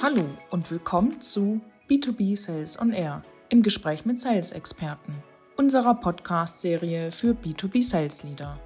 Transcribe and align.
Hallo 0.00 0.24
und 0.50 0.70
willkommen 0.70 1.20
zu 1.20 1.60
B2B 1.90 2.36
Sales 2.36 2.78
on 2.80 2.92
Air 2.92 3.22
im 3.50 3.62
Gespräch 3.62 4.06
mit 4.06 4.18
Sales-Experten, 4.18 5.14
unserer 5.56 5.94
Podcast-Serie 5.94 7.10
für 7.10 7.32
B2B 7.32 7.84
Sales 7.84 8.22
Leader. 8.22 8.58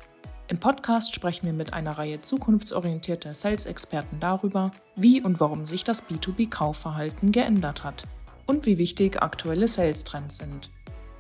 Im 0.49 0.59
Podcast 0.59 1.15
sprechen 1.15 1.46
wir 1.46 1.53
mit 1.53 1.73
einer 1.73 1.99
Reihe 1.99 2.21
zukunftsorientierter 2.21 3.35
Sales-Experten 3.35 4.21
darüber, 4.21 4.71
wie 4.95 5.21
und 5.21 5.41
warum 5.41 5.66
sich 5.66 5.82
das 5.82 6.02
B2B-Kaufverhalten 6.04 7.32
geändert 7.32 7.82
hat 7.82 8.05
und 8.46 8.66
wie 8.66 8.79
wichtig 8.79 9.23
aktuelle 9.23 9.69
Sales-Trends 9.69 10.39
sind. 10.39 10.71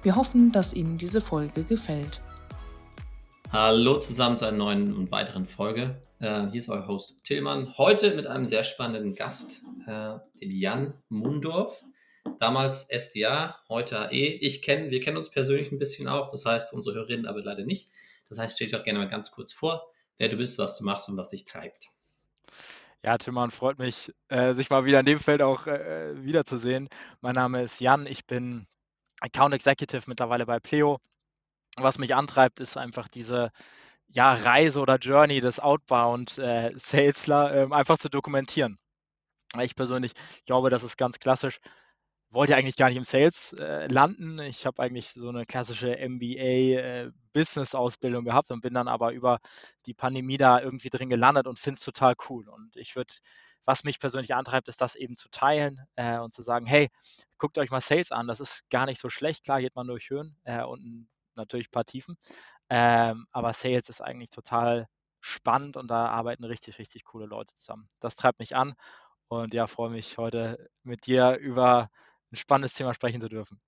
Wir 0.02 0.16
hoffen, 0.16 0.52
dass 0.52 0.74
Ihnen 0.74 0.98
diese 0.98 1.20
Folge 1.20 1.64
gefällt. 1.64 2.20
Hallo 3.52 3.98
zusammen 3.98 4.38
zu 4.38 4.46
einer 4.46 4.56
neuen 4.56 4.96
und 4.96 5.12
weiteren 5.12 5.46
Folge. 5.46 6.00
Äh, 6.20 6.46
hier 6.46 6.60
ist 6.60 6.70
euer 6.70 6.88
Host 6.88 7.22
Tillmann. 7.22 7.76
Heute 7.76 8.14
mit 8.14 8.26
einem 8.26 8.46
sehr 8.46 8.64
spannenden 8.64 9.14
Gast, 9.14 9.60
äh, 9.86 10.14
dem 10.40 10.50
Jan 10.50 10.94
Mundorf. 11.10 11.84
Damals 12.40 12.88
SDA, 12.88 13.58
heute 13.68 14.08
AE. 14.08 14.38
Ich 14.40 14.62
kenne, 14.62 14.90
wir 14.90 15.00
kennen 15.00 15.18
uns 15.18 15.28
persönlich 15.28 15.70
ein 15.70 15.78
bisschen 15.78 16.08
auch, 16.08 16.30
das 16.30 16.46
heißt 16.46 16.72
unsere 16.72 16.94
Hörerinnen 16.94 17.26
aber 17.26 17.42
leider 17.42 17.66
nicht. 17.66 17.90
Das 18.30 18.38
heißt, 18.38 18.56
stell 18.56 18.68
dich 18.68 18.74
doch 18.74 18.84
gerne 18.84 19.00
mal 19.00 19.10
ganz 19.10 19.30
kurz 19.30 19.52
vor, 19.52 19.86
wer 20.16 20.30
du 20.30 20.38
bist, 20.38 20.58
was 20.58 20.78
du 20.78 20.84
machst 20.84 21.10
und 21.10 21.18
was 21.18 21.28
dich 21.28 21.44
treibt. 21.44 21.88
Ja, 23.04 23.18
Tillmann, 23.18 23.50
freut 23.50 23.78
mich, 23.78 24.14
äh, 24.28 24.54
sich 24.54 24.70
mal 24.70 24.86
wieder 24.86 25.00
in 25.00 25.04
dem 25.06 25.18
Feld 25.18 25.42
auch 25.42 25.66
äh, 25.66 26.24
wiederzusehen. 26.24 26.88
Mein 27.20 27.34
Name 27.34 27.62
ist 27.64 27.82
Jan, 27.82 28.06
ich 28.06 28.24
bin 28.24 28.66
Account 29.20 29.52
Executive 29.52 30.04
mittlerweile 30.06 30.46
bei 30.46 30.58
Pleo 30.58 31.00
was 31.76 31.98
mich 31.98 32.14
antreibt, 32.14 32.60
ist 32.60 32.76
einfach 32.76 33.08
diese 33.08 33.50
ja, 34.08 34.34
Reise 34.34 34.80
oder 34.80 34.96
Journey 34.96 35.40
des 35.40 35.60
Outbound 35.60 36.38
äh, 36.38 36.72
Salesler 36.76 37.54
äh, 37.54 37.66
einfach 37.72 37.98
zu 37.98 38.08
dokumentieren. 38.10 38.78
Ich 39.60 39.76
persönlich 39.76 40.12
glaube, 40.46 40.70
das 40.70 40.82
ist 40.82 40.96
ganz 40.96 41.18
klassisch. 41.18 41.60
Wollte 42.30 42.56
eigentlich 42.56 42.76
gar 42.76 42.88
nicht 42.88 42.96
im 42.96 43.04
Sales 43.04 43.52
äh, 43.58 43.86
landen. 43.88 44.38
Ich 44.40 44.64
habe 44.66 44.82
eigentlich 44.82 45.10
so 45.10 45.28
eine 45.28 45.44
klassische 45.46 45.96
MBA-Business-Ausbildung 45.98 48.24
äh, 48.24 48.28
gehabt 48.28 48.50
und 48.50 48.62
bin 48.62 48.74
dann 48.74 48.88
aber 48.88 49.12
über 49.12 49.38
die 49.86 49.94
Pandemie 49.94 50.38
da 50.38 50.60
irgendwie 50.60 50.90
drin 50.90 51.10
gelandet 51.10 51.46
und 51.46 51.58
finde 51.58 51.76
es 51.76 51.84
total 51.84 52.14
cool. 52.28 52.48
Und 52.48 52.76
ich 52.76 52.96
würde 52.96 53.12
was 53.64 53.84
mich 53.84 53.98
persönlich 53.98 54.34
antreibt, 54.34 54.68
ist 54.68 54.80
das 54.80 54.94
eben 54.94 55.16
zu 55.16 55.28
teilen 55.30 55.80
äh, 55.96 56.18
und 56.18 56.34
zu 56.34 56.42
sagen, 56.42 56.66
hey, 56.66 56.90
guckt 57.38 57.58
euch 57.58 57.70
mal 57.70 57.80
Sales 57.80 58.12
an, 58.12 58.26
das 58.26 58.40
ist 58.40 58.68
gar 58.70 58.86
nicht 58.86 59.00
so 59.00 59.08
schlecht, 59.08 59.44
klar 59.44 59.60
geht 59.60 59.76
man 59.76 59.86
durch 59.86 60.10
Höhen 60.10 60.36
äh, 60.44 60.64
und 60.64 60.84
ein 60.84 61.08
natürlich 61.36 61.68
ein 61.68 61.72
paar 61.72 61.84
Tiefen. 61.84 62.16
Ähm, 62.68 63.26
aber 63.32 63.52
Sales 63.52 63.88
ist 63.88 64.00
eigentlich 64.00 64.30
total 64.30 64.88
spannend 65.20 65.76
und 65.76 65.88
da 65.88 66.06
arbeiten 66.06 66.44
richtig, 66.44 66.78
richtig 66.78 67.04
coole 67.04 67.26
Leute 67.26 67.54
zusammen. 67.54 67.88
Das 68.00 68.16
treibt 68.16 68.38
mich 68.38 68.56
an 68.56 68.74
und 69.28 69.54
ja, 69.54 69.66
freue 69.66 69.90
mich 69.90 70.18
heute 70.18 70.68
mit 70.82 71.06
dir 71.06 71.36
über 71.36 71.90
ein 72.32 72.36
spannendes 72.36 72.74
Thema 72.74 72.94
sprechen 72.94 73.20
zu 73.20 73.28
dürfen. 73.28 73.60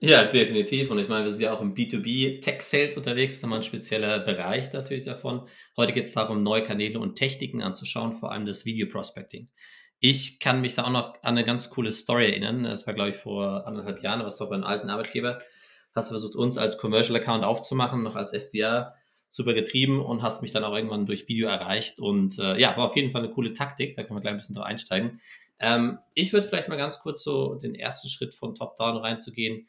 Ja, 0.00 0.24
definitiv. 0.24 0.90
Und 0.90 0.98
ich 1.00 1.08
meine, 1.08 1.24
wir 1.24 1.30
sind 1.32 1.40
ja 1.40 1.52
auch 1.52 1.60
im 1.60 1.74
B2B 1.74 2.40
Tech 2.40 2.60
Sales 2.62 2.96
unterwegs, 2.96 3.34
das 3.34 3.38
ist 3.38 3.42
nochmal 3.42 3.58
ein 3.58 3.64
spezieller 3.64 4.20
Bereich 4.20 4.72
natürlich 4.72 5.04
davon. 5.04 5.48
Heute 5.76 5.92
geht 5.92 6.04
es 6.04 6.12
darum, 6.12 6.44
neue 6.44 6.62
Kanäle 6.62 7.00
und 7.00 7.16
Techniken 7.16 7.62
anzuschauen, 7.62 8.12
vor 8.12 8.30
allem 8.30 8.46
das 8.46 8.64
Video 8.64 8.88
Prospecting. 8.88 9.48
Ich 9.98 10.38
kann 10.38 10.60
mich 10.60 10.76
da 10.76 10.84
auch 10.84 10.90
noch 10.90 11.14
an 11.22 11.36
eine 11.36 11.44
ganz 11.44 11.70
coole 11.70 11.90
Story 11.90 12.26
erinnern. 12.26 12.62
Das 12.62 12.86
war, 12.86 12.94
glaube 12.94 13.10
ich, 13.10 13.16
vor 13.16 13.66
anderthalb 13.66 14.00
Jahren, 14.02 14.24
was 14.24 14.38
doch 14.38 14.48
bei 14.48 14.54
einem 14.54 14.64
alten 14.64 14.88
Arbeitgeber 14.88 15.40
hast 15.98 16.08
versucht, 16.08 16.34
uns 16.34 16.56
als 16.56 16.78
Commercial 16.78 17.16
Account 17.20 17.44
aufzumachen, 17.44 18.02
noch 18.02 18.16
als 18.16 18.32
SDR 18.32 18.94
super 19.30 19.52
getrieben 19.52 20.00
und 20.00 20.22
hast 20.22 20.40
mich 20.42 20.52
dann 20.52 20.64
auch 20.64 20.74
irgendwann 20.74 21.06
durch 21.06 21.28
Video 21.28 21.48
erreicht. 21.48 21.98
Und 21.98 22.38
äh, 22.38 22.58
ja, 22.58 22.76
war 22.76 22.86
auf 22.86 22.96
jeden 22.96 23.10
Fall 23.10 23.22
eine 23.22 23.32
coole 23.32 23.52
Taktik, 23.52 23.96
da 23.96 24.02
können 24.02 24.16
wir 24.16 24.22
gleich 24.22 24.32
ein 24.32 24.38
bisschen 24.38 24.54
drauf 24.54 24.64
einsteigen. 24.64 25.20
Ähm, 25.58 25.98
ich 26.14 26.32
würde 26.32 26.48
vielleicht 26.48 26.68
mal 26.68 26.76
ganz 26.76 27.00
kurz 27.00 27.22
so 27.22 27.56
den 27.56 27.74
ersten 27.74 28.08
Schritt 28.08 28.34
von 28.34 28.54
Top-Down 28.54 28.96
reinzugehen. 28.96 29.68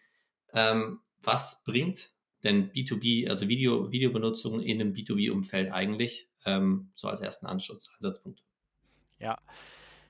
Ähm, 0.53 0.99
was 1.23 1.63
bringt 1.66 2.11
denn 2.43 2.71
B2B, 2.71 3.30
also 3.30 3.48
Video, 3.48 3.92
Videobenutzung 3.92 4.61
in 4.61 4.80
einem 4.80 4.93
B2B-Umfeld 4.93 5.71
eigentlich, 5.71 6.30
ähm, 6.45 6.92
so 6.93 7.08
als 7.08 7.20
ersten 7.20 7.48
Anschluss, 7.48 7.92
Ansatzpunkt? 7.95 8.43
Ja, 9.20 9.37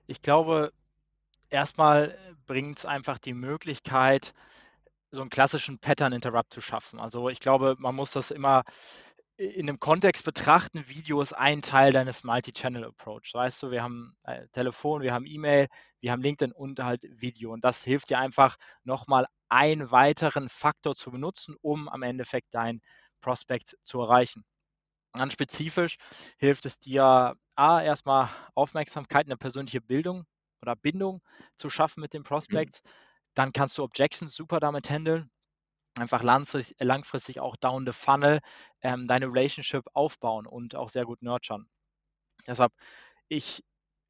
ich 0.06 0.22
glaube, 0.22 0.72
erstmal 1.50 2.16
bringt 2.46 2.80
es 2.80 2.86
einfach 2.86 3.18
die 3.18 3.34
Möglichkeit, 3.34 4.34
so 5.12 5.22
einen 5.22 5.30
klassischen 5.30 5.80
Pattern 5.80 6.14
Interrupt 6.14 6.53
zu 6.53 6.62
schaffen. 6.62 7.00
Also 7.00 7.30
ich 7.30 7.40
glaube, 7.40 7.75
man 7.80 7.96
muss 7.96 8.12
das 8.12 8.31
immer 8.31 8.64
in 9.38 9.70
einem 9.70 9.80
Kontext 9.80 10.25
betrachten. 10.25 10.90
Video 10.90 11.22
ist 11.22 11.34
ein 11.34 11.62
Teil 11.62 11.92
deines 11.92 12.24
Multi-Channel 12.24 12.84
Approach. 12.84 13.31
Weißt 13.34 13.64
du, 13.64 13.72
wir 13.72 13.81
haben 13.81 14.14
äh, 14.24 14.48
Telefon, 14.50 15.02
wir 15.02 15.14
haben 15.14 15.25
E-Mail, 15.25 15.68
wir 16.02 16.12
haben 16.12 16.22
LinkedIn 16.22 16.52
und 16.52 16.80
halt 16.80 17.03
Video. 17.09 17.53
Und 17.53 17.64
das 17.64 17.84
hilft 17.84 18.09
dir 18.09 18.19
einfach 18.19 18.58
nochmal 18.84 19.28
einen 19.48 19.92
weiteren 19.92 20.50
Faktor 20.50 20.94
zu 20.94 21.09
benutzen, 21.12 21.56
um 21.62 21.88
am 21.88 22.03
Endeffekt 22.03 22.53
dein 22.53 22.81
Prospect 23.22 23.78
zu 23.81 24.02
erreichen. 24.02 24.44
Ganz 25.14 25.34
spezifisch 25.34 25.98
hilft 26.38 26.66
es 26.66 26.78
dir, 26.78 27.36
A, 27.56 27.81
erstmal 27.81 28.30
Aufmerksamkeit, 28.56 29.25
eine 29.25 29.38
persönliche 29.38 29.81
Bildung 29.81 30.25
oder 30.62 30.75
Bindung 30.75 31.22
zu 31.56 31.69
schaffen 31.69 32.02
mit 32.02 32.14
dem 32.14 32.24
Prospect. 32.24 32.81
Mhm 32.84 32.90
dann 33.34 33.54
kannst 33.54 33.78
du 33.78 33.84
Objections 33.84 34.34
super 34.36 34.60
damit 34.60 34.90
handeln. 34.90 35.30
Einfach 35.98 36.24
langfristig, 36.24 37.40
auch 37.40 37.58
down 37.58 37.86
the 37.86 37.92
funnel 37.92 38.40
ähm, 38.82 39.08
deine 39.08 39.28
Relationship 39.28 39.86
aufbauen 39.94 40.46
und 40.46 40.76
auch 40.76 40.90
sehr 40.90 41.06
gut 41.06 41.22
nurturen. 41.22 41.68
Deshalb, 42.48 42.72
ich 43.28 43.64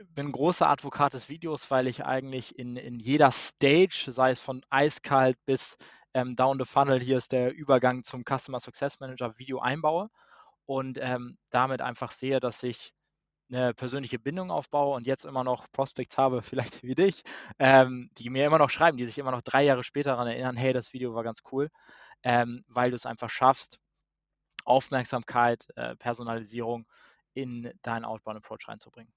bin 0.04 0.32
großer 0.32 0.68
Advokat 0.68 1.14
des 1.14 1.30
Videos, 1.30 1.72
weil 1.72 1.88
ich 1.88 2.06
eigentlich 2.06 2.58
in, 2.58 2.76
in 2.78 3.00
jeder 3.00 3.32
Stage, 3.32 4.12
sei 4.12 4.32
es 4.32 4.40
von 4.40 4.64
eiskalt 4.70 5.38
bis 5.46 5.78
ähm, 6.14 6.36
down 6.36 6.60
the 6.60 6.66
funnel, 6.66 7.00
hier 7.00 7.18
ist 7.18 7.32
der 7.32 7.54
Übergang 7.54 8.04
zum 8.04 8.24
Customer 8.24 8.60
Success 8.60 9.00
Manager, 9.00 9.38
Video 9.38 9.60
einbaue 9.60 10.10
und 10.66 11.00
ähm, 11.02 11.38
damit 11.50 11.82
einfach 11.82 12.12
sehe, 12.12 12.40
dass 12.40 12.64
ich 12.64 12.94
eine 13.50 13.74
persönliche 13.74 14.20
Bindung 14.20 14.52
aufbaue 14.52 14.96
und 14.96 15.08
jetzt 15.08 15.26
immer 15.26 15.44
noch 15.44 15.72
Prospects 15.72 16.18
habe, 16.18 16.42
vielleicht 16.42 16.84
wie 16.84 16.96
dich, 16.96 17.24
ähm, 17.60 18.10
die 18.18 18.30
mir 18.30 18.46
immer 18.46 18.60
noch 18.60 18.70
schreiben, 18.70 18.98
die 18.98 19.06
sich 19.06 19.18
immer 19.18 19.32
noch 19.32 19.42
drei 19.42 19.64
Jahre 19.64 19.84
später 19.84 20.12
daran 20.12 20.28
erinnern, 20.28 20.58
hey, 20.58 20.74
das 20.74 20.94
Video 20.94 21.14
war 21.14 21.24
ganz 21.24 21.42
cool, 21.52 21.70
ähm, 22.24 22.64
weil 22.68 22.92
du 22.92 22.96
es 22.96 23.06
einfach 23.06 23.30
schaffst, 23.30 23.80
Aufmerksamkeit, 24.66 25.68
äh, 25.76 25.96
Personalisierung 25.96 26.86
in 27.34 27.72
deinen 27.82 28.06
Outbound-Approach 28.06 28.68
reinzubringen. 28.68 29.14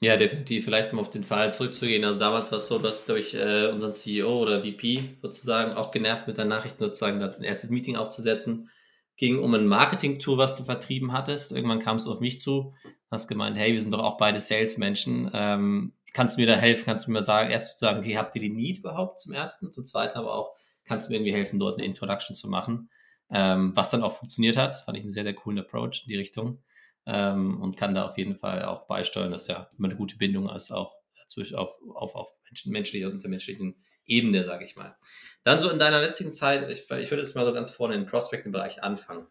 Ja, 0.00 0.16
definitiv. 0.16 0.64
Vielleicht 0.64 0.92
um 0.92 0.98
auf 0.98 1.10
den 1.10 1.22
Fall 1.22 1.52
zurückzugehen. 1.52 2.04
Also 2.04 2.18
damals 2.18 2.50
war 2.50 2.58
es 2.58 2.66
so, 2.66 2.80
dass, 2.80 3.04
glaube 3.04 3.20
ich, 3.20 3.34
äh, 3.34 3.68
unseren 3.68 3.94
CEO 3.94 4.42
oder 4.42 4.62
VP 4.62 5.16
sozusagen 5.22 5.74
auch 5.74 5.92
genervt 5.92 6.26
mit 6.26 6.38
der 6.38 6.44
Nachricht 6.44 6.80
sozusagen 6.80 7.22
ein 7.22 7.44
erstes 7.44 7.70
Meeting 7.70 7.94
aufzusetzen. 7.94 8.68
Ging 9.16 9.38
um 9.38 9.54
ein 9.54 9.68
Marketing-Tool, 9.68 10.38
was 10.38 10.56
du 10.56 10.64
vertrieben 10.64 11.12
hattest. 11.12 11.52
Irgendwann 11.52 11.78
kam 11.78 11.98
es 11.98 12.08
auf 12.08 12.18
mich 12.18 12.40
zu, 12.40 12.74
hast 13.12 13.28
gemeint, 13.28 13.56
hey, 13.56 13.72
wir 13.72 13.80
sind 13.80 13.92
doch 13.92 14.00
auch 14.02 14.16
beide 14.16 14.40
Salesmenschen. 14.40 15.30
Ähm, 15.32 15.92
kannst 16.12 16.36
du 16.36 16.40
mir 16.40 16.46
da 16.46 16.54
helfen? 16.54 16.84
Kannst 16.86 17.06
du 17.06 17.12
mir 17.12 17.22
sagen, 17.22 17.50
erst 17.50 17.78
sagen, 17.78 17.98
okay, 17.98 18.16
habt 18.16 18.34
ihr 18.34 18.40
die 18.40 18.50
Need 18.50 18.78
überhaupt 18.78 19.20
zum 19.20 19.32
ersten? 19.32 19.72
Zum 19.72 19.84
zweiten 19.84 20.18
aber 20.18 20.34
auch, 20.34 20.54
kannst 20.84 21.06
du 21.06 21.10
mir 21.10 21.18
irgendwie 21.18 21.34
helfen, 21.34 21.58
dort 21.58 21.78
eine 21.78 21.86
Introduction 21.86 22.34
zu 22.34 22.48
machen? 22.48 22.90
Ähm, 23.30 23.74
was 23.74 23.90
dann 23.90 24.02
auch 24.02 24.16
funktioniert 24.16 24.56
hat, 24.56 24.76
fand 24.76 24.96
ich 24.96 25.04
einen 25.04 25.10
sehr, 25.10 25.24
sehr 25.24 25.34
coolen 25.34 25.58
Approach 25.58 26.02
in 26.04 26.08
die 26.08 26.16
Richtung. 26.16 26.62
Ähm, 27.06 27.60
und 27.60 27.76
kann 27.76 27.94
da 27.94 28.08
auf 28.08 28.18
jeden 28.18 28.36
Fall 28.36 28.64
auch 28.64 28.86
beisteuern, 28.86 29.32
dass 29.32 29.48
ja 29.48 29.68
immer 29.76 29.88
eine 29.88 29.96
gute 29.96 30.16
Bindung 30.16 30.48
ist, 30.48 30.70
auch 30.70 30.94
zwischen 31.26 31.56
auf, 31.56 31.74
auf, 31.94 32.14
auf 32.14 32.30
menschlicher 32.64 33.06
und 33.06 33.14
intermenschlichen 33.14 33.76
Ebene, 34.04 34.44
sage 34.44 34.64
ich 34.64 34.76
mal. 34.76 34.96
Dann 35.44 35.58
so 35.58 35.70
in 35.70 35.78
deiner 35.78 36.00
letzten 36.00 36.34
Zeit, 36.34 36.68
ich, 36.70 36.90
ich 36.90 37.10
würde 37.10 37.22
jetzt 37.22 37.34
mal 37.34 37.46
so 37.46 37.52
ganz 37.52 37.70
vorne 37.70 37.94
im 37.94 38.06
Prospecting-Bereich 38.06 38.82
anfangen. 38.82 39.26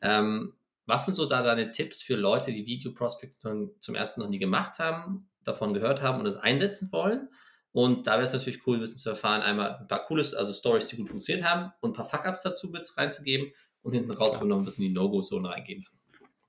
Ähm, 0.00 0.54
was 0.86 1.04
sind 1.04 1.14
so 1.14 1.26
da 1.26 1.42
deine 1.42 1.70
Tipps 1.70 2.02
für 2.02 2.16
Leute, 2.16 2.52
die 2.52 2.66
Video 2.66 2.92
Prospecting 2.92 3.70
zum 3.78 3.94
ersten 3.94 4.20
noch 4.20 4.28
nie 4.28 4.38
gemacht 4.38 4.78
haben, 4.78 5.30
davon 5.44 5.74
gehört 5.74 6.02
haben 6.02 6.20
und 6.20 6.26
es 6.26 6.36
einsetzen 6.36 6.90
wollen? 6.92 7.28
Und 7.72 8.06
da 8.06 8.12
wäre 8.12 8.24
es 8.24 8.32
natürlich 8.32 8.66
cool, 8.66 8.80
wissen 8.80 8.98
zu 8.98 9.10
erfahren, 9.10 9.40
einmal 9.40 9.76
ein 9.76 9.88
paar 9.88 10.04
cooles, 10.04 10.34
also 10.34 10.52
Stories, 10.52 10.88
die 10.88 10.96
gut 10.96 11.08
funktioniert 11.08 11.44
haben 11.44 11.72
und 11.80 11.90
ein 11.90 11.94
paar 11.94 12.08
Fuck-Ups 12.08 12.42
dazu 12.42 12.68
mit 12.68 12.86
reinzugeben 12.96 13.52
und 13.82 13.94
hinten 13.94 14.10
raus 14.10 14.40
noch 14.40 14.58
ein 14.58 14.64
bisschen 14.64 14.84
in 14.84 14.90
die 14.90 14.94
No-Go-Zone 14.94 15.48
reingehen. 15.48 15.86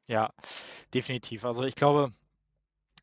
Ja, 0.10 0.34
definitiv. 0.94 1.46
Also 1.46 1.64
ich 1.64 1.76
glaube, 1.76 2.12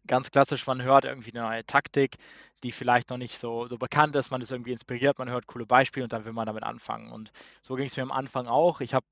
ganz 0.06 0.30
klassisch, 0.30 0.66
man 0.66 0.82
hört 0.82 1.06
irgendwie 1.06 1.32
eine 1.32 1.42
neue 1.42 1.64
Taktik, 1.64 2.16
die 2.62 2.72
vielleicht 2.72 3.08
noch 3.08 3.16
nicht 3.16 3.38
so, 3.38 3.66
so 3.66 3.78
bekannt 3.78 4.14
ist, 4.16 4.30
man 4.30 4.42
ist 4.42 4.52
irgendwie 4.52 4.72
inspiriert, 4.72 5.18
man 5.18 5.30
hört 5.30 5.46
coole 5.46 5.64
Beispiele 5.64 6.04
und 6.04 6.12
dann 6.12 6.26
will 6.26 6.34
man 6.34 6.46
damit 6.46 6.62
anfangen. 6.62 7.10
Und 7.10 7.32
so 7.62 7.74
ging 7.74 7.86
es 7.86 7.96
mir 7.96 8.02
am 8.02 8.12
Anfang 8.12 8.46
auch. 8.46 8.82
Ich 8.82 8.92
habe 8.92 9.06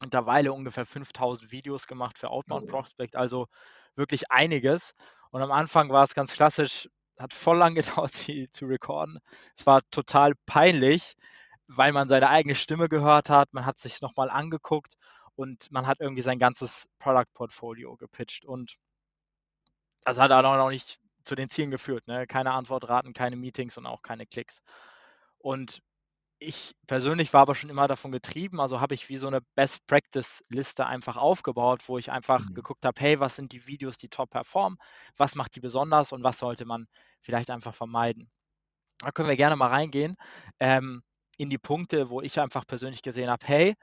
mittlerweile 0.00 0.52
ungefähr 0.52 0.86
5000 0.86 1.52
Videos 1.52 1.86
gemacht 1.86 2.18
für 2.18 2.30
Outbound 2.30 2.64
oh. 2.64 2.70
Prospect, 2.70 3.16
also 3.16 3.46
wirklich 3.94 4.30
einiges. 4.30 4.94
Und 5.30 5.42
am 5.42 5.52
Anfang 5.52 5.90
war 5.90 6.04
es 6.04 6.14
ganz 6.14 6.32
klassisch, 6.32 6.88
hat 7.18 7.34
voll 7.34 7.58
lang 7.58 7.74
gedauert, 7.74 8.12
sie 8.12 8.48
zu 8.50 8.66
recorden. 8.66 9.18
Es 9.56 9.66
war 9.66 9.82
total 9.90 10.34
peinlich, 10.46 11.14
weil 11.66 11.92
man 11.92 12.08
seine 12.08 12.28
eigene 12.30 12.54
Stimme 12.54 12.88
gehört 12.88 13.30
hat, 13.30 13.52
man 13.52 13.66
hat 13.66 13.78
sich 13.78 14.00
nochmal 14.00 14.30
angeguckt 14.30 14.94
und 15.34 15.70
man 15.70 15.86
hat 15.86 16.00
irgendwie 16.00 16.22
sein 16.22 16.38
ganzes 16.38 16.88
Product 16.98 17.32
Portfolio 17.34 17.96
gepitcht. 17.96 18.44
Und 18.44 18.76
das 20.04 20.18
hat 20.18 20.32
auch 20.32 20.42
noch 20.42 20.70
nicht 20.70 20.98
zu 21.24 21.34
den 21.34 21.50
Zielen 21.50 21.70
geführt. 21.70 22.06
Ne? 22.06 22.26
Keine 22.26 22.52
Antwortraten, 22.52 23.12
keine 23.12 23.36
Meetings 23.36 23.76
und 23.76 23.86
auch 23.86 24.02
keine 24.02 24.26
Klicks. 24.26 24.62
Und 25.38 25.80
ich 26.40 26.74
persönlich 26.86 27.32
war 27.32 27.42
aber 27.42 27.54
schon 27.54 27.70
immer 27.70 27.88
davon 27.88 28.12
getrieben, 28.12 28.60
also 28.60 28.80
habe 28.80 28.94
ich 28.94 29.08
wie 29.08 29.16
so 29.16 29.26
eine 29.26 29.40
Best 29.54 29.86
Practice 29.86 30.44
Liste 30.48 30.86
einfach 30.86 31.16
aufgebaut, 31.16 31.82
wo 31.88 31.98
ich 31.98 32.10
einfach 32.10 32.48
mhm. 32.48 32.54
geguckt 32.54 32.84
habe, 32.84 33.00
hey, 33.00 33.18
was 33.20 33.36
sind 33.36 33.52
die 33.52 33.66
Videos, 33.66 33.98
die 33.98 34.08
top 34.08 34.30
performen, 34.30 34.78
was 35.16 35.34
macht 35.34 35.54
die 35.56 35.60
besonders 35.60 36.12
und 36.12 36.22
was 36.22 36.38
sollte 36.38 36.64
man 36.64 36.86
vielleicht 37.20 37.50
einfach 37.50 37.74
vermeiden. 37.74 38.30
Da 38.98 39.10
können 39.10 39.28
wir 39.28 39.36
gerne 39.36 39.56
mal 39.56 39.68
reingehen 39.68 40.16
ähm, 40.60 41.02
in 41.36 41.50
die 41.50 41.58
Punkte, 41.58 42.08
wo 42.08 42.20
ich 42.20 42.40
einfach 42.40 42.66
persönlich 42.66 43.02
gesehen 43.02 43.30
habe, 43.30 43.46
hey, 43.46 43.74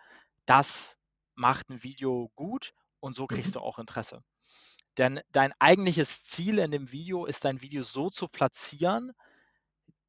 das 0.46 0.96
macht 1.36 1.70
ein 1.70 1.84
Video 1.84 2.32
gut 2.36 2.72
und 3.00 3.16
so 3.16 3.28
kriegst 3.28 3.50
mhm. 3.50 3.54
du 3.54 3.60
auch 3.62 3.80
Interesse. 3.80 4.22
Denn 4.98 5.20
dein 5.32 5.54
eigentliches 5.60 6.24
Ziel 6.24 6.60
in 6.60 6.72
dem 6.72 6.92
Video 6.92 7.26
ist, 7.26 7.44
dein 7.44 7.62
Video 7.62 7.82
so 7.82 8.10
zu 8.10 8.30
platzieren, 8.30 9.12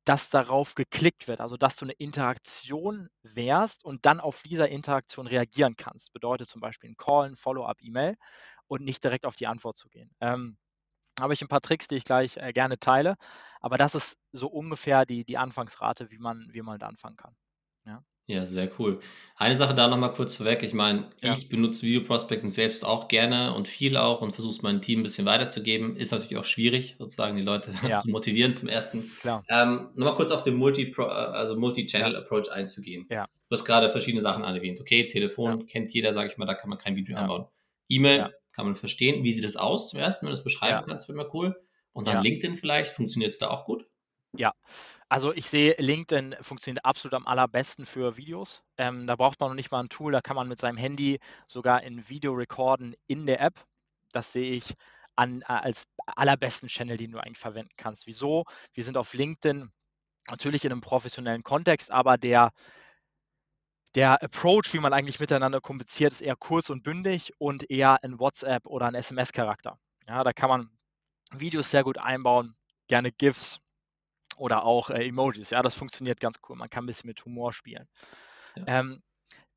dass 0.07 0.31
darauf 0.31 0.75
geklickt 0.75 1.29
wird, 1.29 1.41
also 1.41 1.57
dass 1.57 1.77
du 1.77 1.85
eine 1.85 1.93
Interaktion 1.93 3.09
wärst 3.23 3.85
und 3.85 4.07
dann 4.07 4.21
auf 4.21 4.43
dieser 4.43 4.69
Interaktion 4.69 5.27
reagieren 5.27 5.77
kannst. 5.77 6.13
Bedeutet 6.13 6.49
zum 6.49 6.61
Beispiel 6.61 6.91
ein 6.91 6.97
Call, 6.97 7.31
ein 7.31 7.37
Follow-up-E-Mail 7.37 8.17
und 8.69 8.85
nicht 8.85 9.03
direkt 9.05 9.27
auf 9.27 9.37
die 9.37 9.49
Antwort 9.49 9.77
zu 9.77 9.89
gehen. 9.89 10.11
Ähm, 10.21 10.57
habe 11.21 11.35
ich 11.35 11.43
ein 11.43 11.49
paar 11.49 11.61
Tricks, 11.61 11.89
die 11.89 11.97
ich 11.97 12.05
gleich 12.05 12.37
äh, 12.37 12.53
gerne 12.53 12.79
teile, 12.79 13.17
aber 13.61 13.79
das 13.79 13.95
ist 13.95 14.19
so 14.33 14.49
ungefähr 14.49 15.07
die, 15.07 15.25
die 15.25 15.39
Anfangsrate, 15.39 16.11
wie 16.11 16.19
man, 16.19 16.49
wie 16.53 16.63
man 16.63 16.79
da 16.79 16.87
anfangen 16.87 17.17
kann. 17.17 17.35
Ja. 17.87 18.05
Ja, 18.29 18.45
sehr 18.45 18.69
cool. 18.81 18.99
Eine 19.37 19.57
Sache 19.57 19.75
da 19.75 19.87
nochmal 19.87 20.13
kurz 20.13 20.35
vorweg. 20.35 20.65
Ich 20.65 20.73
meine, 20.73 21.11
ja. 21.23 21.33
ich 21.33 21.49
benutze 21.49 21.83
Video 21.83 22.03
Prospecting 22.03 22.51
selbst 22.51 22.85
auch 22.85 23.07
gerne 23.07 23.55
und 23.55 23.69
viel 23.69 23.97
auch 23.97 24.21
und 24.21 24.33
versuche 24.33 24.53
es 24.53 24.63
meinem 24.63 24.83
Team 24.83 25.01
ein 25.01 25.03
bisschen 25.05 25.27
weiterzugeben. 25.27 25.97
Ist 25.97 26.11
natürlich 26.11 26.37
auch 26.37 26.45
schwierig, 26.45 26.97
sozusagen 26.99 27.37
die 27.37 27.45
Leute 27.45 27.71
ja. 27.89 27.99
zu 27.99 28.11
motivieren 28.11 28.53
zum 28.53 28.69
ersten. 28.69 29.09
Klar. 29.21 29.45
Ähm, 29.49 29.91
nochmal 29.95 30.17
kurz 30.17 30.33
auf 30.33 30.43
den 30.43 30.57
Multi 30.57 30.93
also 30.99 31.57
Multi-Channel-Approach 31.57 32.51
einzugehen. 32.51 33.07
Ja. 33.11 33.27
Du 33.49 33.57
hast 33.57 33.65
gerade 33.65 33.91
verschiedene 33.91 34.23
Sachen 34.23 34.43
erwähnt. 34.43 34.81
Okay, 34.81 35.07
Telefon 35.07 35.67
kennt 35.67 35.93
jeder, 35.93 36.13
sage 36.13 36.29
ich 36.29 36.37
mal, 36.37 36.47
da 36.47 36.55
kann 36.55 36.69
man 36.69 36.81
kein 36.81 36.97
Video 36.97 37.17
anbauen. 37.17 37.47
E-Mail 37.89 38.35
kann 38.51 38.67
man 38.67 38.75
verstehen. 38.75 39.23
Wie 39.23 39.33
sieht 39.33 39.45
das 39.45 39.55
aus 39.55 39.91
zum 39.91 40.01
ersten, 40.01 40.27
wenn 40.27 40.33
du 40.33 40.37
das 40.37 40.43
beschreiben 40.43 40.85
kannst, 40.85 41.09
wäre 41.09 41.17
mal 41.17 41.31
cool. 41.33 41.55
Und 41.93 42.09
dann 42.09 42.25
LinkedIn 42.25 42.57
vielleicht, 42.57 42.91
funktioniert 42.91 43.31
es 43.31 43.39
da 43.39 43.51
auch 43.51 43.65
gut? 43.65 43.87
Ja, 44.37 44.53
also 45.09 45.33
ich 45.33 45.49
sehe, 45.49 45.75
LinkedIn 45.79 46.37
funktioniert 46.41 46.85
absolut 46.85 47.15
am 47.15 47.27
allerbesten 47.27 47.87
für 47.87 48.17
Videos. 48.17 48.65
Ähm, 48.77 49.07
da 49.07 49.17
braucht 49.17 49.39
man 49.41 49.51
noch 49.51 49.55
nicht 49.55 49.71
mal 49.71 49.81
ein 49.81 49.89
Tool, 49.89 50.13
da 50.13 50.21
kann 50.21 50.37
man 50.37 50.49
mit 50.49 50.61
seinem 50.61 50.77
Handy 50.77 51.21
sogar 51.47 51.79
ein 51.81 52.09
Video 52.09 52.33
recorden 52.33 52.97
in 53.07 53.27
der 53.27 53.41
App. 53.41 53.65
Das 54.13 54.33
sehe 54.33 54.53
ich 54.53 54.75
an, 55.15 55.43
äh, 55.43 55.45
als 55.47 55.87
allerbesten 56.07 56.69
Channel, 56.69 56.97
den 56.97 57.13
du 57.13 57.19
eigentlich 57.19 57.39
verwenden 57.39 57.75
kannst. 57.77 58.07
Wieso? 58.07 58.45
Wir 58.73 58.85
sind 58.85 58.97
auf 58.97 59.15
LinkedIn 59.15 59.71
natürlich 60.29 60.65
in 60.65 60.73
einem 60.73 60.81
professionellen 60.81 61.45
Kontext, 61.45 61.91
aber 61.93 62.19
der, 62.19 62.51
der 63.95 64.23
Approach, 64.23 64.73
wie 64.73 64.81
man 64.81 64.93
eigentlich 64.93 65.21
miteinander 65.21 65.61
kommuniziert, 65.61 66.13
ist 66.13 66.21
eher 66.21 66.37
kurz 66.37 66.69
und 66.69 66.83
bündig 66.83 67.33
und 67.39 67.71
eher 67.71 68.03
ein 68.03 68.19
WhatsApp 68.19 68.67
oder 68.67 68.87
ein 68.87 68.95
SMS-Charakter. 68.95 69.79
Ja, 70.09 70.25
da 70.25 70.33
kann 70.33 70.49
man 70.49 70.71
Videos 71.33 71.71
sehr 71.71 71.85
gut 71.85 71.99
einbauen, 71.99 72.57
gerne 72.89 73.13
GIFs, 73.13 73.61
oder 74.37 74.65
auch 74.65 74.91
äh, 74.91 75.07
Emojis. 75.07 75.51
Ja, 75.51 75.63
das 75.63 75.75
funktioniert 75.75 76.21
ganz 76.21 76.39
cool. 76.49 76.57
Man 76.57 76.71
kann 76.71 76.85
ein 76.85 76.87
bisschen 76.87 77.09
mit 77.09 77.25
Humor 77.25 77.53
spielen. 77.53 77.89
Ja. 78.57 78.65
Ähm, 78.67 79.03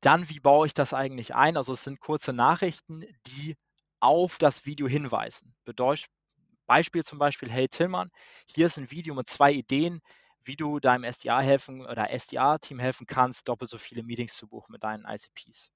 dann, 0.00 0.28
wie 0.30 0.40
baue 0.40 0.66
ich 0.66 0.74
das 0.74 0.94
eigentlich 0.94 1.34
ein? 1.34 1.56
Also 1.56 1.74
es 1.74 1.84
sind 1.84 2.00
kurze 2.00 2.32
Nachrichten, 2.32 3.04
die 3.26 3.56
auf 4.00 4.38
das 4.38 4.64
Video 4.64 4.88
hinweisen. 4.88 5.54
Bedeutet, 5.64 6.08
Beispiel 6.66 7.04
zum 7.04 7.18
Beispiel, 7.18 7.50
hey 7.50 7.68
Tillmann, 7.68 8.10
hier 8.46 8.66
ist 8.66 8.78
ein 8.78 8.90
Video 8.90 9.14
mit 9.14 9.26
zwei 9.26 9.52
Ideen, 9.52 10.00
wie 10.44 10.56
du 10.56 10.78
deinem 10.80 11.04
SDA 11.04 11.40
helfen 11.40 11.84
oder 11.84 12.10
SDA-Team 12.10 12.78
helfen 12.78 13.06
kannst, 13.06 13.48
doppelt 13.48 13.70
so 13.70 13.76
viele 13.76 14.02
Meetings 14.02 14.36
zu 14.36 14.48
buchen 14.48 14.72
mit 14.72 14.84
deinen 14.84 15.04
ICPs. 15.04 15.70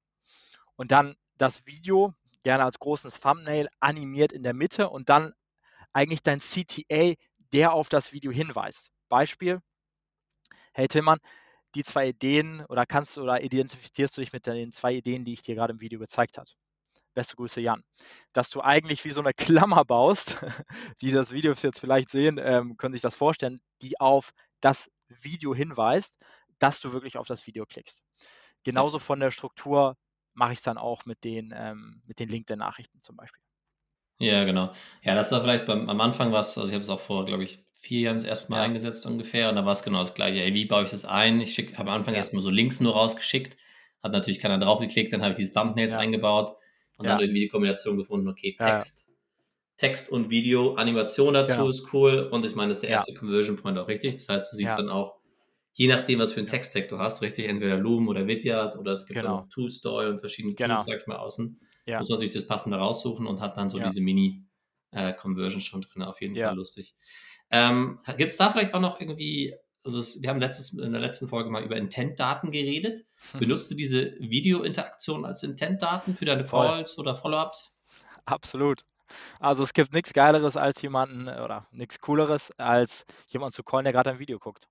Und 0.76 0.92
dann 0.92 1.16
das 1.36 1.66
Video, 1.66 2.14
gerne 2.44 2.64
als 2.64 2.78
großes 2.78 3.20
Thumbnail, 3.20 3.68
animiert 3.80 4.32
in 4.32 4.42
der 4.42 4.54
Mitte 4.54 4.88
und 4.88 5.08
dann 5.08 5.32
eigentlich 5.92 6.22
dein 6.22 6.38
CTA, 6.38 7.14
der 7.52 7.72
auf 7.72 7.88
das 7.88 8.12
Video 8.12 8.32
hinweist. 8.32 8.90
Beispiel, 9.14 9.60
hey 10.72 10.88
Tillmann, 10.88 11.20
die 11.76 11.84
zwei 11.84 12.08
Ideen 12.08 12.64
oder 12.66 12.84
kannst 12.84 13.16
oder 13.16 13.44
identifizierst 13.44 14.16
du 14.16 14.20
dich 14.20 14.32
mit 14.32 14.44
den 14.44 14.72
zwei 14.72 14.92
Ideen, 14.94 15.24
die 15.24 15.34
ich 15.34 15.42
dir 15.42 15.54
gerade 15.54 15.72
im 15.72 15.80
Video 15.80 16.00
gezeigt 16.00 16.36
habe? 16.36 16.50
Beste 17.14 17.36
Grüße, 17.36 17.60
Jan. 17.60 17.84
Dass 18.32 18.50
du 18.50 18.60
eigentlich 18.60 19.04
wie 19.04 19.12
so 19.12 19.20
eine 19.20 19.32
Klammer 19.34 19.84
baust, 19.84 20.38
die 21.00 21.12
das 21.12 21.30
Video 21.30 21.52
jetzt 21.52 21.78
vielleicht 21.78 22.10
sehen, 22.10 22.40
ähm, 22.42 22.76
können 22.76 22.92
sich 22.92 23.02
das 23.02 23.14
vorstellen, 23.14 23.60
die 23.82 24.00
auf 24.00 24.32
das 24.60 24.90
Video 25.06 25.54
hinweist, 25.54 26.18
dass 26.58 26.80
du 26.80 26.92
wirklich 26.92 27.16
auf 27.16 27.28
das 27.28 27.46
Video 27.46 27.66
klickst. 27.66 28.02
Genauso 28.64 28.98
von 28.98 29.20
der 29.20 29.30
Struktur 29.30 29.94
mache 30.32 30.54
ich 30.54 30.58
es 30.58 30.64
dann 30.64 30.76
auch 30.76 31.04
mit 31.04 31.22
den, 31.22 31.54
ähm, 31.56 32.02
mit 32.04 32.18
den 32.18 32.30
LinkedIn-Nachrichten 32.30 33.00
zum 33.00 33.14
Beispiel. 33.14 33.44
Ja, 34.18 34.44
genau. 34.44 34.72
Ja, 35.02 35.14
das 35.14 35.32
war 35.32 35.42
vielleicht 35.42 35.66
beim, 35.66 35.88
am 35.88 36.00
Anfang 36.00 36.32
was, 36.32 36.56
also 36.56 36.68
ich 36.68 36.74
habe 36.74 36.84
es 36.84 36.88
auch 36.88 37.00
vor, 37.00 37.24
glaube 37.26 37.44
ich, 37.44 37.58
vier 37.74 38.00
Jahren 38.00 38.16
das 38.16 38.24
erste 38.24 38.50
Mal 38.50 38.58
ja. 38.58 38.62
eingesetzt 38.64 39.04
ungefähr 39.06 39.50
und 39.50 39.56
da 39.56 39.66
war 39.66 39.72
es 39.72 39.82
genau 39.82 40.00
das 40.00 40.14
gleiche. 40.14 40.42
Ey, 40.42 40.54
wie 40.54 40.64
baue 40.64 40.84
ich 40.84 40.90
das 40.90 41.04
ein? 41.04 41.40
Ich 41.40 41.58
habe 41.58 41.90
am 41.90 41.96
Anfang 41.96 42.14
ja. 42.14 42.18
erstmal 42.18 42.42
so 42.42 42.50
Links 42.50 42.80
nur 42.80 42.94
rausgeschickt, 42.94 43.56
hat 44.02 44.12
natürlich 44.12 44.38
keiner 44.38 44.58
draufgeklickt, 44.58 45.12
dann 45.12 45.22
habe 45.22 45.32
ich 45.32 45.36
diese 45.36 45.52
Thumbnails 45.52 45.92
ja. 45.92 45.98
eingebaut 45.98 46.56
und 46.96 47.06
dann 47.06 47.20
irgendwie 47.20 47.40
die 47.40 47.48
Kombination 47.48 47.96
gefunden, 47.96 48.28
okay, 48.28 48.56
Text, 48.58 49.08
Text 49.76 50.10
und 50.10 50.30
Video, 50.30 50.74
Animation 50.76 51.34
dazu 51.34 51.68
ist 51.68 51.92
cool 51.92 52.28
und 52.30 52.44
ich 52.46 52.54
meine, 52.54 52.70
das 52.70 52.78
ist 52.78 52.82
der 52.82 52.90
erste 52.90 53.14
Conversion 53.14 53.56
Point 53.56 53.76
auch 53.78 53.88
richtig. 53.88 54.12
Das 54.12 54.28
heißt, 54.28 54.52
du 54.52 54.56
siehst 54.56 54.78
dann 54.78 54.88
auch, 54.88 55.16
je 55.72 55.88
nachdem, 55.88 56.20
was 56.20 56.32
für 56.32 56.40
einen 56.40 56.48
Text-Tag 56.48 56.88
du 56.88 56.98
hast, 56.98 57.20
richtig, 57.20 57.48
entweder 57.48 57.76
Loom 57.76 58.08
oder 58.08 58.26
Vidyard 58.26 58.76
oder 58.78 58.92
es 58.92 59.04
gibt 59.04 59.18
genau. 59.18 59.40
auch 59.40 59.48
Two-Story 59.48 60.06
und 60.06 60.20
verschiedene 60.20 60.54
genau. 60.54 60.76
Tools, 60.76 60.86
sag 60.86 61.00
ich 61.00 61.06
mal, 61.06 61.16
außen 61.16 61.60
ja. 61.86 61.98
muss 61.98 62.08
man 62.08 62.18
sich 62.18 62.32
das 62.32 62.46
passende 62.46 62.78
raussuchen 62.78 63.26
und 63.26 63.40
hat 63.40 63.56
dann 63.56 63.70
so 63.70 63.78
ja. 63.78 63.88
diese 63.88 64.00
Mini-Conversions 64.00 65.64
äh, 65.64 65.66
schon 65.66 65.82
drin. 65.82 66.02
Auf 66.02 66.20
jeden. 66.20 66.36
Fall 66.36 66.54
lustig. 66.54 66.94
Ähm, 67.50 67.98
Gibt 68.16 68.32
es 68.32 68.36
da 68.36 68.50
vielleicht 68.50 68.74
auch 68.74 68.80
noch 68.80 69.00
irgendwie, 69.00 69.54
also 69.84 69.98
es, 69.98 70.22
wir 70.22 70.30
haben 70.30 70.40
letztes, 70.40 70.72
in 70.72 70.92
der 70.92 71.00
letzten 71.00 71.28
Folge 71.28 71.50
mal 71.50 71.62
über 71.62 71.76
Intent-Daten 71.76 72.50
geredet. 72.50 73.04
Benutzt 73.38 73.70
du 73.70 73.74
diese 73.74 74.14
Video-Interaktion 74.18 75.24
als 75.24 75.42
Intent-Daten 75.42 76.14
für 76.14 76.24
deine 76.24 76.44
Voll. 76.44 76.66
Calls 76.66 76.98
oder 76.98 77.14
Follow-ups? 77.14 77.76
Absolut. 78.24 78.80
Also 79.38 79.62
es 79.62 79.74
gibt 79.74 79.92
nichts 79.92 80.12
Geileres 80.12 80.56
als 80.56 80.80
jemanden 80.82 81.28
oder 81.28 81.68
nichts 81.70 82.00
Cooleres 82.00 82.50
als 82.58 83.04
jemanden 83.28 83.54
zu 83.54 83.62
callen, 83.62 83.84
der 83.84 83.92
gerade 83.92 84.10
ein 84.10 84.18
Video 84.18 84.38
guckt. 84.38 84.66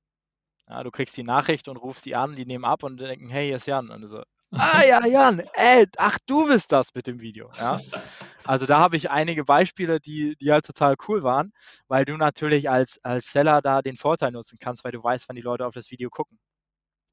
Ja, 0.68 0.84
du 0.84 0.92
kriegst 0.92 1.16
die 1.18 1.24
Nachricht 1.24 1.68
und 1.68 1.78
rufst 1.78 2.06
die 2.06 2.16
an, 2.16 2.36
die 2.36 2.46
nehmen 2.46 2.66
ab 2.66 2.84
und 2.84 3.00
denken, 3.00 3.30
hey, 3.30 3.48
hier 3.48 3.58
ist 3.58 3.68
Jan. 3.68 3.90
Und 3.90 4.08
so, 4.08 4.24
Ah 4.56 4.84
ja, 4.84 5.06
Jan, 5.06 5.40
ey, 5.54 5.88
ach 5.98 6.20
du 6.28 6.48
bist 6.48 6.72
das 6.72 6.94
mit 6.94 7.08
dem 7.08 7.20
Video. 7.22 7.52
Ja? 7.58 7.80
Also 8.44 8.66
da 8.66 8.80
habe 8.80 8.98
ich 8.98 9.10
einige 9.10 9.46
Beispiele, 9.46 10.00
die, 10.00 10.36
die 10.36 10.52
halt 10.52 10.66
total 10.66 10.96
cool 11.08 11.24
waren, 11.24 11.54
weil 11.88 12.06
du 12.06 12.18
natürlich 12.18 12.70
als, 12.70 13.04
als 13.04 13.32
Seller 13.32 13.62
da 13.62 13.82
den 13.82 13.98
Vorteil 13.98 14.32
nutzen 14.32 14.58
kannst, 14.60 14.84
weil 14.84 14.92
du 14.92 15.04
weißt, 15.04 15.28
wann 15.28 15.36
die 15.36 15.42
Leute 15.42 15.66
auf 15.66 15.74
das 15.74 15.90
Video 15.92 16.10
gucken. 16.10 16.40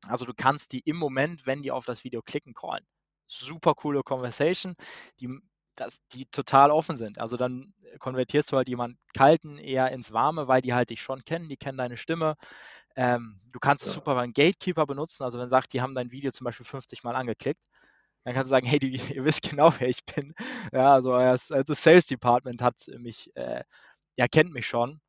Also 0.06 0.24
du 0.24 0.32
kannst 0.34 0.72
die 0.72 0.80
im 0.80 0.96
Moment, 0.96 1.46
wenn 1.46 1.62
die 1.62 1.70
auf 1.70 1.86
das 1.86 2.04
Video 2.04 2.22
klicken, 2.22 2.54
callen. 2.54 2.84
Super 3.26 3.74
coole 3.74 4.02
Conversation, 4.02 4.74
die, 5.20 5.28
das, 5.76 5.98
die 6.12 6.26
total 6.26 6.70
offen 6.70 6.96
sind. 6.96 7.18
Also 7.18 7.36
dann 7.36 7.72
konvertierst 7.98 8.52
du 8.52 8.56
halt 8.56 8.68
jemanden 8.68 8.98
kalten 9.14 9.58
eher 9.58 9.90
ins 9.92 10.12
Warme, 10.12 10.48
weil 10.48 10.62
die 10.62 10.74
halt 10.74 10.90
dich 10.90 11.02
schon 11.02 11.22
kennen, 11.24 11.48
die 11.48 11.56
kennen 11.56 11.78
deine 11.78 11.96
Stimme, 11.96 12.34
ähm, 13.00 13.40
du 13.50 13.58
kannst 13.58 13.86
es 13.86 13.94
super 13.94 14.14
beim 14.14 14.34
Gatekeeper 14.34 14.84
benutzen, 14.84 15.24
also 15.24 15.38
wenn 15.38 15.46
du 15.46 15.50
sagst, 15.50 15.72
die 15.72 15.80
haben 15.80 15.94
dein 15.94 16.10
Video 16.10 16.30
zum 16.32 16.44
Beispiel 16.44 16.66
50 16.66 17.02
Mal 17.02 17.16
angeklickt, 17.16 17.66
dann 18.24 18.34
kannst 18.34 18.48
du 18.48 18.50
sagen, 18.50 18.66
hey, 18.66 18.78
die, 18.78 18.90
ihr 19.14 19.24
wisst 19.24 19.48
genau, 19.48 19.72
wer 19.78 19.88
ich 19.88 20.04
bin. 20.04 20.34
Ja, 20.70 20.92
also 20.92 21.16
das 21.18 21.82
Sales 21.82 22.04
Department 22.04 22.60
hat 22.60 22.76
mich, 22.98 23.34
äh, 23.36 23.64
ja, 24.18 24.28
kennt 24.28 24.52
mich 24.52 24.66
schon. 24.66 25.00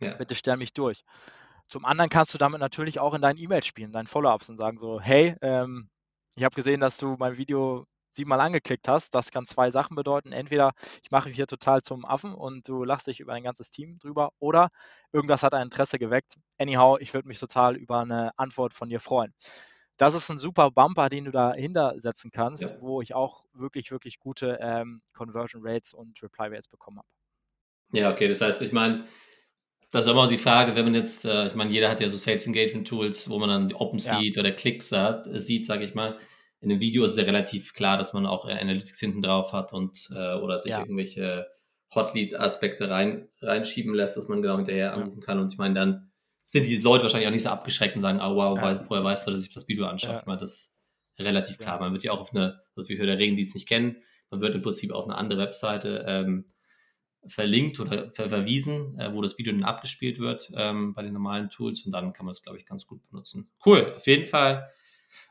Ja. 0.00 0.14
Bitte 0.14 0.36
stell 0.36 0.56
mich 0.56 0.72
durch. 0.74 1.02
Zum 1.66 1.84
anderen 1.84 2.08
kannst 2.08 2.32
du 2.34 2.38
damit 2.38 2.60
natürlich 2.60 3.00
auch 3.00 3.14
in 3.14 3.22
deinen 3.22 3.38
E-Mails 3.38 3.66
spielen, 3.66 3.90
deinen 3.90 4.06
Follow-ups 4.06 4.48
und 4.48 4.58
sagen 4.58 4.78
so, 4.78 5.00
hey, 5.00 5.34
ähm, 5.42 5.88
ich 6.36 6.44
habe 6.44 6.54
gesehen, 6.54 6.80
dass 6.80 6.98
du 6.98 7.16
mein 7.18 7.36
Video 7.36 7.84
siebenmal 8.14 8.40
angeklickt 8.40 8.88
hast, 8.88 9.14
das 9.14 9.30
kann 9.30 9.46
zwei 9.46 9.70
Sachen 9.70 9.96
bedeuten. 9.96 10.32
Entweder 10.32 10.72
ich 11.02 11.10
mache 11.10 11.28
mich 11.28 11.36
hier 11.36 11.46
total 11.46 11.82
zum 11.82 12.04
Affen 12.04 12.34
und 12.34 12.68
du 12.68 12.84
lachst 12.84 13.06
dich 13.06 13.20
über 13.20 13.32
ein 13.32 13.42
ganzes 13.42 13.70
Team 13.70 13.98
drüber 13.98 14.32
oder 14.38 14.68
irgendwas 15.12 15.42
hat 15.42 15.54
ein 15.54 15.62
Interesse 15.62 15.98
geweckt. 15.98 16.34
Anyhow, 16.58 16.98
ich 17.00 17.12
würde 17.14 17.28
mich 17.28 17.38
total 17.38 17.76
über 17.76 18.00
eine 18.00 18.30
Antwort 18.38 18.72
von 18.72 18.88
dir 18.88 19.00
freuen. 19.00 19.34
Das 19.96 20.14
ist 20.14 20.28
ein 20.30 20.38
super 20.38 20.70
Bumper, 20.70 21.08
den 21.08 21.24
du 21.24 21.30
dahinter 21.30 21.94
setzen 21.98 22.30
kannst, 22.32 22.64
ja. 22.64 22.80
wo 22.80 23.00
ich 23.00 23.14
auch 23.14 23.44
wirklich, 23.52 23.92
wirklich 23.92 24.18
gute 24.18 24.58
ähm, 24.60 25.00
Conversion 25.12 25.62
Rates 25.64 25.94
und 25.94 26.20
Reply 26.22 26.48
Rates 26.48 26.68
bekommen 26.68 26.98
habe. 26.98 27.08
Ja, 27.92 28.10
okay, 28.10 28.26
das 28.26 28.40
heißt, 28.40 28.62
ich 28.62 28.72
meine, 28.72 29.04
das 29.90 30.06
ist 30.06 30.10
immer 30.10 30.26
die 30.26 30.38
Frage, 30.38 30.74
wenn 30.74 30.84
man 30.84 30.94
jetzt, 30.96 31.24
äh, 31.24 31.46
ich 31.46 31.54
meine, 31.54 31.70
jeder 31.70 31.88
hat 31.88 32.00
ja 32.00 32.08
so 32.08 32.16
Sales 32.16 32.44
Engagement 32.44 32.88
Tools, 32.88 33.30
wo 33.30 33.38
man 33.38 33.48
dann 33.48 33.72
OpenSeed 33.72 34.34
ja. 34.34 34.40
oder 34.40 34.50
Klicks 34.50 34.90
hat, 34.90 35.28
sieht, 35.40 35.66
sage 35.66 35.84
ich 35.84 35.94
mal 35.94 36.18
in 36.64 36.70
dem 36.70 36.80
Video 36.80 37.04
ist 37.04 37.12
es 37.12 37.18
ja 37.18 37.24
relativ 37.24 37.74
klar, 37.74 37.96
dass 37.96 38.14
man 38.14 38.26
auch 38.26 38.46
Analytics 38.46 38.98
hinten 38.98 39.22
drauf 39.22 39.52
hat 39.52 39.72
und 39.72 40.10
äh, 40.14 40.34
oder 40.36 40.58
sich 40.60 40.72
ja. 40.72 40.80
irgendwelche 40.80 41.46
Hotlead-Aspekte 41.94 42.90
rein, 42.90 43.28
reinschieben 43.40 43.94
lässt, 43.94 44.16
dass 44.16 44.28
man 44.28 44.42
genau 44.42 44.56
hinterher 44.56 44.94
anrufen 44.94 45.20
kann. 45.20 45.38
Und 45.38 45.52
ich 45.52 45.58
meine, 45.58 45.74
dann 45.74 46.10
sind 46.42 46.66
die 46.66 46.78
Leute 46.78 47.04
wahrscheinlich 47.04 47.28
auch 47.28 47.32
nicht 47.32 47.44
so 47.44 47.50
abgeschreckt 47.50 47.94
und 47.94 48.00
sagen, 48.00 48.20
oh 48.20 48.34
wow, 48.34 48.56
ja. 48.56 48.84
woher 48.88 49.04
weißt 49.04 49.26
du, 49.26 49.30
dass 49.30 49.42
ich 49.42 49.52
das 49.52 49.68
Video 49.68 49.86
anschaue? 49.86 50.14
Ja. 50.14 50.20
Ich 50.20 50.26
meine, 50.26 50.40
das 50.40 50.52
ist 50.52 50.78
relativ 51.18 51.58
klar. 51.58 51.78
Man 51.78 51.92
wird 51.92 52.02
ja 52.02 52.12
auch 52.12 52.20
auf 52.20 52.34
eine, 52.34 52.60
also 52.74 52.86
für 52.86 52.96
Hörerregen, 52.96 53.36
die 53.36 53.42
es 53.42 53.54
nicht 53.54 53.68
kennen, 53.68 53.96
man 54.30 54.40
wird 54.40 54.54
im 54.54 54.62
Prinzip 54.62 54.90
auf 54.90 55.04
eine 55.04 55.16
andere 55.16 55.38
Webseite 55.38 56.04
ähm, 56.08 56.46
verlinkt 57.26 57.78
oder 57.78 58.10
ver 58.10 58.28
verwiesen, 58.28 58.98
äh, 58.98 59.12
wo 59.12 59.22
das 59.22 59.38
Video 59.38 59.52
dann 59.52 59.64
abgespielt 59.64 60.18
wird 60.18 60.50
ähm, 60.56 60.94
bei 60.94 61.02
den 61.02 61.12
normalen 61.12 61.50
Tools 61.50 61.84
und 61.84 61.92
dann 61.92 62.12
kann 62.12 62.26
man 62.26 62.32
es, 62.32 62.42
glaube 62.42 62.58
ich, 62.58 62.66
ganz 62.66 62.86
gut 62.86 63.06
benutzen. 63.10 63.50
Cool, 63.64 63.92
auf 63.96 64.06
jeden 64.06 64.26
Fall. 64.26 64.68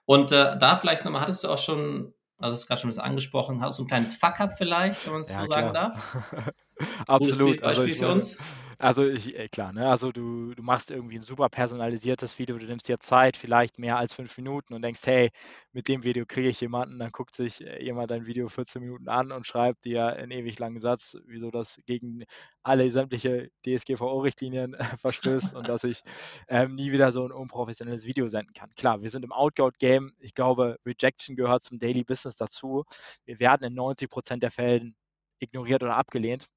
Und 0.06 0.32
äh, 0.32 0.58
da 0.58 0.78
vielleicht 0.80 1.06
nochmal, 1.06 1.22
hattest 1.22 1.44
du 1.44 1.50
auch 1.50 1.58
schon, 1.58 2.14
also 2.38 2.54
hast 2.54 2.68
gerade 2.68 2.82
schon 2.82 2.90
das 2.90 3.00
angesprochen, 3.00 3.62
hast 3.62 3.80
du 3.80 3.84
ein 3.84 3.88
kleines 3.88 4.16
Fuck-up 4.16 4.58
vielleicht, 4.58 5.06
wenn 5.06 5.14
man 5.14 5.22
es 5.22 5.30
ja, 5.30 5.42
so 5.42 5.48
sagen 5.48 5.72
klar. 5.72 5.92
darf? 5.92 6.54
Absolut. 7.08 7.62
Beispiel 7.62 7.68
also 7.68 7.84
ich, 7.84 7.98
für 7.98 8.12
uns. 8.12 8.38
Also 8.84 9.08
ich, 9.08 9.34
äh, 9.38 9.48
klar, 9.48 9.72
ne? 9.72 9.88
Also 9.88 10.12
du, 10.12 10.54
du 10.54 10.62
machst 10.62 10.92
irgendwie 10.92 11.18
ein 11.18 11.22
super 11.22 11.48
personalisiertes 11.48 12.38
Video, 12.38 12.58
du 12.58 12.66
nimmst 12.66 12.90
dir 12.90 13.00
Zeit, 13.00 13.38
vielleicht 13.38 13.80
mehr 13.80 13.98
als 13.98 14.12
fünf 14.12 14.36
Minuten 14.38 14.74
und 14.74 14.82
denkst, 14.82 15.00
hey, 15.06 15.30
mit 15.72 15.88
dem 15.88 16.04
Video 16.04 16.26
kriege 16.28 16.50
ich 16.50 16.60
jemanden, 16.60 17.00
dann 17.00 17.12
guckt 17.12 17.34
sich 17.34 17.66
äh, 17.66 17.82
jemand 17.82 18.12
dein 18.12 18.26
Video 18.26 18.50
14 18.50 18.82
Minuten 18.82 19.08
an 19.08 19.32
und 19.32 19.48
schreibt 19.48 19.86
dir 19.86 20.08
einen 20.08 20.32
ewig 20.32 20.60
langen 20.60 20.82
Satz, 20.82 21.18
wieso 21.26 21.50
das 21.50 21.80
gegen 21.86 22.26
alle 22.62 22.90
sämtliche 22.92 23.50
DSGVO-Richtlinien 23.66 24.74
äh, 24.74 24.84
verstößt 24.98 25.56
und 25.56 25.70
dass 25.70 25.86
ich 25.86 26.02
ähm, 26.50 26.76
nie 26.76 26.92
wieder 26.92 27.14
so 27.14 27.24
ein 27.24 27.32
unprofessionelles 27.32 28.06
Video 28.06 28.28
senden 28.28 28.54
kann. 28.54 28.72
Klar, 28.76 29.02
wir 29.02 29.10
sind 29.10 29.24
im 29.24 29.32
Outgout-Game. 29.32 30.12
Ich 30.20 30.34
glaube, 30.34 30.78
Rejection 30.86 31.38
gehört 31.38 31.64
zum 31.64 31.80
Daily 31.80 32.04
Business 32.04 32.36
dazu. 32.36 32.84
Wir 33.24 33.40
werden 33.40 33.64
in 33.66 33.76
90 33.76 34.10
Prozent 34.10 34.44
der 34.44 34.52
Fällen 34.52 34.96
ignoriert 35.40 35.84
oder 35.84 35.96
abgelehnt. 35.96 36.48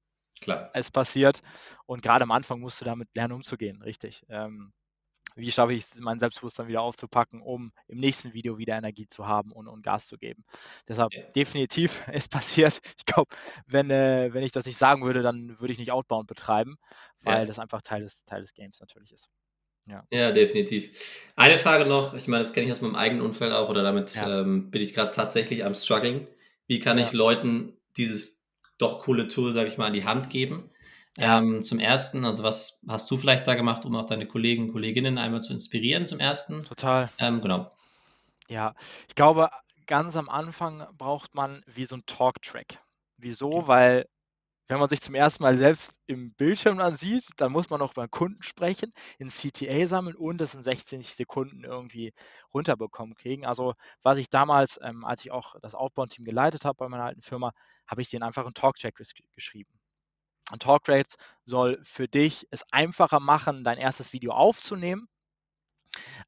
Klar. 0.41 0.69
Es 0.73 0.91
passiert. 0.91 1.41
Und 1.85 2.01
gerade 2.01 2.23
am 2.23 2.31
Anfang 2.31 2.59
musst 2.59 2.81
du 2.81 2.85
damit 2.85 3.09
lernen, 3.15 3.33
umzugehen, 3.33 3.81
richtig. 3.81 4.25
Ähm, 4.29 4.73
wie 5.37 5.51
schaffe 5.51 5.73
ich 5.73 5.83
es, 5.83 5.99
mein 5.99 6.19
Selbstbewusstsein 6.19 6.67
wieder 6.67 6.81
aufzupacken, 6.81 7.41
um 7.41 7.71
im 7.87 7.99
nächsten 7.99 8.33
Video 8.33 8.57
wieder 8.57 8.75
Energie 8.75 9.07
zu 9.07 9.27
haben 9.27 9.51
und, 9.51 9.67
und 9.67 9.83
Gas 9.83 10.07
zu 10.07 10.17
geben. 10.17 10.43
Deshalb 10.87 11.13
ja. 11.13 11.21
definitiv 11.35 12.01
ist 12.11 12.31
passiert. 12.31 12.81
Ich 12.97 13.05
glaube, 13.05 13.33
wenn, 13.67 13.91
äh, 13.91 14.33
wenn 14.33 14.43
ich 14.43 14.51
das 14.51 14.65
nicht 14.65 14.77
sagen 14.77 15.03
würde, 15.03 15.21
dann 15.21 15.59
würde 15.59 15.71
ich 15.71 15.79
nicht 15.79 15.91
Outbound 15.91 16.27
betreiben, 16.27 16.77
weil 17.23 17.39
ja. 17.39 17.45
das 17.45 17.59
einfach 17.59 17.81
Teil 17.81 18.01
des, 18.01 18.25
Teil 18.25 18.41
des 18.41 18.53
Games 18.53 18.79
natürlich 18.79 19.11
ist. 19.11 19.29
Ja. 19.85 20.05
ja, 20.11 20.31
definitiv. 20.31 21.23
Eine 21.37 21.57
Frage 21.57 21.85
noch, 21.85 22.13
ich 22.13 22.27
meine, 22.27 22.43
das 22.43 22.51
kenne 22.51 22.65
ich 22.65 22.71
aus 22.73 22.81
meinem 22.81 22.95
eigenen 22.95 23.21
Umfeld 23.21 23.53
auch, 23.53 23.69
oder 23.69 23.83
damit 23.83 24.15
ja. 24.15 24.41
ähm, 24.41 24.69
bin 24.69 24.81
ich 24.81 24.93
gerade 24.93 25.11
tatsächlich 25.11 25.63
am 25.63 25.75
struggling. 25.75 26.27
Wie 26.65 26.79
kann 26.79 26.97
ich 26.97 27.13
Leuten 27.13 27.77
dieses 27.95 28.36
doch 28.77 28.99
coole 29.01 29.27
Tool, 29.27 29.51
sage 29.51 29.67
ich 29.67 29.77
mal, 29.77 29.87
an 29.87 29.93
die 29.93 30.05
Hand 30.05 30.29
geben. 30.29 30.69
Ähm, 31.19 31.63
zum 31.63 31.79
ersten, 31.79 32.25
also 32.25 32.43
was 32.43 32.83
hast 32.87 33.09
du 33.09 33.17
vielleicht 33.17 33.47
da 33.47 33.55
gemacht, 33.55 33.85
um 33.85 33.95
auch 33.95 34.05
deine 34.05 34.27
Kollegen 34.27 34.65
und 34.65 34.71
Kolleginnen 34.71 35.17
einmal 35.17 35.41
zu 35.41 35.51
inspirieren 35.51 36.07
zum 36.07 36.19
ersten? 36.19 36.63
Total. 36.63 37.09
Ähm, 37.17 37.41
genau. 37.41 37.71
Ja, 38.47 38.75
ich 39.07 39.15
glaube, 39.15 39.49
ganz 39.87 40.15
am 40.15 40.29
Anfang 40.29 40.85
braucht 40.95 41.33
man 41.33 41.63
wie 41.65 41.85
so 41.85 41.95
ein 41.95 42.05
Talk-Track. 42.05 42.79
Wieso? 43.17 43.67
Weil 43.67 44.05
wenn 44.67 44.79
man 44.79 44.89
sich 44.89 45.01
zum 45.01 45.15
ersten 45.15 45.43
Mal 45.43 45.57
selbst 45.57 45.99
im 46.07 46.33
Bildschirm 46.33 46.79
ansieht, 46.79 47.25
dann 47.37 47.51
muss 47.51 47.69
man 47.69 47.81
über 47.81 48.01
einen 48.01 48.11
Kunden 48.11 48.43
sprechen, 48.43 48.93
in 49.17 49.29
CTA 49.29 49.87
sammeln 49.87 50.15
und 50.15 50.41
es 50.41 50.55
in 50.55 50.63
16 50.63 51.01
Sekunden 51.01 51.63
irgendwie 51.63 52.13
runterbekommen 52.53 53.15
kriegen. 53.15 53.45
Also 53.45 53.73
was 54.03 54.17
ich 54.17 54.29
damals, 54.29 54.79
ähm, 54.83 55.05
als 55.05 55.23
ich 55.25 55.31
auch 55.31 55.55
das 55.61 55.75
Outbound-Team 55.75 56.25
geleitet 56.25 56.65
habe 56.65 56.75
bei 56.77 56.89
meiner 56.89 57.05
alten 57.05 57.21
Firma, 57.21 57.51
habe 57.87 58.01
ich 58.01 58.21
einfach 58.21 58.45
einen 58.45 58.53
Talktrack 58.53 58.95
geschrieben. 59.33 59.71
Ein 60.51 60.59
Talktrack 60.59 61.07
soll 61.45 61.79
für 61.83 62.07
dich 62.07 62.47
es 62.51 62.63
einfacher 62.71 63.19
machen, 63.19 63.63
dein 63.63 63.77
erstes 63.77 64.13
Video 64.13 64.31
aufzunehmen, 64.33 65.07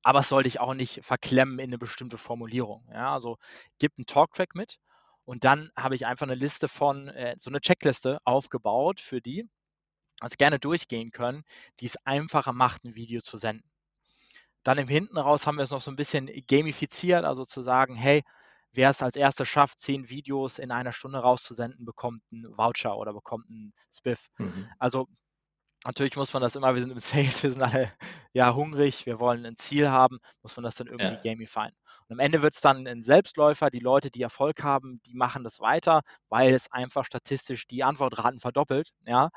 aber 0.04 0.20
es 0.20 0.30
soll 0.30 0.44
dich 0.44 0.60
auch 0.60 0.74
nicht 0.74 1.04
verklemmen 1.04 1.60
in 1.60 1.70
eine 1.70 1.78
bestimmte 1.78 2.18
Formulierung. 2.18 2.88
Ja, 2.94 3.14
also 3.14 3.38
gib 3.80 3.94
einen 3.98 4.06
Talktrack 4.06 4.56
mit 4.56 4.80
und 5.30 5.44
dann 5.44 5.70
habe 5.78 5.94
ich 5.94 6.08
einfach 6.08 6.26
eine 6.26 6.34
Liste 6.34 6.68
von, 6.68 7.08
äh, 7.10 7.36
so 7.38 7.52
eine 7.52 7.62
Checkliste 7.62 8.18
aufgebaut 8.24 9.00
für 9.00 9.22
die, 9.22 9.48
als 10.22 10.38
gerne 10.38 10.58
durchgehen 10.58 11.12
können, 11.12 11.44
die 11.80 11.86
es 11.86 11.98
einfacher 12.04 12.52
macht, 12.52 12.84
ein 12.84 12.96
Video 12.96 13.22
zu 13.22 13.38
senden. 13.38 13.70
Dann 14.64 14.80
im 14.80 14.88
Hinten 14.88 15.20
raus 15.20 15.46
haben 15.46 15.58
wir 15.58 15.64
es 15.64 15.70
noch 15.70 15.82
so 15.82 15.92
ein 15.92 15.96
bisschen 15.96 16.32
gamifiziert, 16.48 17.26
also 17.26 17.46
zu 17.46 17.62
sagen, 17.62 17.94
hey, 17.94 18.24
wer 18.72 18.90
es 18.90 19.04
als 19.04 19.16
erster 19.16 19.46
schafft, 19.46 19.78
zehn 19.78 20.10
Videos 20.10 20.58
in 20.58 20.72
einer 20.72 20.94
Stunde 20.94 21.20
rauszusenden, 21.20 21.86
bekommt 21.86 22.24
einen 22.32 22.58
Voucher 22.58 22.98
oder 22.98 23.14
bekommt 23.14 23.48
einen 23.52 23.72
Spiff. 23.92 24.32
Mhm. 24.40 24.68
Also 24.80 25.08
natürlich 25.86 26.16
muss 26.16 26.34
man 26.34 26.42
das 26.42 26.56
immer, 26.56 26.74
wir 26.74 26.82
sind 26.82 26.90
im 26.90 27.00
Sales, 27.00 27.44
wir 27.44 27.52
sind 27.52 27.62
alle 27.62 27.94
ja 28.34 28.56
hungrig, 28.56 29.06
wir 29.06 29.20
wollen 29.20 29.46
ein 29.46 29.56
Ziel 29.56 29.92
haben, 29.92 30.18
muss 30.42 30.58
man 30.58 30.64
das 30.64 30.74
dann 30.74 30.88
irgendwie 30.88 31.14
ja. 31.14 31.34
gamifieren. 31.34 31.76
Und 32.10 32.16
am 32.16 32.26
Ende 32.26 32.42
wird 32.42 32.56
es 32.56 32.62
dann 32.62 32.88
ein 32.88 33.04
Selbstläufer. 33.04 33.70
Die 33.70 33.80
Leute, 33.80 34.10
die 34.10 34.24
Erfolg 34.24 34.64
haben, 34.64 35.00
die 35.06 35.14
machen 35.14 35.44
das 35.44 35.60
weiter, 35.60 36.02
weil 36.28 36.54
es 36.56 36.72
einfach 36.72 37.06
statistisch 37.06 37.68
die 37.68 37.84
Antwortraten 37.84 38.40
verdoppelt. 38.40 38.90
Ja? 39.06 39.30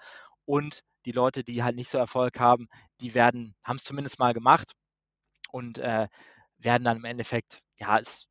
Und 0.47 0.83
die 1.05 1.13
Leute, 1.13 1.45
die 1.45 1.63
halt 1.63 1.77
nicht 1.77 1.91
so 1.91 1.99
Erfolg 1.99 2.41
haben, 2.41 2.69
die 3.01 3.13
werden, 3.13 3.55
haben 3.63 3.77
es 3.77 3.85
zumindest 3.85 4.19
mal 4.19 4.33
gemacht 4.33 4.73
und 5.51 5.79
äh, 5.79 6.09
werden 6.57 6.85
dann 6.85 6.97
im 6.97 7.05
Endeffekt, 7.05 7.61
ja, 7.77 7.99
es 7.99 8.27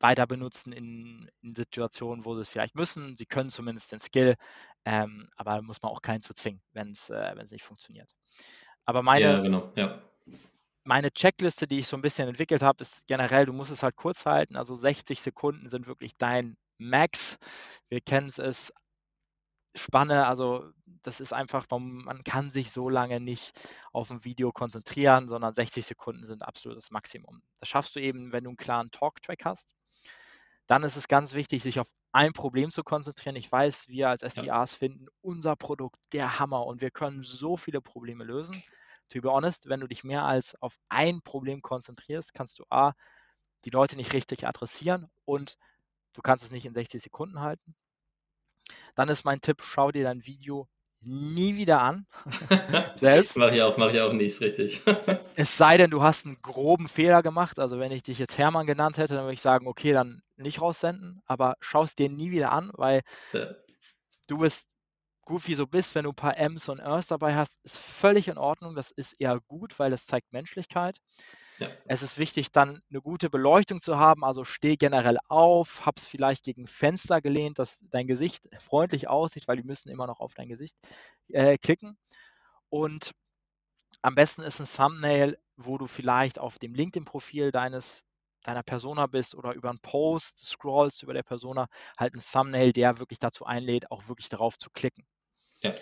weiter 0.00 0.26
benutzen 0.26 0.72
in, 0.72 1.30
in, 1.40 1.54
Situationen, 1.54 2.24
wo 2.24 2.34
sie 2.34 2.42
es 2.42 2.48
vielleicht 2.48 2.74
müssen. 2.74 3.16
Sie 3.16 3.24
können 3.24 3.50
zumindest 3.50 3.92
den 3.92 4.00
Skill, 4.00 4.34
ähm, 4.84 5.30
aber 5.36 5.62
muss 5.62 5.80
man 5.80 5.92
auch 5.92 6.02
keinen 6.02 6.22
zu 6.22 6.34
zwingen, 6.34 6.60
wenn 6.72 6.90
es 6.90 7.08
äh, 7.08 7.34
nicht 7.50 7.64
funktioniert. 7.64 8.10
Aber 8.84 9.02
meine, 9.02 9.24
ja, 9.24 9.40
genau. 9.40 9.72
ja 9.76 10.02
meine 10.84 11.12
Checkliste, 11.12 11.66
die 11.68 11.78
ich 11.78 11.86
so 11.86 11.96
ein 11.96 12.02
bisschen 12.02 12.28
entwickelt 12.28 12.62
habe, 12.62 12.82
ist 12.82 13.06
generell, 13.06 13.46
du 13.46 13.52
musst 13.52 13.70
es 13.70 13.82
halt 13.82 13.96
kurz 13.96 14.26
halten. 14.26 14.56
Also 14.56 14.74
60 14.74 15.20
Sekunden 15.20 15.68
sind 15.68 15.86
wirklich 15.86 16.16
dein 16.16 16.56
Max. 16.78 17.38
Wir 17.88 18.00
kennen 18.00 18.28
es, 18.28 18.72
Spanne, 19.74 20.26
also 20.26 20.70
das 20.84 21.20
ist 21.20 21.32
einfach, 21.32 21.66
man 21.70 22.24
kann 22.24 22.50
sich 22.50 22.70
so 22.70 22.90
lange 22.90 23.20
nicht 23.20 23.52
auf 23.92 24.10
ein 24.10 24.24
Video 24.24 24.52
konzentrieren, 24.52 25.28
sondern 25.28 25.54
60 25.54 25.86
Sekunden 25.86 26.26
sind 26.26 26.42
absolutes 26.42 26.90
Maximum. 26.90 27.42
Das 27.58 27.70
schaffst 27.70 27.96
du 27.96 28.00
eben, 28.00 28.32
wenn 28.32 28.44
du 28.44 28.50
einen 28.50 28.58
klaren 28.58 28.90
Talk-Track 28.90 29.44
hast. 29.46 29.74
Dann 30.66 30.84
ist 30.84 30.96
es 30.96 31.08
ganz 31.08 31.32
wichtig, 31.32 31.62
sich 31.62 31.80
auf 31.80 31.88
ein 32.12 32.32
Problem 32.32 32.70
zu 32.70 32.82
konzentrieren. 32.82 33.36
Ich 33.36 33.50
weiß, 33.50 33.88
wir 33.88 34.10
als 34.10 34.20
SDAs 34.20 34.72
ja. 34.72 34.78
finden 34.78 35.06
unser 35.22 35.56
Produkt 35.56 36.00
der 36.12 36.38
Hammer 36.38 36.66
und 36.66 36.82
wir 36.82 36.90
können 36.90 37.22
so 37.22 37.56
viele 37.56 37.80
Probleme 37.80 38.24
lösen 38.24 38.62
to 39.12 39.20
be 39.20 39.30
honest, 39.30 39.68
wenn 39.68 39.80
du 39.80 39.86
dich 39.86 40.04
mehr 40.04 40.24
als 40.24 40.60
auf 40.62 40.78
ein 40.88 41.20
Problem 41.22 41.60
konzentrierst, 41.60 42.32
kannst 42.32 42.58
du 42.58 42.64
A, 42.70 42.94
die 43.64 43.70
Leute 43.70 43.96
nicht 43.96 44.12
richtig 44.12 44.46
adressieren 44.46 45.08
und 45.24 45.58
du 46.14 46.22
kannst 46.22 46.44
es 46.44 46.50
nicht 46.50 46.64
in 46.64 46.74
60 46.74 47.02
Sekunden 47.02 47.40
halten. 47.40 47.74
Dann 48.94 49.08
ist 49.08 49.24
mein 49.24 49.40
Tipp, 49.40 49.62
schau 49.62 49.92
dir 49.92 50.04
dein 50.04 50.24
Video 50.24 50.68
nie 51.00 51.56
wieder 51.56 51.82
an. 51.82 52.06
Selbst. 52.94 53.36
Mache 53.36 53.56
ich 53.56 53.62
auch, 53.62 53.76
mache 53.76 53.90
ich 53.90 54.00
auch 54.00 54.12
nicht, 54.12 54.40
richtig. 54.40 54.82
es 55.36 55.56
sei 55.56 55.76
denn, 55.76 55.90
du 55.90 56.02
hast 56.02 56.24
einen 56.24 56.40
groben 56.40 56.88
Fehler 56.88 57.22
gemacht. 57.22 57.58
Also 57.58 57.78
wenn 57.78 57.92
ich 57.92 58.02
dich 58.02 58.18
jetzt 58.18 58.38
Hermann 58.38 58.66
genannt 58.66 58.98
hätte, 58.98 59.14
dann 59.14 59.24
würde 59.24 59.34
ich 59.34 59.40
sagen, 59.40 59.66
okay, 59.66 59.92
dann 59.92 60.22
nicht 60.36 60.60
raussenden, 60.60 61.20
aber 61.26 61.56
schau 61.60 61.82
es 61.82 61.94
dir 61.94 62.08
nie 62.08 62.30
wieder 62.30 62.52
an, 62.52 62.70
weil 62.74 63.02
ja. 63.32 63.54
du 64.28 64.38
bist 64.38 64.68
gut 65.24 65.46
wie 65.48 65.54
so 65.54 65.66
bist, 65.66 65.94
wenn 65.94 66.04
du 66.04 66.10
ein 66.10 66.16
paar 66.16 66.36
M's 66.36 66.68
und 66.68 66.80
R's 66.80 67.06
dabei 67.06 67.34
hast, 67.34 67.56
ist 67.62 67.78
völlig 67.78 68.28
in 68.28 68.38
Ordnung. 68.38 68.74
Das 68.74 68.90
ist 68.90 69.20
eher 69.20 69.40
gut, 69.48 69.78
weil 69.78 69.90
das 69.90 70.06
zeigt 70.06 70.32
Menschlichkeit. 70.32 70.98
Ja. 71.58 71.68
Es 71.86 72.02
ist 72.02 72.18
wichtig, 72.18 72.50
dann 72.50 72.82
eine 72.90 73.00
gute 73.00 73.30
Beleuchtung 73.30 73.80
zu 73.80 73.98
haben. 73.98 74.24
Also 74.24 74.44
steh 74.44 74.76
generell 74.76 75.18
auf, 75.28 75.86
hab's 75.86 76.06
vielleicht 76.06 76.44
gegen 76.44 76.66
Fenster 76.66 77.20
gelehnt, 77.20 77.58
dass 77.58 77.84
dein 77.90 78.06
Gesicht 78.06 78.48
freundlich 78.58 79.08
aussieht, 79.08 79.46
weil 79.46 79.56
die 79.56 79.62
müssen 79.62 79.90
immer 79.90 80.06
noch 80.06 80.20
auf 80.20 80.34
dein 80.34 80.48
Gesicht 80.48 80.76
äh, 81.28 81.56
klicken. 81.58 81.96
Und 82.68 83.12
am 84.00 84.14
besten 84.14 84.42
ist 84.42 84.60
ein 84.60 84.66
Thumbnail, 84.66 85.38
wo 85.56 85.78
du 85.78 85.86
vielleicht 85.86 86.38
auf 86.38 86.58
dem 86.58 86.74
LinkedIn-Profil 86.74 87.52
deines 87.52 88.04
deiner 88.42 88.62
Persona 88.62 89.06
bist 89.06 89.34
oder 89.34 89.52
über 89.54 89.70
einen 89.70 89.80
Post 89.80 90.44
scrollst 90.44 91.02
über 91.02 91.14
der 91.14 91.22
Persona, 91.22 91.66
halt 91.96 92.14
ein 92.14 92.22
Thumbnail, 92.22 92.72
der 92.72 92.98
wirklich 92.98 93.18
dazu 93.18 93.46
einlädt, 93.46 93.90
auch 93.90 94.08
wirklich 94.08 94.28
darauf 94.28 94.58
zu 94.58 94.70
klicken. 94.70 95.06
Ja. 95.60 95.74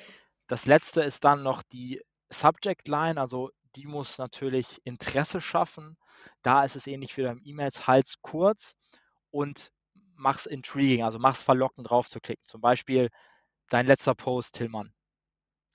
Das 0.46 0.66
letzte 0.66 1.02
ist 1.02 1.24
dann 1.24 1.42
noch 1.42 1.62
die 1.62 2.02
Subject 2.28 2.88
Line, 2.88 3.20
also 3.20 3.50
die 3.76 3.86
muss 3.86 4.18
natürlich 4.18 4.80
Interesse 4.84 5.40
schaffen. 5.40 5.96
Da 6.42 6.64
ist 6.64 6.76
es 6.76 6.86
ähnlich 6.86 7.16
wie 7.16 7.22
beim 7.22 7.40
E-Mails, 7.42 7.86
halt's 7.86 8.16
kurz 8.20 8.74
und 9.30 9.72
mach's 10.14 10.46
intriguing, 10.46 11.02
also 11.02 11.18
mach's 11.18 11.42
verlockend 11.42 11.88
drauf 11.88 12.08
zu 12.08 12.20
klicken. 12.20 12.44
Zum 12.46 12.60
Beispiel 12.60 13.10
dein 13.68 13.86
letzter 13.86 14.14
Post, 14.14 14.54
Tillmann. 14.54 14.92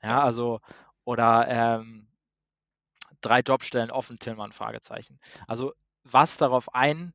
Ja, 0.01 0.21
also, 0.21 0.59
oder 1.03 1.47
ähm, 1.47 2.07
drei 3.21 3.39
Jobstellen 3.39 3.91
offen, 3.91 4.19
Tillmann, 4.19 4.51
Fragezeichen. 4.51 5.19
Also 5.47 5.73
was 6.05 6.37
darauf 6.37 6.73
ein, 6.73 7.13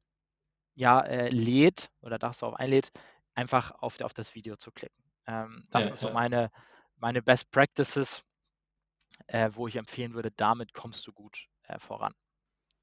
ja, 0.74 1.00
äh, 1.00 1.28
lädt 1.28 1.90
oder 2.02 2.18
das 2.18 2.38
darauf 2.38 2.56
einlädt, 2.56 2.90
einfach 3.34 3.70
auf, 3.80 4.00
auf 4.02 4.12
das 4.12 4.34
Video 4.34 4.56
zu 4.56 4.70
klicken. 4.72 5.02
Ähm, 5.26 5.62
das 5.70 5.82
ja, 5.82 5.88
sind 5.88 5.98
so 5.98 6.08
ja. 6.08 6.14
meine, 6.14 6.50
meine 6.96 7.22
Best 7.22 7.50
Practices, 7.50 8.22
äh, 9.28 9.50
wo 9.52 9.68
ich 9.68 9.76
empfehlen 9.76 10.14
würde, 10.14 10.30
damit 10.36 10.74
kommst 10.74 11.06
du 11.06 11.12
gut 11.12 11.46
äh, 11.68 11.78
voran. 11.78 12.12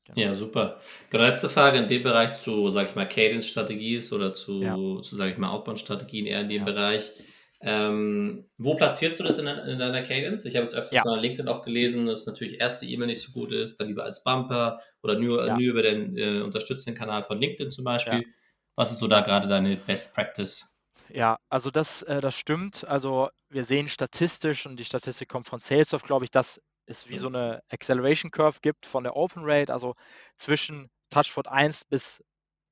Genau. 0.06 0.22
Ja, 0.22 0.34
super. 0.34 0.80
Genau, 1.10 1.26
letzte 1.26 1.50
Frage 1.50 1.80
in 1.80 1.88
dem 1.88 2.04
Bereich 2.04 2.34
zu, 2.36 2.70
sag 2.70 2.90
ich 2.90 2.96
mal, 2.96 3.08
Cadence-Strategies 3.08 4.14
oder 4.14 4.34
zu, 4.34 4.62
ja. 4.62 4.76
zu 5.02 5.16
sag 5.16 5.32
ich 5.32 5.38
mal, 5.38 5.50
Outbound-Strategien 5.50 6.26
eher 6.26 6.42
in 6.42 6.50
dem 6.50 6.64
Bereich. 6.64 7.12
Ähm, 7.60 8.46
wo 8.58 8.76
platzierst 8.76 9.20
du 9.20 9.24
das 9.24 9.40
in, 9.40 9.48
in 9.48 9.80
deiner 9.80 10.04
Cadence? 10.04 10.46
Ich 10.46 10.56
habe 10.56 10.66
es 10.66 10.76
öfters 10.76 10.92
ja. 10.92 11.04
mal 11.04 11.20
LinkedIn 11.20 11.48
auch 11.48 11.64
gelesen, 11.64 12.06
dass 12.06 12.28
natürlich 12.28 12.60
erste 12.60 12.86
E-Mail 12.86 13.08
nicht 13.08 13.22
so 13.22 13.32
gut 13.32 13.52
ist, 13.52 13.80
dann 13.80 13.88
lieber 13.88 14.04
als 14.04 14.24
Bumper 14.24 14.80
oder 15.02 15.18
nur, 15.18 15.48
ja. 15.48 15.58
nur 15.58 15.68
über 15.68 15.82
den 15.82 16.16
äh, 16.18 16.42
unterstützenden 16.42 16.98
Kanal 16.98 17.24
von 17.24 17.40
LinkedIn 17.40 17.72
zum 17.72 17.84
Beispiel. 17.84 18.22
Ja. 18.22 18.28
Was 18.76 18.92
ist 18.92 19.00
so 19.00 19.08
da 19.08 19.22
gerade 19.22 19.48
deine 19.48 19.76
Best 19.76 20.14
Practice? 20.14 20.72
Ja, 21.10 21.40
also 21.50 21.72
das, 21.72 22.04
äh, 22.04 22.22
das 22.22 22.36
stimmt. 22.36 22.88
Also 22.88 23.30
wir 23.50 23.66
sehen 23.66 23.88
statistisch, 23.88 24.68
und 24.68 24.78
die 24.78 24.86
Statistik 24.86 25.30
kommt 25.30 25.48
von 25.48 25.60
Salesforce, 25.60 26.04
glaube 26.04 26.26
ich, 26.26 26.32
dass 26.32 26.62
es 26.86 27.10
wie 27.10 27.18
so 27.18 27.28
eine 27.28 27.62
Acceleration 27.70 28.30
Curve 28.30 28.60
gibt 28.62 28.86
von 28.86 29.04
der 29.04 29.16
Open 29.16 29.44
Rate. 29.46 29.74
Also 29.74 29.96
zwischen 30.38 30.90
Touchpoint 31.10 31.48
1 31.48 31.86
bis 31.86 32.24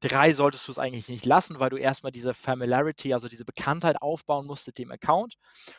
drei 0.07 0.33
solltest 0.33 0.67
du 0.67 0.71
es 0.71 0.79
eigentlich 0.79 1.07
nicht 1.09 1.25
lassen, 1.25 1.59
weil 1.59 1.69
du 1.69 1.77
erstmal 1.77 2.11
diese 2.11 2.33
Familiarity, 2.33 3.13
also 3.13 3.27
diese 3.27 3.45
Bekanntheit 3.45 4.01
aufbauen 4.01 4.45
musst 4.45 4.67
mit 4.67 4.77
dem 4.77 4.91
Account. 4.91 5.35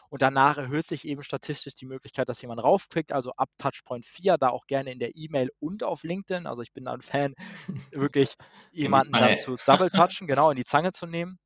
Und 0.09 0.23
danach 0.23 0.59
erhöht 0.59 0.87
sich 0.87 1.06
eben 1.06 1.23
statistisch 1.23 1.75
die 1.75 1.87
Möglichkeit, 1.87 2.28
dass 2.28 2.42
jemand 2.42 2.62
raufklickt, 2.62 3.12
also 3.12 3.33
ab 3.37 3.50
Touchpoint 3.59 4.04
4, 4.04 4.37
da 4.38 4.49
auch 4.49 4.66
gerne 4.66 4.92
in 4.92 4.99
der 4.99 5.14
E-Mail 5.14 5.50
und 5.61 5.85
auf 5.85 6.02
LinkedIn. 6.02 6.47
Also 6.47 6.62
ich 6.62 6.73
bin 6.73 6.85
da 6.85 6.92
ein 6.92 7.00
Fan, 7.00 7.35
wirklich 7.92 8.35
jemanden 8.73 9.12
dann 9.12 9.38
zu 9.38 9.56
double 9.64 9.90
touchen, 9.90 10.26
genau, 10.26 10.50
in 10.50 10.56
die 10.56 10.64
Zange 10.64 10.92
zu 10.92 11.06
nehmen. 11.06 11.38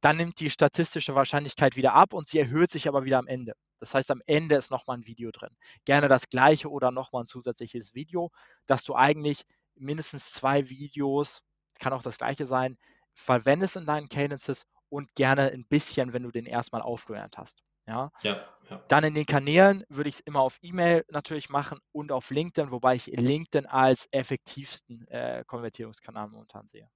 Dann 0.00 0.16
nimmt 0.16 0.40
die 0.40 0.48
statistische 0.48 1.14
Wahrscheinlichkeit 1.14 1.76
wieder 1.76 1.94
ab 1.94 2.14
und 2.14 2.28
sie 2.28 2.38
erhöht 2.38 2.70
sich 2.70 2.88
aber 2.88 3.04
wieder 3.04 3.18
am 3.18 3.26
Ende. 3.26 3.52
Das 3.80 3.94
heißt, 3.94 4.10
am 4.10 4.22
Ende 4.26 4.54
ist 4.54 4.70
nochmal 4.70 4.98
ein 4.98 5.06
Video 5.06 5.30
drin. 5.30 5.50
Gerne 5.84 6.08
das 6.08 6.28
gleiche 6.28 6.70
oder 6.70 6.90
nochmal 6.90 7.24
ein 7.24 7.26
zusätzliches 7.26 7.94
Video, 7.94 8.30
dass 8.66 8.82
du 8.84 8.94
eigentlich 8.94 9.42
mindestens 9.74 10.32
zwei 10.32 10.68
Videos 10.68 11.42
kann 11.80 11.92
auch 11.92 12.02
das 12.02 12.18
gleiche 12.18 12.46
sein. 12.46 12.78
Verwende 13.14 13.64
es 13.64 13.76
in 13.76 13.86
deinen 13.86 14.08
Cadences 14.08 14.66
und 14.88 15.12
gerne 15.14 15.50
ein 15.50 15.64
bisschen, 15.68 16.12
wenn 16.12 16.22
du 16.22 16.30
den 16.30 16.46
erstmal 16.46 16.82
aufgelernt 16.82 17.36
hast. 17.38 17.62
Ja? 17.86 18.12
Ja, 18.22 18.44
ja. 18.70 18.84
Dann 18.88 19.04
in 19.04 19.14
den 19.14 19.26
Kanälen 19.26 19.84
würde 19.88 20.08
ich 20.08 20.16
es 20.16 20.20
immer 20.20 20.40
auf 20.40 20.58
E-Mail 20.62 21.04
natürlich 21.08 21.48
machen 21.48 21.80
und 21.92 22.12
auf 22.12 22.30
LinkedIn, 22.30 22.70
wobei 22.70 22.94
ich 22.94 23.06
LinkedIn 23.06 23.66
als 23.66 24.06
effektivsten 24.12 25.08
äh, 25.08 25.42
Konvertierungskanal 25.46 26.28
momentan 26.28 26.68
sehe. 26.68 26.88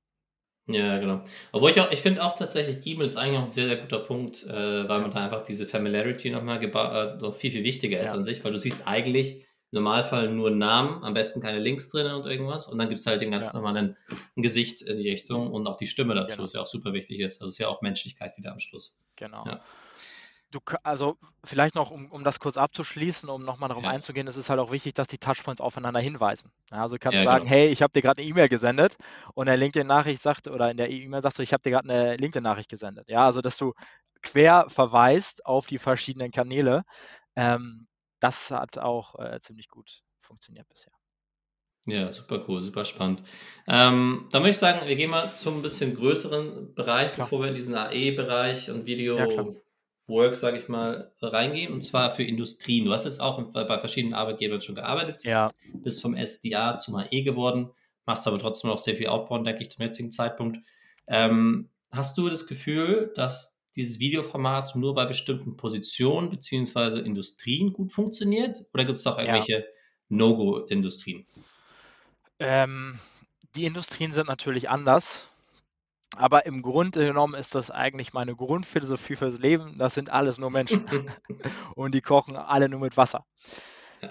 Ja, 0.67 0.99
genau. 0.99 1.23
Obwohl 1.53 1.73
ich 1.73 1.81
auch, 1.81 1.91
ich 1.91 2.01
finde 2.01 2.25
auch 2.25 2.35
tatsächlich, 2.37 2.87
E-Mail 2.87 3.07
ist 3.07 3.17
eigentlich 3.17 3.39
auch 3.39 3.45
ein 3.45 3.51
sehr, 3.51 3.67
sehr 3.67 3.77
guter 3.77 3.99
Punkt, 3.99 4.45
äh, 4.45 4.89
weil 4.89 5.01
man 5.01 5.11
da 5.11 5.25
einfach 5.25 5.45
diese 5.45 5.67
Familiarity 5.67 6.31
nochmal 6.31 6.63
äh, 6.63 7.17
noch 7.21 7.35
viel, 7.35 7.51
viel 7.51 7.65
wichtiger 7.65 8.01
ist 8.01 8.11
ja. 8.11 8.17
an 8.17 8.25
sich, 8.25 8.43
weil 8.45 8.53
du 8.53 8.59
siehst 8.59 8.87
eigentlich, 8.87 9.47
Normalfall 9.75 10.31
nur 10.31 10.51
Namen, 10.51 11.05
am 11.05 11.15
besten 11.15 11.41
keine 11.41 11.59
Links 11.59 11.89
drin 11.91 12.07
und 12.07 12.27
irgendwas. 12.27 12.69
Und 12.69 12.79
dann 12.79 12.89
gibt 12.89 13.01
es 13.01 13.07
halt 13.07 13.21
den 13.21 13.31
ganz 13.31 13.47
ja. 13.47 13.53
normalen 13.55 13.97
ein 14.37 14.43
Gesicht 14.43 14.83
in 14.83 14.97
die 14.97 15.11
Richtung 15.11 15.51
und 15.53 15.67
auch 15.67 15.77
die 15.77 15.87
Stimme 15.87 16.15
dazu, 16.15 16.37
genau. 16.37 16.45
was 16.45 16.53
ja 16.53 16.61
auch 16.63 16.67
super 16.67 16.93
wichtig 16.93 17.21
ist. 17.21 17.41
Das 17.41 17.49
ist 17.49 17.59
ja 17.59 17.69
auch 17.69 17.83
Menschlichkeit 17.83 18.37
wieder 18.39 18.53
am 18.53 18.61
Schluss. 18.61 18.99
Genau. 19.17 19.45
Ja. 19.47 19.61
Du, 20.51 20.61
also 20.85 21.17
vielleicht 21.43 21.75
noch, 21.75 21.91
um, 21.91 22.13
um 22.13 22.23
das 22.23 22.39
kurz 22.39 22.57
abzuschließen, 22.57 23.29
um 23.29 23.45
nochmal 23.45 23.69
darauf 23.69 23.83
ja. 23.83 23.91
einzugehen, 23.91 24.29
es 24.29 24.37
ist 24.37 24.51
halt 24.51 24.61
auch 24.61 24.71
wichtig, 24.71 24.95
dass 24.95 25.09
die 25.09 25.19
Touchpoints 25.19 25.61
aufeinander 25.61 25.99
hinweisen. 25.99 26.53
Ja, 26.71 26.79
also 26.79 26.97
kannst 26.99 27.19
du 27.19 27.25
sagen, 27.25 27.45
genau. 27.45 27.57
hey, 27.57 27.69
ich 27.69 27.83
habe 27.83 27.93
dir 27.93 28.03
gerade 28.03 28.21
eine 28.21 28.31
E-Mail 28.31 28.49
gesendet 28.49 28.97
und 29.35 29.47
der 29.47 29.57
LinkedIn-Nachricht 29.57 30.23
sagt, 30.23 30.47
oder 30.47 30.71
in 30.71 30.77
der 30.77 30.91
E-Mail 30.91 31.23
sagst 31.23 31.41
du, 31.41 31.43
ich 31.43 31.53
habe 31.53 31.63
dir 31.65 31.71
gerade 31.71 31.91
eine 31.91 32.17
LinkedIn-Nachricht 32.17 32.71
gesendet. 32.71 33.09
Ja, 33.09 33.27
also 33.27 33.41
dass 33.41 33.57
du 33.57 33.75
quer 34.23 34.67
verweist 34.69 35.45
auf 35.45 35.67
die 35.67 35.79
verschiedenen 35.79 36.31
Kanäle. 36.31 36.85
Ähm, 37.35 37.89
das 38.25 38.51
hat 38.51 38.79
auch 38.79 39.19
äh, 39.19 39.39
ziemlich 39.41 39.69
gut 39.69 40.03
funktioniert 40.23 40.67
bisher. 40.71 40.93
Ja, 41.87 42.11
super 42.11 42.43
cool, 42.49 42.63
super 42.63 42.87
spannend. 42.87 43.23
Ähm, 43.69 44.29
dann 44.33 44.41
würde 44.41 44.51
ich 44.51 44.57
sagen, 44.57 44.89
wir 44.89 44.97
gehen 44.97 45.11
mal 45.11 45.31
zum 45.35 45.57
ein 45.57 45.63
bisschen 45.63 45.95
größeren 45.95 46.75
Bereich, 46.75 47.13
klar. 47.13 47.27
bevor 47.27 47.43
wir 47.43 47.51
in 47.51 47.55
diesen 47.55 47.75
AE-Bereich 47.75 48.71
und 48.71 48.87
Video 48.87 49.19
ja, 49.19 49.47
Work, 50.07 50.37
sage 50.37 50.57
ich 50.57 50.69
mal, 50.69 51.13
reingehen, 51.21 51.75
und 51.75 51.83
zwar 51.83 52.13
für 52.13 52.23
Industrien. 52.23 52.87
Du 52.87 52.95
hast 52.95 53.05
jetzt 53.05 53.21
auch 53.21 53.53
bei 53.53 53.79
verschiedenen 53.79 54.15
Arbeitgebern 54.15 54.63
schon 54.63 54.75
gearbeitet, 54.75 55.23
ja. 55.25 55.53
bist 55.75 56.01
vom 56.01 56.17
SDA 56.17 56.79
zum 56.79 56.95
AE 56.95 57.23
geworden, 57.25 57.73
machst 58.07 58.27
aber 58.27 58.39
trotzdem 58.39 58.71
noch 58.71 58.79
sehr 58.79 58.97
viel 58.97 59.09
Outbound, 59.09 59.47
denke 59.47 59.65
ich, 59.65 59.71
zum 59.71 59.83
jetzigen 59.83 60.11
Zeitpunkt. 60.11 60.59
Ähm, 61.07 61.69
hast 61.91 62.17
du 62.17 62.31
das 62.31 62.47
Gefühl, 62.47 63.13
dass 63.15 63.54
dieses 63.77 63.99
Videoformat 63.99 64.77
nur 64.77 64.95
bei 64.95 65.05
bestimmten 65.07 65.57
Positionen 65.57 66.31
bzw. 66.31 67.01
Industrien 67.01 67.73
gut 67.73 67.93
funktioniert? 67.93 68.65
Oder 68.73 68.85
gibt 68.85 68.99
es 68.99 69.07
auch 69.07 69.19
irgendwelche 69.19 69.53
ja. 69.53 69.65
No-Go-Industrien? 70.09 71.27
Ähm, 72.39 72.99
die 73.55 73.65
Industrien 73.65 74.13
sind 74.13 74.29
natürlich 74.29 74.71
anders. 74.71 75.29
Aber 76.17 76.47
im 76.47 76.63
Grunde 76.63 77.05
genommen 77.07 77.35
ist 77.35 77.55
das 77.55 77.71
eigentlich 77.71 78.13
meine 78.13 78.37
Grundphilosophie 78.37 79.17
fürs 79.17 79.41
Leben. 79.41 79.79
Das 79.79 79.95
sind 79.95 80.11
alles 80.11 80.39
nur 80.39 80.51
Menschen. 80.51 80.85
und 81.75 81.95
die 81.95 82.01
kochen 82.01 82.37
alle 82.37 82.69
nur 82.69 82.81
mit 82.81 82.97
Wasser. 82.97 83.25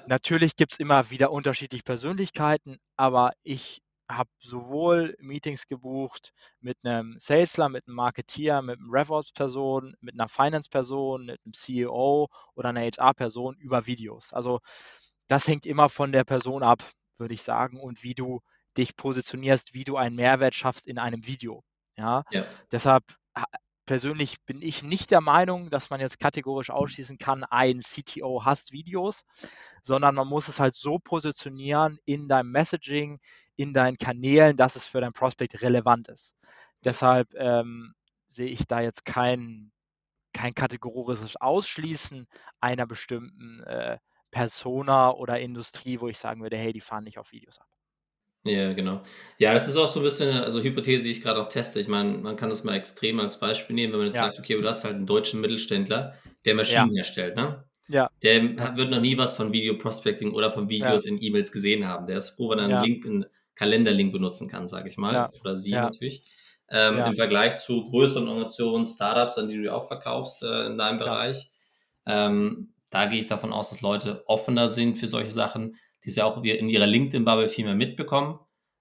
Natürlich 0.08 0.56
gibt 0.56 0.74
es 0.74 0.80
immer 0.80 1.12
wieder 1.12 1.32
unterschiedliche 1.32 1.84
Persönlichkeiten, 1.84 2.80
aber 2.98 3.34
ich 3.44 3.82
habe 4.18 4.30
sowohl 4.40 5.16
Meetings 5.20 5.68
gebucht 5.68 6.34
mit 6.60 6.78
einem 6.84 7.18
Salesler, 7.18 7.70
mit 7.70 7.88
einem 7.88 7.96
Marketeer, 7.96 8.62
mit 8.62 8.80
einem 8.80 8.90
RevOps-Person, 8.92 9.96
mit 10.02 10.14
einer 10.14 10.28
Finance-Person, 10.28 11.26
mit 11.26 11.40
einem 11.46 11.54
CEO 11.54 12.30
oder 12.56 12.70
einer 12.70 12.82
HR-Person 12.82 13.56
über 13.58 13.86
Videos. 13.88 14.34
Also 14.34 14.60
das 15.28 15.48
hängt 15.48 15.66
immer 15.66 15.90
von 15.90 16.12
der 16.12 16.24
Person 16.24 16.64
ab, 16.64 16.84
würde 17.18 17.34
ich 17.34 17.44
sagen, 17.44 17.80
und 17.80 18.04
wie 18.04 18.14
du 18.16 18.42
dich 18.78 18.96
positionierst, 18.96 19.74
wie 19.74 19.84
du 19.84 19.98
einen 19.98 20.16
Mehrwert 20.16 20.56
schaffst 20.56 20.88
in 20.88 20.98
einem 20.98 21.26
Video. 21.26 21.64
Ja, 21.96 22.24
ja. 22.32 22.44
deshalb 22.72 23.04
persönlich 23.86 24.42
bin 24.46 24.62
ich 24.62 24.84
nicht 24.84 25.12
der 25.12 25.22
Meinung, 25.22 25.70
dass 25.70 25.90
man 25.90 26.00
jetzt 26.00 26.20
kategorisch 26.20 26.70
ausschließen 26.70 27.18
kann, 27.18 27.44
ein 27.44 27.82
CTO 27.82 28.46
hasst 28.46 28.72
Videos, 28.72 29.24
sondern 29.82 30.16
man 30.16 30.28
muss 30.28 30.48
es 30.48 30.60
halt 30.60 30.74
so 30.74 31.00
positionieren 31.00 31.98
in 32.06 32.28
deinem 32.28 32.52
Messaging, 32.52 33.20
in 33.56 33.74
deinen 33.74 33.98
Kanälen, 33.98 34.58
dass 34.58 34.76
es 34.76 34.88
für 34.88 35.02
dein 35.02 35.14
Prospect 35.14 35.62
relevant 35.62 36.08
ist. 36.08 36.36
Deshalb 36.84 37.34
ähm, 37.36 37.94
sehe 38.28 38.50
ich 38.50 38.66
da 38.68 38.82
jetzt 38.82 39.06
kein, 39.06 39.72
kein 40.34 40.56
kategorisches 40.56 41.36
Ausschließen 41.38 42.28
einer 42.60 42.88
bestimmten 42.88 43.62
äh, 43.64 43.98
Persona 44.32 45.12
oder 45.12 45.40
Industrie, 45.40 46.00
wo 46.00 46.08
ich 46.08 46.18
sagen 46.18 46.42
würde, 46.42 46.58
hey, 46.58 46.74
die 46.74 46.82
fahren 46.82 47.04
nicht 47.04 47.20
auf 47.20 47.32
Videos 47.32 47.60
ab. 47.60 47.68
Ja, 48.46 48.74
genau. 48.74 49.04
Ja, 49.38 49.54
das 49.54 49.68
ist 49.68 49.78
auch 49.78 49.88
so 49.88 50.02
ein 50.02 50.04
bisschen, 50.04 50.30
also 50.30 50.62
Hypothese, 50.62 51.04
die 51.04 51.12
ich 51.12 51.22
gerade 51.22 51.40
auch 51.40 51.48
teste. 51.48 51.80
Ich 51.80 51.88
meine, 51.88 52.18
man 52.18 52.36
kann 52.36 52.50
das 52.50 52.66
mal 52.66 52.76
extrem 52.76 53.20
als 53.22 53.40
Beispiel 53.40 53.76
nehmen, 53.76 53.94
wenn 53.94 54.00
man 54.00 54.08
jetzt 54.08 54.18
ja. 54.18 54.26
sagt, 54.26 54.40
okay, 54.40 54.60
du 54.60 54.68
hast 54.68 54.84
halt 54.84 54.96
einen 54.96 55.06
deutschen 55.06 55.40
Mittelständler, 55.40 56.16
der 56.44 56.56
Maschinen 56.56 56.90
ja. 56.90 56.98
herstellt, 56.98 57.38
ne? 57.38 57.64
Ja. 57.88 58.10
Der 58.22 58.44
ja. 58.44 58.76
wird 58.76 58.90
noch 58.90 59.00
nie 59.00 59.18
was 59.18 59.34
von 59.34 59.54
Video 59.54 59.78
Prospecting 59.78 60.34
oder 60.34 60.52
von 60.52 60.68
Videos 60.68 61.06
in 61.06 61.22
E-Mails 61.22 61.52
gesehen 61.52 61.88
haben. 61.88 62.08
Der 62.08 62.18
ist 62.18 62.32
froh, 62.32 62.50
wenn 62.50 62.60
er 62.60 62.66
einen 62.66 62.84
Link, 62.84 63.06
einen 63.06 63.26
Kalenderlink 63.56 64.12
benutzen 64.12 64.48
kann, 64.48 64.68
sage 64.68 64.90
ich 64.90 64.98
mal. 64.98 65.30
Oder 65.42 65.58
sie 65.58 65.72
natürlich. 65.72 66.24
Ähm, 66.70 66.98
Im 66.98 67.16
Vergleich 67.16 67.58
zu 67.58 67.90
größeren 67.90 68.28
Organisationen, 68.28 68.86
Startups, 68.86 69.38
an 69.38 69.48
die 69.48 69.62
du 69.62 69.74
auch 69.74 69.88
verkaufst 69.88 70.42
äh, 70.44 70.66
in 70.68 70.78
deinem 70.78 70.98
Bereich. 70.98 71.52
Ähm, 72.06 72.74
da 72.90 73.06
gehe 73.06 73.20
ich 73.20 73.28
davon 73.28 73.54
aus, 73.54 73.70
dass 73.70 73.82
Leute 73.82 74.24
offener 74.28 74.70
sind 74.70 74.98
für 74.98 75.08
solche 75.08 75.32
Sachen 75.32 75.78
die 76.04 76.10
es 76.10 76.16
ja 76.16 76.26
auch 76.26 76.44
in 76.44 76.70
ihrer 76.70 76.88
LinkedIn-Bubble 76.88 77.48
viel 77.48 77.66
mehr 77.66 77.76
mitbekommen 77.76 78.40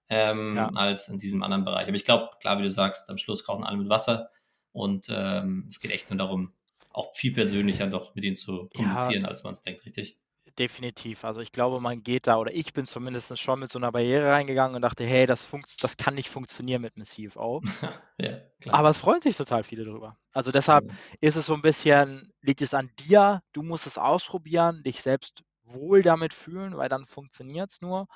ähm, 0.09 0.57
ja. 0.57 0.71
als 0.75 1.09
in 1.09 1.19
diesem 1.19 1.43
anderen 1.43 1.65
Bereich. 1.65 1.87
Aber 1.87 1.97
ich 1.97 2.05
glaube, 2.05 2.31
klar, 2.41 2.59
wie 2.59 2.63
du 2.63 2.71
sagst, 2.71 3.09
am 3.11 3.19
Schluss 3.19 3.45
kochen 3.45 3.65
alle 3.65 3.77
mit 3.77 3.89
Wasser 3.89 4.31
und 4.73 5.07
ähm, 5.11 5.69
es 5.71 5.81
geht 5.81 5.93
echt 5.93 6.11
nur 6.11 6.19
darum, 6.19 6.53
auch 6.91 7.15
viel 7.15 7.33
persönlicher 7.33 7.87
doch 7.87 8.15
mit 8.15 8.25
ihnen 8.25 8.37
zu 8.37 8.69
kommunizieren, 8.75 9.23
ja, 9.23 9.29
als 9.29 9.45
man 9.45 9.53
es 9.53 9.63
denkt, 9.63 9.85
richtig? 9.85 10.19
Definitiv. 10.59 11.25
Also 11.25 11.41
ich 11.41 11.51
glaube, 11.51 11.81
man 11.81 12.03
geht 12.03 12.27
da, 12.27 12.37
oder 12.37 12.53
ich 12.53 12.75
bin 12.75 12.85
zumindest 12.85 13.39
schon 13.39 13.61
mit 13.61 13.73
so 13.73 13.79
einer 13.79 13.91
Barriere 13.91 14.31
reingegangen 14.31 14.77
und 14.77 14.83
dachte, 14.83 15.05
hey, 15.05 15.25
das, 15.27 15.49
das 15.81 15.97
kann 15.97 16.15
nicht 16.15 16.29
funktionieren 16.29 16.83
mit 16.83 16.95
einem 16.97 17.05
CFO. 17.05 17.63
ja, 18.19 18.39
Aber 18.69 18.91
es 18.91 18.99
freuen 18.99 19.23
sich 19.23 19.37
total 19.37 19.63
viele 19.63 19.85
drüber. 19.85 20.19
Also 20.33 20.53
deshalb 20.53 20.89
ja. 20.89 20.95
ist 21.21 21.37
es 21.37 21.47
so 21.47 21.55
ein 21.55 21.63
bisschen, 21.63 22.33
liegt 22.43 22.61
es 22.61 22.75
an 22.75 22.91
dir, 23.01 23.43
du 23.53 23.63
musst 23.63 23.87
es 23.87 23.97
ausprobieren, 23.97 24.83
dich 24.83 25.01
selbst 25.01 25.43
wohl 25.65 26.03
damit 26.03 26.35
fühlen, 26.35 26.77
weil 26.77 26.91
dann 26.91 27.07
funktioniert 27.07 27.71
es 27.71 27.81
nur. 27.81 28.07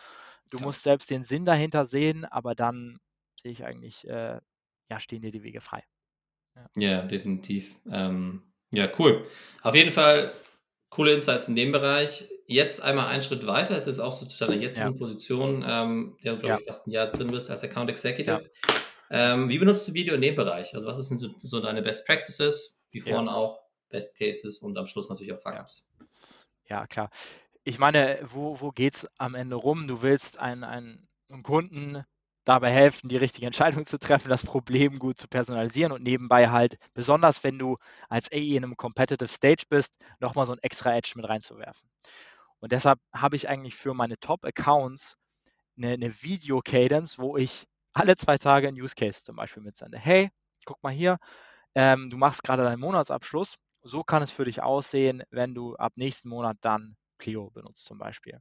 Du 0.50 0.58
musst 0.58 0.82
selbst 0.82 1.10
den 1.10 1.24
Sinn 1.24 1.44
dahinter 1.46 1.86
sehen, 1.86 2.26
aber 2.26 2.54
dann 2.54 2.98
sehe 3.40 3.52
ich 3.52 3.64
eigentlich, 3.64 4.06
äh, 4.08 4.38
ja, 4.90 5.00
stehen 5.00 5.22
dir 5.22 5.30
die 5.30 5.42
Wege 5.42 5.62
frei. 5.62 5.82
Ja, 6.54 6.68
ja 6.76 7.02
definitiv. 7.02 7.76
Ähm, 7.90 8.42
ja, 8.72 8.90
cool. 8.98 9.26
Auf 9.62 9.74
jeden 9.74 9.92
Fall 9.92 10.32
coole 10.90 11.14
Insights 11.14 11.48
in 11.48 11.56
dem 11.56 11.72
Bereich. 11.72 12.28
Jetzt 12.46 12.80
einmal 12.80 13.08
einen 13.08 13.22
Schritt 13.22 13.46
weiter. 13.46 13.76
Es 13.76 13.86
ist 13.86 13.98
auch 13.98 14.12
so 14.12 14.26
zu 14.26 14.38
deiner 14.44 14.60
jetzigen 14.60 14.92
ja. 14.92 14.98
Position, 14.98 15.64
ähm, 15.66 16.16
der 16.22 16.34
du, 16.34 16.40
glaube 16.40 16.54
ja. 16.54 16.58
ich, 16.60 16.66
fast 16.66 16.86
ein 16.86 16.92
Jahr 16.92 17.06
drin 17.06 17.28
bist 17.28 17.50
als 17.50 17.64
Account 17.64 17.90
Executive. 17.90 18.48
Ähm, 19.10 19.48
wie 19.48 19.58
benutzt 19.58 19.86
du 19.88 19.94
Video 19.94 20.14
in 20.14 20.20
dem 20.20 20.36
Bereich? 20.36 20.74
Also, 20.74 20.86
was 20.86 20.96
sind 21.08 21.18
so, 21.18 21.28
so 21.38 21.60
deine 21.60 21.82
Best 21.82 22.06
Practices? 22.06 22.78
Wie 22.90 23.00
vorhin 23.00 23.28
auch 23.28 23.60
Best 23.88 24.18
Cases 24.18 24.58
und 24.58 24.76
am 24.78 24.86
Schluss 24.86 25.08
natürlich 25.08 25.32
auch 25.32 25.40
Fuck-Ups. 25.40 25.90
Ja. 26.68 26.80
ja, 26.80 26.86
klar. 26.86 27.10
Ich 27.64 27.78
meine, 27.78 28.20
wo, 28.22 28.60
wo 28.60 28.70
geht 28.70 28.96
es 28.96 29.08
am 29.18 29.34
Ende 29.34 29.56
rum? 29.56 29.88
Du 29.88 30.02
willst 30.02 30.38
einen, 30.38 30.64
einen, 30.64 31.08
einen 31.28 31.42
Kunden 31.42 32.04
dabei 32.46 32.70
helfen, 32.72 33.08
die 33.08 33.16
richtige 33.16 33.46
Entscheidung 33.46 33.84
zu 33.86 33.98
treffen, 33.98 34.30
das 34.30 34.46
Problem 34.46 34.98
gut 34.98 35.18
zu 35.18 35.28
personalisieren 35.28 35.92
und 35.92 36.02
nebenbei 36.02 36.48
halt, 36.48 36.78
besonders 36.94 37.44
wenn 37.44 37.58
du 37.58 37.76
als 38.08 38.32
AE 38.32 38.56
in 38.56 38.64
einem 38.64 38.76
Competitive 38.76 39.28
Stage 39.28 39.64
bist, 39.68 39.98
nochmal 40.20 40.46
so 40.46 40.52
ein 40.52 40.62
extra 40.62 40.94
Edge 40.94 41.12
mit 41.16 41.28
reinzuwerfen. 41.28 41.88
Und 42.60 42.72
deshalb 42.72 43.00
habe 43.12 43.36
ich 43.36 43.48
eigentlich 43.48 43.74
für 43.74 43.94
meine 43.94 44.18
Top-Accounts 44.18 45.16
eine, 45.76 45.92
eine 45.92 46.22
Video-Cadence, 46.22 47.18
wo 47.18 47.36
ich 47.36 47.66
alle 47.92 48.16
zwei 48.16 48.38
Tage 48.38 48.68
ein 48.68 48.80
Use 48.80 48.94
Case 48.94 49.24
zum 49.24 49.36
Beispiel 49.36 49.62
mitsende. 49.62 49.98
Hey, 49.98 50.30
guck 50.64 50.82
mal 50.82 50.92
hier, 50.92 51.18
ähm, 51.74 52.10
du 52.10 52.16
machst 52.16 52.44
gerade 52.44 52.62
deinen 52.62 52.80
Monatsabschluss. 52.80 53.56
So 53.82 54.04
kann 54.04 54.22
es 54.22 54.30
für 54.30 54.44
dich 54.44 54.62
aussehen, 54.62 55.22
wenn 55.30 55.54
du 55.54 55.74
ab 55.76 55.92
nächsten 55.96 56.28
Monat 56.28 56.56
dann 56.60 56.96
Clio 57.18 57.50
benutzt 57.50 57.84
zum 57.84 57.98
Beispiel. 57.98 58.40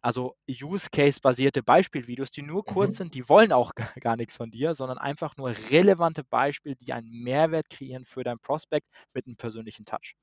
Also 0.00 0.36
Use-Case-basierte 0.48 1.62
Beispielvideos, 1.62 2.30
die 2.30 2.42
nur 2.42 2.64
kurz 2.64 2.92
mhm. 2.92 2.96
sind, 2.96 3.14
die 3.14 3.28
wollen 3.28 3.52
auch 3.52 3.72
gar 4.00 4.16
nichts 4.16 4.36
von 4.36 4.50
dir, 4.50 4.74
sondern 4.74 4.98
einfach 4.98 5.36
nur 5.36 5.50
relevante 5.70 6.24
Beispiele, 6.24 6.76
die 6.76 6.92
einen 6.92 7.10
Mehrwert 7.10 7.70
kreieren 7.70 8.04
für 8.04 8.24
dein 8.24 8.38
Prospekt 8.38 8.88
mit 9.14 9.26
einem 9.26 9.36
persönlichen 9.36 9.84
Touch. 9.84 10.14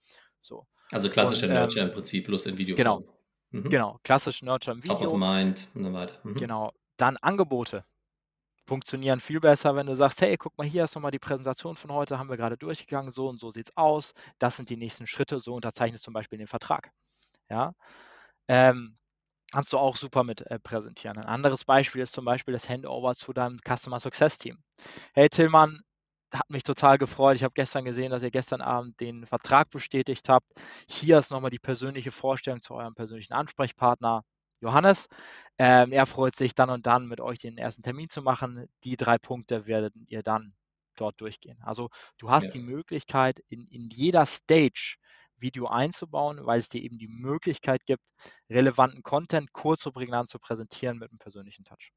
So. 0.42 0.66
Also 0.92 1.10
klassische 1.10 1.46
und, 1.46 1.52
ähm, 1.52 1.58
Nurture 1.58 1.86
im 1.86 1.92
Prinzip, 1.92 2.26
bloß 2.26 2.46
in 2.48 2.58
Video. 2.58 2.76
Genau. 2.76 3.04
Mhm. 3.52 3.70
Genau, 3.70 4.00
klassisch 4.04 4.42
Nurture 4.42 4.76
im 4.76 4.84
Video. 4.84 4.98
Top 4.98 5.14
of 5.14 5.20
Mind 5.20 5.68
und 5.74 5.84
so 5.84 5.94
weiter. 5.94 6.20
Mhm. 6.24 6.36
Genau. 6.36 6.72
Dann 6.98 7.18
Angebote 7.18 7.86
funktionieren 8.70 9.20
viel 9.20 9.40
besser, 9.40 9.76
wenn 9.76 9.88
du 9.88 9.96
sagst, 9.96 10.22
hey, 10.22 10.38
guck 10.38 10.56
mal, 10.58 10.68
hier 10.68 10.84
ist 10.84 10.94
nochmal 10.94 11.10
die 11.10 11.20
Präsentation 11.20 11.76
von 11.76 11.92
heute, 11.92 12.20
haben 12.20 12.30
wir 12.30 12.38
gerade 12.38 12.56
durchgegangen, 12.56 13.10
so 13.12 13.28
und 13.28 13.40
so 13.40 13.50
sieht 13.50 13.70
es 13.70 13.78
aus, 13.78 14.14
das 14.38 14.58
sind 14.58 14.70
die 14.70 14.78
nächsten 14.78 15.08
Schritte, 15.08 15.40
so 15.40 15.56
unterzeichnest 15.56 16.04
zum 16.04 16.14
Beispiel 16.14 16.38
den 16.38 16.48
Vertrag. 16.48 16.92
Ja. 17.50 17.74
Ähm, 18.48 18.98
kannst 19.52 19.74
du 19.74 19.78
auch 19.78 19.96
super 19.96 20.24
mit 20.24 20.42
äh, 20.42 20.60
präsentieren. 20.60 21.18
Ein 21.18 21.26
anderes 21.26 21.66
Beispiel 21.66 22.02
ist 22.02 22.14
zum 22.14 22.26
Beispiel 22.26 22.54
das 22.54 22.70
Handover 22.70 23.14
zu 23.16 23.34
deinem 23.34 23.58
Customer 23.66 24.00
Success 24.00 24.38
Team. 24.38 24.58
Hey 25.14 25.30
Tillmann, 25.30 25.82
hat 26.34 26.50
mich 26.50 26.64
total 26.64 26.98
gefreut. 26.98 27.36
Ich 27.36 27.44
habe 27.44 27.54
gestern 27.56 27.86
gesehen, 27.86 28.12
dass 28.12 28.24
ihr 28.24 28.32
gestern 28.32 28.62
Abend 28.62 29.00
den 29.00 29.26
Vertrag 29.26 29.70
bestätigt 29.70 30.30
habt. 30.30 30.52
Hier 30.88 31.18
ist 31.18 31.32
nochmal 31.32 31.52
die 31.52 31.60
persönliche 31.60 32.12
Vorstellung 32.12 32.62
zu 32.62 32.76
eurem 32.76 32.94
persönlichen 32.94 33.34
Ansprechpartner, 33.34 34.24
Johannes. 34.62 35.08
Ähm, 35.58 35.92
er 35.92 36.06
freut 36.06 36.36
sich 36.36 36.54
dann 36.54 36.70
und 36.70 36.86
dann 36.86 37.08
mit 37.08 37.22
euch 37.22 37.40
den 37.40 37.58
ersten 37.58 37.82
Termin 37.82 38.10
zu 38.10 38.22
machen. 38.22 38.68
Die 38.84 38.98
drei 38.98 39.18
Punkte 39.18 39.68
werdet 39.68 39.94
ihr 40.08 40.22
dann 40.22 40.54
dort 40.96 41.20
durchgehen. 41.22 41.60
Also 41.64 41.90
du 42.18 42.30
hast 42.30 42.46
ja. 42.46 42.52
die 42.52 42.60
Möglichkeit, 42.60 43.40
in, 43.48 43.66
in 43.68 43.90
jeder 43.90 44.26
Stage 44.26 44.98
Video 45.42 45.68
einzubauen, 45.68 46.46
weil 46.46 46.60
es 46.60 46.70
dir 46.70 46.82
eben 46.82 46.98
die 46.98 47.08
Möglichkeit 47.08 47.86
gibt, 47.86 48.10
relevanten 48.50 49.04
Content 49.04 49.54
kurz 49.54 49.86
und 49.86 49.94
prägnant 49.94 50.30
zu 50.30 50.40
präsentieren 50.40 50.98
mit 50.98 51.10
einem 51.10 51.20
persönlichen 51.20 51.64
Touch. 51.64 51.92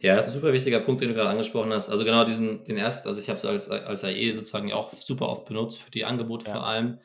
Ja, 0.00 0.14
das 0.14 0.26
ist 0.26 0.32
ein 0.32 0.40
super 0.40 0.52
wichtiger 0.52 0.80
Punkt, 0.80 1.00
den 1.00 1.08
du 1.08 1.14
gerade 1.14 1.30
angesprochen 1.30 1.72
hast. 1.72 1.88
Also 1.88 2.04
genau 2.04 2.24
diesen, 2.24 2.64
den 2.64 2.76
ersten, 2.76 3.08
also 3.08 3.20
ich 3.20 3.28
habe 3.28 3.38
es 3.38 3.44
als, 3.44 3.68
als 3.68 4.04
AE 4.04 4.32
sozusagen 4.32 4.72
auch 4.72 4.92
super 4.94 5.28
oft 5.28 5.46
benutzt, 5.46 5.82
für 5.82 5.90
die 5.90 6.04
Angebote 6.04 6.46
ja. 6.46 6.52
vor 6.52 6.66
allem. 6.66 7.00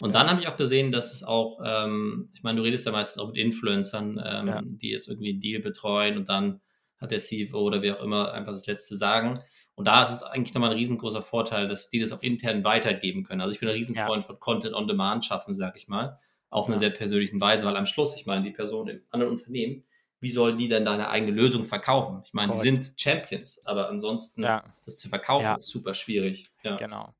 Und 0.00 0.14
dann 0.14 0.28
habe 0.28 0.40
ich 0.40 0.48
auch 0.48 0.56
gesehen, 0.56 0.90
dass 0.90 1.12
es 1.12 1.22
auch, 1.22 1.60
ähm, 1.64 2.30
ich 2.34 2.42
meine, 2.42 2.58
du 2.58 2.64
redest 2.64 2.86
ja 2.86 2.92
meistens 2.92 3.22
auch 3.22 3.28
mit 3.28 3.36
Influencern, 3.36 4.20
ähm, 4.24 4.46
ja. 4.48 4.60
die 4.64 4.90
jetzt 4.90 5.08
irgendwie 5.08 5.30
einen 5.30 5.40
Deal 5.40 5.62
betreuen 5.62 6.16
und 6.16 6.28
dann 6.28 6.60
hat 6.98 7.10
der 7.10 7.18
CFO 7.18 7.60
oder 7.60 7.82
wie 7.82 7.92
auch 7.92 8.02
immer 8.02 8.32
einfach 8.32 8.52
das 8.52 8.66
letzte 8.66 8.96
Sagen. 8.96 9.40
Und 9.82 9.86
da 9.86 10.00
ist 10.00 10.12
es 10.12 10.22
eigentlich 10.22 10.54
nochmal 10.54 10.70
ein 10.70 10.76
riesengroßer 10.76 11.22
Vorteil, 11.22 11.66
dass 11.66 11.90
die 11.90 11.98
das 11.98 12.12
auch 12.12 12.22
intern 12.22 12.62
weitergeben 12.62 13.24
können. 13.24 13.40
Also 13.40 13.52
ich 13.52 13.58
bin 13.58 13.68
ein 13.68 13.74
Riesenfreund 13.74 14.22
ja. 14.22 14.26
von 14.28 14.38
Content 14.38 14.76
on 14.76 14.86
Demand 14.86 15.24
schaffen, 15.24 15.54
sag 15.54 15.76
ich 15.76 15.88
mal, 15.88 16.20
auf 16.50 16.68
ja. 16.68 16.74
eine 16.74 16.78
sehr 16.78 16.90
persönlichen 16.90 17.40
Weise, 17.40 17.66
weil 17.66 17.76
am 17.76 17.84
Schluss, 17.84 18.14
ich 18.14 18.24
meine, 18.24 18.44
die 18.44 18.52
Person 18.52 18.86
im 18.86 19.02
anderen 19.10 19.32
Unternehmen, 19.32 19.82
wie 20.20 20.30
sollen 20.30 20.56
die 20.56 20.68
denn 20.68 20.84
deine 20.84 21.08
eigene 21.08 21.32
Lösung 21.32 21.64
verkaufen? 21.64 22.22
Ich 22.24 22.32
meine, 22.32 22.52
Correct. 22.52 22.64
die 22.64 22.70
sind 22.70 23.00
Champions, 23.00 23.66
aber 23.66 23.88
ansonsten 23.88 24.44
ja. 24.44 24.62
das 24.84 24.98
zu 24.98 25.08
verkaufen 25.08 25.56
ist 25.56 25.66
super 25.66 25.94
schwierig. 25.94 26.48
Genau. 26.62 27.12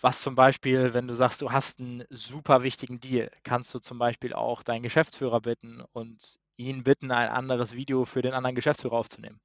Was 0.00 0.22
zum 0.22 0.36
Beispiel, 0.36 0.94
wenn 0.94 1.08
du 1.08 1.14
sagst, 1.14 1.42
du 1.42 1.50
hast 1.50 1.80
einen 1.80 2.04
super 2.10 2.62
wichtigen 2.62 3.00
Deal, 3.00 3.28
kannst 3.42 3.74
du 3.74 3.80
zum 3.80 3.98
Beispiel 3.98 4.34
auch 4.34 4.62
deinen 4.62 4.84
Geschäftsführer 4.84 5.40
bitten 5.40 5.82
und 5.94 6.38
ihn 6.56 6.84
bitten, 6.84 7.10
ein 7.10 7.28
anderes 7.28 7.72
Video 7.72 8.04
für 8.04 8.22
den 8.22 8.34
anderen 8.34 8.54
Geschäftsführer 8.54 8.94
aufzunehmen. 8.94 9.40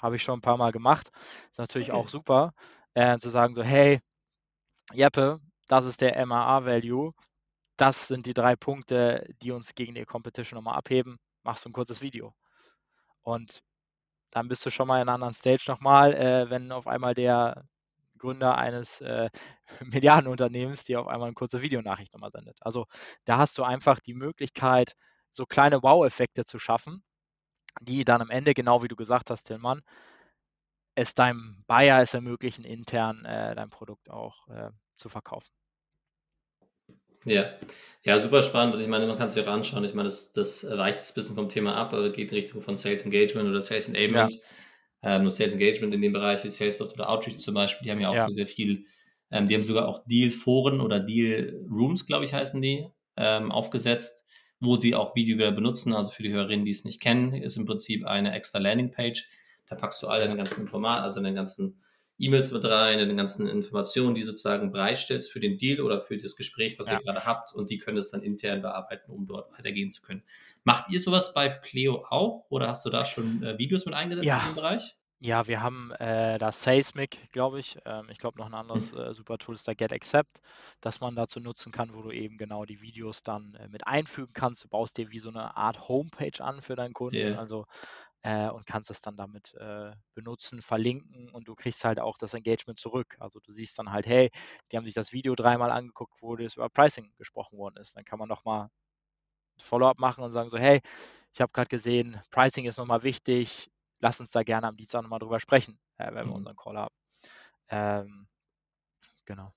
Habe 0.00 0.16
ich 0.16 0.22
schon 0.22 0.38
ein 0.38 0.42
paar 0.42 0.56
Mal 0.56 0.72
gemacht. 0.72 1.10
Ist 1.50 1.58
natürlich 1.58 1.92
okay. 1.92 2.00
auch 2.00 2.08
super, 2.08 2.52
äh, 2.94 3.18
zu 3.18 3.30
sagen 3.30 3.54
so, 3.54 3.62
hey, 3.62 4.00
Jeppe, 4.92 5.40
das 5.68 5.84
ist 5.84 6.00
der 6.00 6.24
MAA-Value. 6.26 7.12
Das 7.76 8.08
sind 8.08 8.26
die 8.26 8.34
drei 8.34 8.56
Punkte, 8.56 9.26
die 9.42 9.50
uns 9.50 9.74
gegen 9.74 9.94
die 9.94 10.04
Competition 10.04 10.56
nochmal 10.58 10.76
abheben. 10.76 11.18
Machst 11.42 11.64
du 11.64 11.70
ein 11.70 11.72
kurzes 11.72 12.02
Video. 12.02 12.34
Und 13.22 13.62
dann 14.30 14.48
bist 14.48 14.64
du 14.66 14.70
schon 14.70 14.88
mal 14.88 14.96
in 14.96 15.02
einer 15.02 15.14
anderen 15.14 15.34
Stage 15.34 15.64
nochmal, 15.68 16.14
äh, 16.14 16.50
wenn 16.50 16.72
auf 16.72 16.86
einmal 16.86 17.14
der 17.14 17.64
Gründer 18.18 18.56
eines 18.56 19.00
äh, 19.00 19.30
Milliardenunternehmens 19.84 20.84
dir 20.84 21.00
auf 21.00 21.08
einmal 21.08 21.28
eine 21.28 21.34
kurze 21.34 21.62
Videonachricht 21.62 22.12
nochmal 22.12 22.30
sendet. 22.30 22.58
Also 22.60 22.86
da 23.24 23.38
hast 23.38 23.58
du 23.58 23.64
einfach 23.64 24.00
die 24.00 24.14
Möglichkeit, 24.14 24.96
so 25.30 25.46
kleine 25.46 25.82
Wow-Effekte 25.82 26.44
zu 26.44 26.58
schaffen, 26.58 27.04
die 27.80 28.04
dann 28.04 28.20
am 28.20 28.30
Ende, 28.30 28.54
genau 28.54 28.82
wie 28.82 28.88
du 28.88 28.96
gesagt 28.96 29.30
hast, 29.30 29.44
Tillmann, 29.44 29.82
es 30.94 31.14
deinem 31.14 31.64
Buyer 31.66 32.00
es 32.00 32.14
ermöglichen, 32.14 32.64
intern 32.64 33.24
äh, 33.24 33.54
dein 33.54 33.70
Produkt 33.70 34.10
auch 34.10 34.48
äh, 34.48 34.70
zu 34.94 35.08
verkaufen. 35.08 35.50
Ja, 37.24 37.54
ja, 38.02 38.20
super 38.20 38.42
spannend. 38.42 38.74
Und 38.74 38.82
ich 38.82 38.88
meine, 38.88 39.06
man 39.06 39.16
kann 39.16 39.26
es 39.26 39.34
sich 39.34 39.46
auch 39.46 39.50
anschauen. 39.50 39.84
Ich 39.84 39.94
meine, 39.94 40.08
das, 40.08 40.32
das 40.32 40.64
weicht 40.64 40.98
ein 40.98 41.14
bisschen 41.14 41.34
vom 41.34 41.48
Thema 41.48 41.74
ab, 41.74 41.92
aber 41.92 42.10
geht 42.10 42.30
in 42.30 42.36
Richtung 42.36 42.60
von 42.60 42.76
Sales 42.76 43.02
Engagement 43.02 43.48
oder 43.48 43.62
Sales 43.62 43.88
Enablement. 43.88 44.34
Ja. 44.34 45.16
Ähm, 45.16 45.22
nur 45.22 45.32
Sales 45.32 45.52
Engagement 45.52 45.94
in 45.94 46.02
dem 46.02 46.12
Bereich, 46.12 46.44
wie 46.44 46.50
Sales 46.50 46.80
oder 46.80 47.08
Outreach 47.08 47.38
zum 47.38 47.54
Beispiel, 47.54 47.86
die 47.86 47.90
haben 47.90 48.00
ja 48.00 48.10
auch 48.10 48.14
ja. 48.14 48.26
sehr, 48.26 48.34
sehr 48.34 48.46
viel. 48.46 48.86
Ähm, 49.30 49.48
die 49.48 49.54
haben 49.54 49.64
sogar 49.64 49.88
auch 49.88 50.04
Deal-Foren 50.06 50.80
oder 50.80 51.00
Deal-Rooms, 51.00 52.06
glaube 52.06 52.24
ich, 52.24 52.34
heißen 52.34 52.60
die, 52.60 52.86
ähm, 53.16 53.50
aufgesetzt, 53.50 54.23
wo 54.64 54.76
sie 54.76 54.94
auch 54.94 55.14
Video 55.14 55.38
wieder 55.38 55.52
benutzen. 55.52 55.94
Also 55.94 56.10
für 56.10 56.22
die 56.22 56.32
Hörerinnen, 56.32 56.64
die 56.64 56.70
es 56.70 56.84
nicht 56.84 57.00
kennen, 57.00 57.34
ist 57.34 57.56
im 57.56 57.66
Prinzip 57.66 58.06
eine 58.06 58.32
extra 58.34 58.58
Landingpage. 58.58 59.28
Da 59.68 59.76
packst 59.76 60.02
du 60.02 60.08
all 60.08 60.20
deine 60.20 60.36
ganzen 60.36 60.62
Informationen, 60.62 61.04
also 61.04 61.20
deine 61.20 61.34
ganzen 61.34 61.80
E-Mails 62.18 62.52
mit 62.52 62.64
rein, 62.64 62.98
deine 62.98 63.16
ganzen 63.16 63.48
Informationen, 63.48 64.14
die 64.14 64.22
sozusagen 64.22 64.70
bereitstellst 64.70 65.32
für 65.32 65.40
den 65.40 65.58
Deal 65.58 65.80
oder 65.80 66.00
für 66.00 66.16
das 66.16 66.36
Gespräch, 66.36 66.78
was 66.78 66.88
ja. 66.88 66.98
ihr 66.98 67.04
gerade 67.04 67.26
habt 67.26 67.52
und 67.54 67.70
die 67.70 67.78
können 67.78 67.98
es 67.98 68.10
dann 68.10 68.22
intern 68.22 68.62
bearbeiten, 68.62 69.10
um 69.10 69.26
dort 69.26 69.52
weitergehen 69.52 69.90
zu 69.90 70.00
können. 70.02 70.22
Macht 70.62 70.90
ihr 70.92 71.00
sowas 71.00 71.34
bei 71.34 71.48
Pleo 71.48 72.04
auch 72.08 72.46
oder 72.50 72.68
hast 72.68 72.84
du 72.86 72.90
da 72.90 73.04
schon 73.04 73.42
äh, 73.42 73.58
Videos 73.58 73.84
mit 73.84 73.94
eingesetzt 73.94 74.26
ja. 74.26 74.38
in 74.38 74.50
dem 74.50 74.54
Bereich? 74.54 74.96
Ja, 75.24 75.46
wir 75.48 75.62
haben 75.62 75.90
äh, 75.92 76.36
das 76.36 76.62
Seismic, 76.62 77.32
glaube 77.32 77.58
ich. 77.58 77.78
Ähm, 77.86 78.10
ich 78.10 78.18
glaube, 78.18 78.36
noch 78.36 78.44
ein 78.44 78.52
anderes 78.52 78.92
mhm. 78.92 78.98
äh, 78.98 79.14
super 79.14 79.38
Tool 79.38 79.54
ist 79.54 79.66
der 79.66 79.74
Get 79.74 79.90
Accept, 79.90 80.42
das 80.82 81.00
man 81.00 81.16
dazu 81.16 81.40
nutzen 81.40 81.72
kann, 81.72 81.94
wo 81.94 82.02
du 82.02 82.10
eben 82.10 82.36
genau 82.36 82.66
die 82.66 82.82
Videos 82.82 83.22
dann 83.22 83.54
äh, 83.54 83.66
mit 83.68 83.86
einfügen 83.86 84.34
kannst. 84.34 84.64
Du 84.64 84.68
baust 84.68 84.98
dir 84.98 85.10
wie 85.10 85.18
so 85.18 85.30
eine 85.30 85.56
Art 85.56 85.88
Homepage 85.88 86.44
an 86.44 86.60
für 86.60 86.76
deinen 86.76 86.92
Kunden, 86.92 87.16
yeah. 87.16 87.38
also 87.38 87.64
äh, 88.20 88.50
und 88.50 88.66
kannst 88.66 88.90
es 88.90 89.00
dann 89.00 89.16
damit 89.16 89.54
äh, 89.54 89.92
benutzen, 90.12 90.60
verlinken 90.60 91.30
und 91.30 91.48
du 91.48 91.54
kriegst 91.54 91.86
halt 91.86 92.00
auch 92.00 92.18
das 92.18 92.34
Engagement 92.34 92.78
zurück. 92.78 93.16
Also 93.18 93.40
du 93.40 93.50
siehst 93.50 93.78
dann 93.78 93.92
halt, 93.92 94.04
hey, 94.04 94.30
die 94.70 94.76
haben 94.76 94.84
sich 94.84 94.92
das 94.92 95.14
Video 95.14 95.34
dreimal 95.34 95.70
angeguckt, 95.70 96.20
wo 96.20 96.36
das 96.36 96.56
über 96.56 96.68
Pricing 96.68 97.14
gesprochen 97.16 97.56
worden 97.56 97.78
ist. 97.78 97.96
Dann 97.96 98.04
kann 98.04 98.18
man 98.18 98.28
nochmal 98.28 98.68
Follow-up 99.58 99.98
machen 99.98 100.22
und 100.22 100.32
sagen 100.32 100.50
so, 100.50 100.58
hey, 100.58 100.82
ich 101.32 101.40
habe 101.40 101.50
gerade 101.50 101.68
gesehen, 101.68 102.20
Pricing 102.30 102.66
ist 102.66 102.76
nochmal 102.76 103.04
wichtig, 103.04 103.70
lass 104.04 104.20
uns 104.20 104.32
da 104.32 104.42
gerne 104.42 104.66
am 104.66 104.76
Dienstag 104.76 105.02
nochmal 105.02 105.18
drüber 105.18 105.40
sprechen, 105.40 105.78
äh, 105.96 106.08
wenn 106.08 106.14
wir 106.14 106.24
mhm. 106.26 106.32
unseren 106.32 106.56
Call 106.56 106.76
haben. 106.76 106.94
Ähm, 107.70 108.26
genau. 109.24 109.52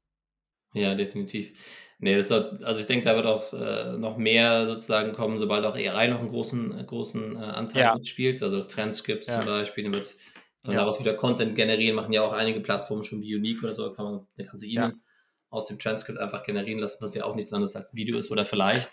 Ja, 0.73 0.95
definitiv. 0.95 1.51
Nee, 1.99 2.15
das 2.15 2.29
wird, 2.29 2.63
also 2.63 2.79
ich 2.79 2.85
denke, 2.85 3.05
da 3.05 3.15
wird 3.15 3.25
auch 3.25 3.51
äh, 3.51 3.97
noch 3.97 4.17
mehr 4.17 4.65
sozusagen 4.65 5.11
kommen, 5.11 5.37
sobald 5.37 5.65
auch 5.65 5.75
AI 5.75 6.07
noch 6.07 6.19
einen 6.19 6.29
großen, 6.29 6.85
großen 6.85 7.35
äh, 7.35 7.39
Anteil 7.39 7.81
ja. 7.81 7.95
mitspielt. 7.95 8.41
Also 8.41 8.63
Transcripts 8.63 9.27
ja. 9.27 9.41
zum 9.41 9.49
Beispiel, 9.49 9.83
dann 9.83 9.93
wird 9.93 10.15
ja. 10.63 10.73
daraus 10.73 10.99
wieder 10.99 11.13
Content 11.13 11.55
generieren, 11.55 11.95
machen 11.95 12.13
ja 12.13 12.21
auch 12.21 12.33
einige 12.33 12.61
Plattformen 12.61 13.03
schon 13.03 13.21
wie 13.21 13.35
Unique 13.35 13.63
oder 13.63 13.73
so, 13.73 13.91
kann 13.91 14.05
man 14.05 14.27
eine 14.37 14.47
ganze 14.47 14.65
E-Mail 14.65 14.93
aus 15.49 15.67
dem 15.67 15.79
Transcript 15.79 16.19
einfach 16.19 16.43
generieren 16.43 16.79
lassen, 16.79 17.01
was 17.01 17.15
ja 17.15 17.25
auch 17.25 17.35
nichts 17.35 17.51
anderes 17.51 17.75
als 17.75 17.93
Video 17.95 18.17
ist 18.17 18.31
oder 18.31 18.45
vielleicht 18.45 18.89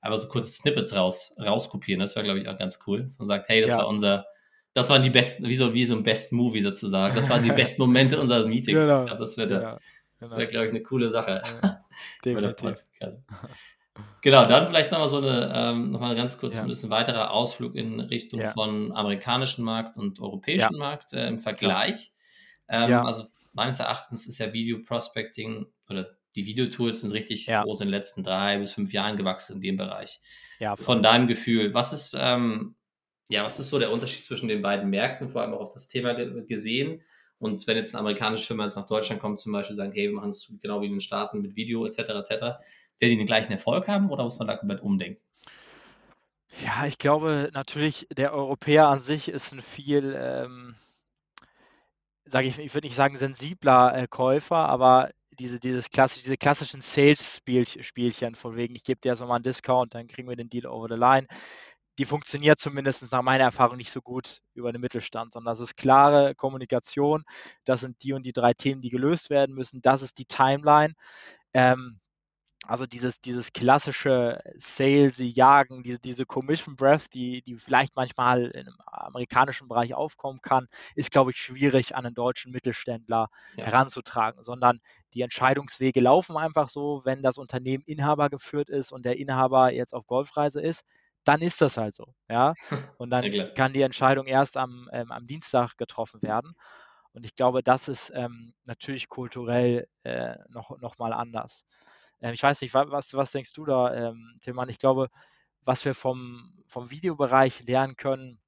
einfach 0.00 0.18
so 0.18 0.28
kurze 0.28 0.52
Snippets 0.52 0.94
raus, 0.94 1.34
rauskopieren. 1.38 2.00
Das 2.00 2.14
wäre, 2.14 2.24
glaube 2.24 2.40
ich, 2.40 2.48
auch 2.48 2.58
ganz 2.58 2.80
cool. 2.86 3.04
Dass 3.04 3.18
man 3.18 3.26
sagt, 3.26 3.48
hey, 3.48 3.60
das 3.60 3.76
war 3.76 3.88
unser 3.88 4.26
das 4.78 4.90
waren 4.90 5.02
die 5.02 5.10
besten, 5.10 5.48
wie 5.48 5.56
so, 5.56 5.74
wie 5.74 5.84
so 5.84 5.96
ein 5.96 6.04
Best 6.04 6.32
Movie 6.32 6.62
sozusagen. 6.62 7.14
Das 7.14 7.28
waren 7.28 7.42
die 7.42 7.50
besten 7.52 7.82
Momente 7.82 8.20
unseres 8.20 8.46
Meetings. 8.46 8.84
Genau. 8.84 9.00
Ich 9.00 9.06
glaube, 9.06 9.20
das 9.20 9.36
wäre, 9.36 9.62
ja, 9.62 9.78
genau. 10.20 10.36
wär, 10.36 10.46
glaube 10.46 10.66
ich, 10.66 10.72
eine 10.72 10.82
coole 10.82 11.10
Sache. 11.10 11.42
Ja, 11.62 11.84
definitiv. 12.24 12.84
genau, 14.22 14.46
dann 14.46 14.68
vielleicht 14.68 14.92
nochmal 14.92 15.08
so 15.08 15.18
eine, 15.18 15.52
ähm, 15.54 15.90
nochmal 15.90 16.14
ganz 16.14 16.38
kurz 16.38 16.56
ja. 16.56 16.62
ein 16.62 16.68
bisschen 16.68 16.90
weiterer 16.90 17.32
Ausflug 17.32 17.74
in 17.74 17.98
Richtung 17.98 18.40
ja. 18.40 18.52
von 18.52 18.92
amerikanischen 18.92 19.64
Markt 19.64 19.96
und 19.96 20.20
europäischen. 20.20 20.78
Markt 20.78 21.12
äh, 21.12 21.26
im 21.26 21.38
Vergleich. 21.38 22.12
Ähm, 22.68 22.94
also 22.94 23.24
meines 23.52 23.80
Erachtens 23.80 24.26
ist 24.28 24.38
ja 24.38 24.52
Video 24.52 24.78
Prospecting 24.84 25.66
oder 25.90 26.16
die 26.36 26.46
Videotools 26.46 27.00
sind 27.00 27.10
richtig 27.10 27.46
Ja. 27.46 27.64
groß 27.64 27.80
in 27.80 27.88
den 27.88 27.94
letzten 27.94 28.22
drei 28.22 28.58
bis 28.58 28.72
fünf 28.72 28.92
Jahren 28.92 29.16
gewachsen 29.16 29.56
in 29.56 29.60
dem 29.60 29.76
Bereich. 29.76 30.20
Ja. 30.60 30.76
Von 30.76 31.02
deinem 31.02 31.26
Gefühl, 31.26 31.74
was 31.74 31.92
ist, 31.92 32.16
ähm, 32.18 32.76
ja, 33.28 33.44
was 33.44 33.58
ist 33.60 33.68
so 33.68 33.78
der 33.78 33.92
Unterschied 33.92 34.24
zwischen 34.24 34.48
den 34.48 34.62
beiden 34.62 34.90
Märkten, 34.90 35.28
vor 35.28 35.42
allem 35.42 35.54
auch 35.54 35.60
auf 35.60 35.70
das 35.70 35.88
Thema 35.88 36.14
ge 36.14 36.44
gesehen? 36.46 37.02
Und 37.38 37.66
wenn 37.66 37.76
jetzt 37.76 37.94
eine 37.94 38.00
amerikanische 38.00 38.46
Firma 38.46 38.64
jetzt 38.64 38.76
nach 38.76 38.86
Deutschland 38.86 39.20
kommt, 39.20 39.38
zum 39.40 39.52
Beispiel 39.52 39.76
sagen, 39.76 39.92
hey, 39.92 40.08
wir 40.08 40.14
machen 40.14 40.30
es 40.30 40.52
genau 40.60 40.80
wie 40.80 40.86
in 40.86 40.92
den 40.92 41.00
Staaten 41.00 41.40
mit 41.40 41.54
Video 41.54 41.86
etc. 41.86 41.98
etc., 41.98 42.30
werden 43.00 43.10
die 43.12 43.16
den 43.16 43.26
gleichen 43.26 43.52
Erfolg 43.52 43.86
haben 43.86 44.10
oder 44.10 44.24
muss 44.24 44.38
man 44.38 44.48
da 44.48 44.56
komplett 44.56 44.82
umdenken? 44.82 45.22
Ja, 46.64 46.86
ich 46.86 46.98
glaube 46.98 47.50
natürlich, 47.52 48.08
der 48.10 48.32
Europäer 48.32 48.88
an 48.88 49.00
sich 49.00 49.28
ist 49.28 49.52
ein 49.52 49.62
viel, 49.62 50.16
ähm, 50.18 50.74
sage 52.24 52.48
ich, 52.48 52.58
ich 52.58 52.74
würde 52.74 52.86
nicht 52.86 52.96
sagen 52.96 53.16
sensibler 53.16 53.94
äh, 53.94 54.08
Käufer, 54.08 54.56
aber 54.56 55.10
diese, 55.38 55.60
dieses 55.60 55.90
klassisch, 55.90 56.22
diese 56.22 56.36
klassischen 56.36 56.80
Sales-Spielchen, 56.80 58.34
von 58.34 58.56
wegen, 58.56 58.74
ich 58.74 58.82
gebe 58.82 59.00
dir 59.00 59.10
jetzt 59.10 59.20
nochmal 59.20 59.36
einen 59.36 59.44
Discount, 59.44 59.94
dann 59.94 60.08
kriegen 60.08 60.28
wir 60.28 60.34
den 60.34 60.50
Deal 60.50 60.66
over 60.66 60.88
the 60.88 60.98
line, 60.98 61.28
die 61.98 62.04
funktioniert 62.04 62.58
zumindest 62.58 63.10
nach 63.12 63.22
meiner 63.22 63.44
Erfahrung 63.44 63.76
nicht 63.76 63.90
so 63.90 64.00
gut 64.02 64.40
über 64.54 64.72
den 64.72 64.80
Mittelstand, 64.80 65.32
sondern 65.32 65.52
das 65.52 65.60
ist 65.60 65.76
klare 65.76 66.34
Kommunikation, 66.34 67.24
das 67.64 67.80
sind 67.80 68.02
die 68.02 68.12
und 68.12 68.24
die 68.26 68.32
drei 68.32 68.54
Themen, 68.54 68.80
die 68.82 68.90
gelöst 68.90 69.30
werden 69.30 69.54
müssen, 69.54 69.80
das 69.82 70.02
ist 70.02 70.18
die 70.18 70.26
Timeline. 70.26 70.94
Ähm, 71.54 72.00
also 72.66 72.86
dieses, 72.86 73.20
dieses 73.20 73.52
klassische 73.52 74.40
Sales, 74.56 75.16
Jagen, 75.18 75.82
diese, 75.82 75.98
diese 76.00 76.26
Commission 76.26 76.76
Breath, 76.76 77.14
die, 77.14 77.42
die 77.42 77.56
vielleicht 77.56 77.96
manchmal 77.96 78.46
im 78.46 78.74
amerikanischen 78.86 79.68
Bereich 79.68 79.94
aufkommen 79.94 80.40
kann, 80.42 80.66
ist, 80.94 81.10
glaube 81.10 81.30
ich, 81.30 81.38
schwierig 81.38 81.94
an 81.96 82.04
einen 82.04 82.14
deutschen 82.14 82.52
Mittelständler 82.52 83.28
Ja. 83.56 83.64
heranzutragen, 83.66 84.42
sondern 84.44 84.80
die 85.14 85.22
Entscheidungswege 85.22 86.00
laufen 86.00 86.36
einfach 86.36 86.68
so, 86.68 87.02
wenn 87.04 87.22
das 87.22 87.38
Unternehmen 87.38 87.84
Inhaber 87.86 88.28
geführt 88.28 88.68
ist 88.68 88.92
und 88.92 89.04
der 89.06 89.18
Inhaber 89.18 89.72
jetzt 89.72 89.94
auf 89.94 90.06
Golfreise 90.06 90.60
ist, 90.60 90.84
dann 91.28 91.42
ist 91.42 91.60
das 91.62 91.76
halt 91.78 91.94
so, 91.94 92.06
ja. 92.30 92.56
Und 92.98 93.10
dann 93.10 93.32
Ja, 93.32 93.44
kann 93.54 93.72
die 93.74 93.82
Entscheidung 93.82 94.26
erst 94.26 94.56
am, 94.56 94.88
ähm, 94.92 95.12
am 95.12 95.26
Dienstag 95.26 95.76
getroffen 95.78 96.22
werden. 96.22 96.54
Und 97.12 97.26
ich 97.26 97.34
glaube, 97.36 97.62
das 97.62 97.88
ist 97.88 98.12
ähm, 98.14 98.54
natürlich 98.64 99.08
kulturell 99.08 99.88
äh, 100.04 100.36
noch, 100.50 100.78
noch 100.80 100.98
mal 100.98 101.12
anders. 101.12 101.64
Ähm, 102.20 102.34
ich 102.34 102.42
weiß 102.42 102.60
nicht, 102.62 102.74
wa- 102.74 102.86
was, 102.90 103.14
was 103.14 103.32
denkst 103.32 103.52
du 103.52 103.64
da, 103.64 103.94
ähm, 103.94 104.38
Tilman? 104.42 104.68
Ich 104.70 104.78
glaube, 104.78 105.08
was 105.64 105.84
wir 105.84 105.94
vom, 105.94 106.54
vom 106.68 106.90
Videobereich 106.90 107.62
lernen 107.66 107.96
können, 107.96 108.40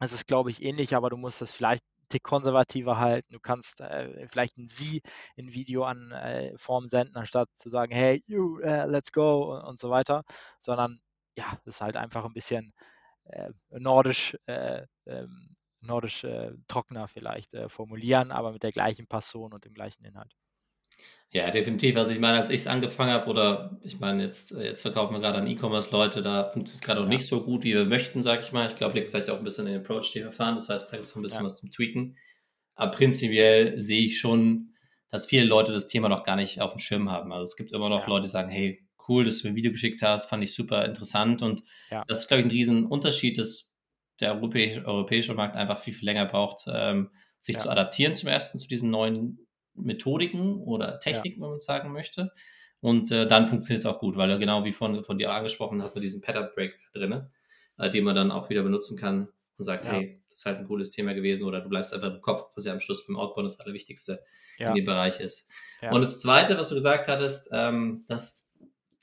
es 0.00 0.12
ist, 0.12 0.26
glaube 0.26 0.50
ich, 0.50 0.62
ähnlich, 0.62 0.94
aber 0.96 1.10
du 1.10 1.16
musst 1.16 1.40
das 1.40 1.52
vielleicht 1.52 1.84
Tick 2.08 2.22
konservativer 2.22 2.98
halten. 2.98 3.32
Du 3.32 3.40
kannst 3.40 3.80
äh, 3.80 4.26
vielleicht 4.28 4.58
ein 4.58 4.68
Sie 4.68 5.02
in 5.36 5.52
Video 5.54 5.84
an 5.84 6.12
äh, 6.12 6.56
Form 6.58 6.86
senden, 6.88 7.16
anstatt 7.16 7.48
zu 7.54 7.70
sagen, 7.70 7.92
hey, 7.94 8.22
you, 8.26 8.60
äh, 8.60 8.86
let's 8.86 9.12
go 9.12 9.54
und, 9.54 9.62
und 9.64 9.78
so 9.78 9.90
weiter, 9.90 10.22
sondern 10.58 11.00
ja, 11.36 11.58
das 11.64 11.76
ist 11.76 11.80
halt 11.80 11.96
einfach 11.96 12.24
ein 12.24 12.32
bisschen 12.34 12.72
äh, 13.24 13.50
nordisch, 13.70 14.36
äh, 14.46 14.86
ähm, 15.06 15.56
nordisch 15.80 16.24
äh, 16.24 16.52
trockener 16.68 17.08
vielleicht 17.08 17.54
äh, 17.54 17.68
formulieren, 17.68 18.32
aber 18.32 18.52
mit 18.52 18.62
der 18.62 18.72
gleichen 18.72 19.06
Passion 19.08 19.52
und 19.54 19.64
dem 19.64 19.74
gleichen 19.74 20.04
Inhalt. 20.04 20.34
Ja, 21.30 21.50
definitiv. 21.50 21.96
Also 21.96 22.12
ich 22.12 22.20
meine, 22.20 22.38
als 22.38 22.48
ich 22.48 22.60
es 22.60 22.66
angefangen 22.68 23.10
habe, 23.12 23.28
oder 23.28 23.76
ich 23.82 23.98
meine, 23.98 24.22
jetzt, 24.22 24.52
jetzt 24.52 24.82
verkaufen 24.82 25.14
wir 25.14 25.20
gerade 25.20 25.38
an 25.38 25.46
E-Commerce-Leute, 25.48 26.22
da 26.22 26.44
funktioniert 26.50 26.74
es 26.74 26.86
gerade 26.86 27.00
noch 27.00 27.08
Ja. 27.08 27.08
nicht 27.08 27.26
so 27.26 27.42
gut, 27.42 27.64
wie 27.64 27.74
wir 27.74 27.84
möchten, 27.86 28.22
sag 28.22 28.40
ich 28.44 28.52
mal. 28.52 28.68
Ich 28.68 28.76
glaube, 28.76 28.94
liegt 28.94 29.10
vielleicht 29.10 29.30
auch 29.30 29.38
ein 29.38 29.44
bisschen 29.44 29.66
in 29.66 29.72
den 29.72 29.82
Approach, 29.82 30.12
den 30.12 30.24
wir 30.24 30.32
fahren. 30.32 30.54
Das 30.54 30.68
heißt, 30.68 30.92
da 30.92 30.96
gibt 30.96 31.06
es 31.06 31.10
noch 31.10 31.16
ein 31.20 31.22
bisschen 31.22 31.44
Ja. 31.44 31.46
was 31.46 31.56
zum 31.56 31.70
Tweaken. 31.72 32.16
Aber 32.76 32.92
prinzipiell 32.92 33.80
sehe 33.80 34.06
ich 34.06 34.18
schon, 34.20 34.74
dass 35.10 35.26
viele 35.26 35.44
Leute 35.46 35.72
das 35.72 35.88
Thema 35.88 36.08
noch 36.08 36.24
gar 36.24 36.36
nicht 36.36 36.60
auf 36.60 36.72
dem 36.72 36.78
Schirm 36.80 37.10
haben. 37.10 37.32
Also 37.32 37.42
es 37.50 37.56
gibt 37.56 37.72
immer 37.72 37.88
noch 37.88 38.02
Ja. 38.02 38.08
Leute, 38.08 38.22
die 38.24 38.28
sagen, 38.30 38.50
hey, 38.50 38.86
cool, 39.08 39.24
dass 39.24 39.38
du 39.38 39.46
mir 39.48 39.52
ein 39.52 39.56
Video 39.56 39.70
geschickt 39.72 40.02
hast, 40.02 40.26
fand 40.28 40.42
ich 40.44 40.54
super 40.54 40.84
interessant. 40.84 41.42
Und 41.42 41.62
Ja. 41.90 42.04
das 42.08 42.20
ist, 42.20 42.28
glaube 42.28 42.40
ich, 42.42 42.46
ein 42.46 42.50
riesen 42.50 42.86
Unterschied, 42.86 43.38
dass 43.38 43.76
der 44.20 44.34
europäische, 44.34 44.84
europäische 44.84 45.34
Markt 45.34 45.56
einfach 45.56 45.78
viel, 45.78 45.92
viel 45.94 46.04
länger 46.06 46.26
braucht, 46.26 46.64
ähm, 46.68 47.10
sich 47.38 47.56
Ja. 47.56 47.62
zu 47.62 47.70
adaptieren 47.70 48.14
zum 48.14 48.28
ersten 48.28 48.60
zu 48.60 48.68
diesen 48.68 48.90
neuen 48.90 49.38
Methodiken 49.74 50.56
oder 50.60 50.98
Techniken, 51.00 51.40
wenn 51.42 51.48
man 51.48 51.56
es 51.56 51.64
sagen 51.64 51.92
möchte. 51.92 52.30
Und 52.80 53.10
äh, 53.10 53.26
dann 53.26 53.46
funktioniert 53.46 53.80
es 53.80 53.86
auch 53.86 53.98
gut, 53.98 54.16
weil 54.16 54.30
er 54.30 54.38
genau 54.38 54.64
wie 54.64 54.72
von, 54.72 55.02
von 55.04 55.18
dir 55.18 55.32
angesprochen 55.32 55.82
hat, 55.82 55.94
mit 55.94 56.04
diesem 56.04 56.20
Pattern 56.20 56.50
Break 56.54 56.78
drin, 56.92 57.28
äh, 57.78 57.90
den 57.90 58.04
man 58.04 58.14
dann 58.14 58.30
auch 58.30 58.50
wieder 58.50 58.62
benutzen 58.62 58.96
kann 58.98 59.28
und 59.56 59.64
sagt, 59.64 59.84
Ja. 59.84 59.92
hey, 59.92 60.22
das 60.28 60.40
ist 60.40 60.46
halt 60.46 60.58
ein 60.58 60.66
cooles 60.66 60.90
Thema 60.90 61.14
gewesen 61.14 61.44
oder 61.44 61.60
du 61.60 61.68
bleibst 61.68 61.92
einfach 61.94 62.12
im 62.14 62.20
Kopf, 62.20 62.50
was 62.54 62.64
ja 62.66 62.72
am 62.72 62.80
Schluss 62.80 63.06
beim 63.06 63.16
Outbound 63.16 63.46
das 63.46 63.58
Allerwichtigste 63.60 64.22
Ja. 64.58 64.68
in 64.68 64.74
dem 64.76 64.84
Bereich 64.84 65.18
ist. 65.20 65.50
Ja. 65.80 65.92
Und 65.92 66.02
das 66.02 66.20
Zweite, 66.20 66.58
was 66.58 66.68
du 66.68 66.74
gesagt 66.74 67.08
hattest, 67.08 67.48
ähm, 67.52 68.04
dass 68.06 68.50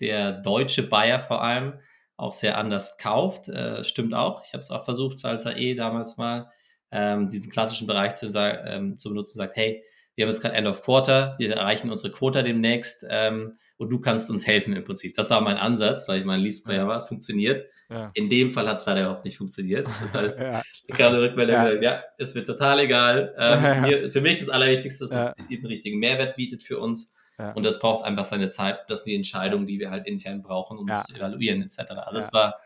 der 0.02 0.34
deutsche 0.34 0.84
Buyer 0.84 1.20
vor 1.20 1.42
allem 1.42 1.80
auch 2.18 2.34
sehr 2.34 2.58
anders 2.58 2.98
kauft, 2.98 3.48
äh, 3.48 3.84
stimmt 3.84 4.14
auch. 4.14 4.44
Ich 4.46 4.54
habe 4.54 4.62
es 4.62 4.70
auch 4.70 4.84
versucht, 4.84 5.24
als 5.26 5.46
er 5.46 5.58
eh 5.58 5.74
damals 5.76 6.18
mal 6.18 6.52
ähm, 6.92 7.30
diesen 7.30 7.52
klassischen 7.52 7.88
Bereich 7.88 8.16
zu, 8.16 8.28
ähm, 8.38 8.98
zu 8.98 9.10
benutzen, 9.10 9.38
sagt, 9.38 9.56
hey, 9.56 9.84
wir 10.16 10.26
haben 10.26 10.32
jetzt 10.32 10.42
gerade 10.42 10.56
End 10.56 10.68
of 10.68 10.84
Quarter, 10.84 11.36
wir 11.40 11.56
erreichen 11.56 11.90
unsere 11.90 12.12
Quota 12.12 12.44
demnächst 12.44 13.06
ähm, 13.10 13.58
und 13.78 13.90
du 13.90 14.00
kannst 14.00 14.30
uns 14.30 14.46
helfen 14.46 14.76
im 14.76 14.84
Prinzip. 14.84 15.16
Das 15.16 15.30
war 15.30 15.42
mein 15.42 15.58
Ansatz, 15.58 16.08
weil 16.08 16.20
ich 16.20 16.26
mein 16.26 16.42
Least 16.42 16.66
Player 16.66 16.88
war, 16.88 16.98
es 16.98 17.06
funktioniert. 17.06 17.64
Ja. 17.90 18.12
In 18.14 18.30
dem 18.30 18.52
Fall 18.52 18.68
hat 18.68 18.78
es 18.78 18.86
leider 18.86 19.02
überhaupt 19.02 19.26
nicht 19.26 19.38
funktioniert. 19.38 19.88
Das 20.02 20.14
heißt, 20.14 20.40
ja. 20.40 20.62
ich 20.86 21.00
Rückmeldung, 21.00 21.56
Ja. 21.56 21.74
ja. 21.74 21.82
ja, 21.82 22.04
es 22.18 22.36
wird 22.36 22.48
total 22.48 22.80
egal. 22.82 23.34
Ähm, 23.38 23.64
Ja. 23.64 23.82
mir, 23.82 24.12
für 24.12 24.22
mich 24.22 24.34
ist 24.34 24.48
das 24.48 24.50
Allerwichtigste, 24.50 25.06
dass 25.06 25.34
es 25.38 25.48
den 25.50 25.66
richtigen 25.66 26.00
Mehrwert 26.00 26.36
bietet 26.36 26.64
für 26.64 26.78
uns. 26.80 27.14
Ja. 27.42 27.52
Und 27.54 27.64
das 27.64 27.80
braucht 27.80 28.06
einfach 28.06 28.26
seine 28.26 28.50
Zeit. 28.50 28.80
Das 28.90 29.04
sind 29.04 29.12
die 29.12 29.16
Entscheidungen, 29.18 29.66
die 29.68 29.80
wir 29.80 29.90
halt 29.90 30.08
intern 30.08 30.42
brauchen, 30.42 30.78
um 30.78 30.88
Ja. 30.88 30.96
das 30.96 31.08
zu 31.08 31.16
evaluieren, 31.16 31.62
etc. 31.64 31.80
Also 31.92 32.14
das 32.16 32.32
war, 32.34 32.60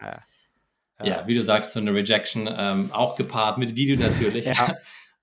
Ja. 1.04 1.28
wie 1.28 1.34
du 1.34 1.44
sagst, 1.44 1.74
so 1.74 1.80
eine 1.80 1.94
Rejection, 1.94 2.48
ähm, 2.58 2.90
auch 2.94 3.16
gepaart 3.16 3.58
mit 3.58 3.76
Video 3.76 3.98
natürlich. 3.98 4.46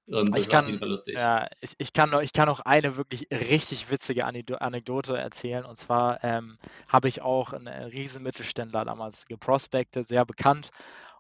Und 0.09 0.37
Ich 0.37 0.49
kann- 0.49 0.67
jeden 0.67 0.79
Fall 0.81 0.89
lustig. 0.89 1.15
Ja, 1.15 1.47
ich, 1.61 1.75
ich, 1.79 1.93
kann 1.93 2.11
noch, 2.11 2.21
ich 2.23 2.33
kann 2.33 2.47
noch 2.47 2.61
eine 2.61 2.97
wirklich 2.97 3.29
richtig 3.31 3.89
witzige 3.89 4.25
Anekdote 4.27 5.17
erzählen. 5.17 5.65
Und 5.65 5.79
zwar 5.79 6.23
ähm, 6.25 6.59
habe 6.89 7.09
ich 7.09 7.23
auch 7.23 7.53
einen 7.53 7.69
äh, 7.69 7.85
riesen 7.85 8.23
Mittelständler 8.23 8.85
damals 8.85 9.27
geprospectet, 9.27 10.09
sehr 10.09 10.27
bekannt. 10.27 10.71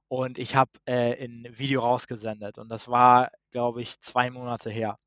Und 0.09 0.37
ich 0.37 0.57
habe 0.57 0.73
äh, 0.85 1.25
ein 1.25 1.47
Video 1.53 1.81
rausgesendet. 1.81 2.59
Und 2.59 2.68
das 2.71 2.88
war, 2.88 3.31
glaube 3.53 3.81
ich, 3.83 4.01
zwei 4.01 4.31
Monate 4.31 4.68
her. 4.68 4.99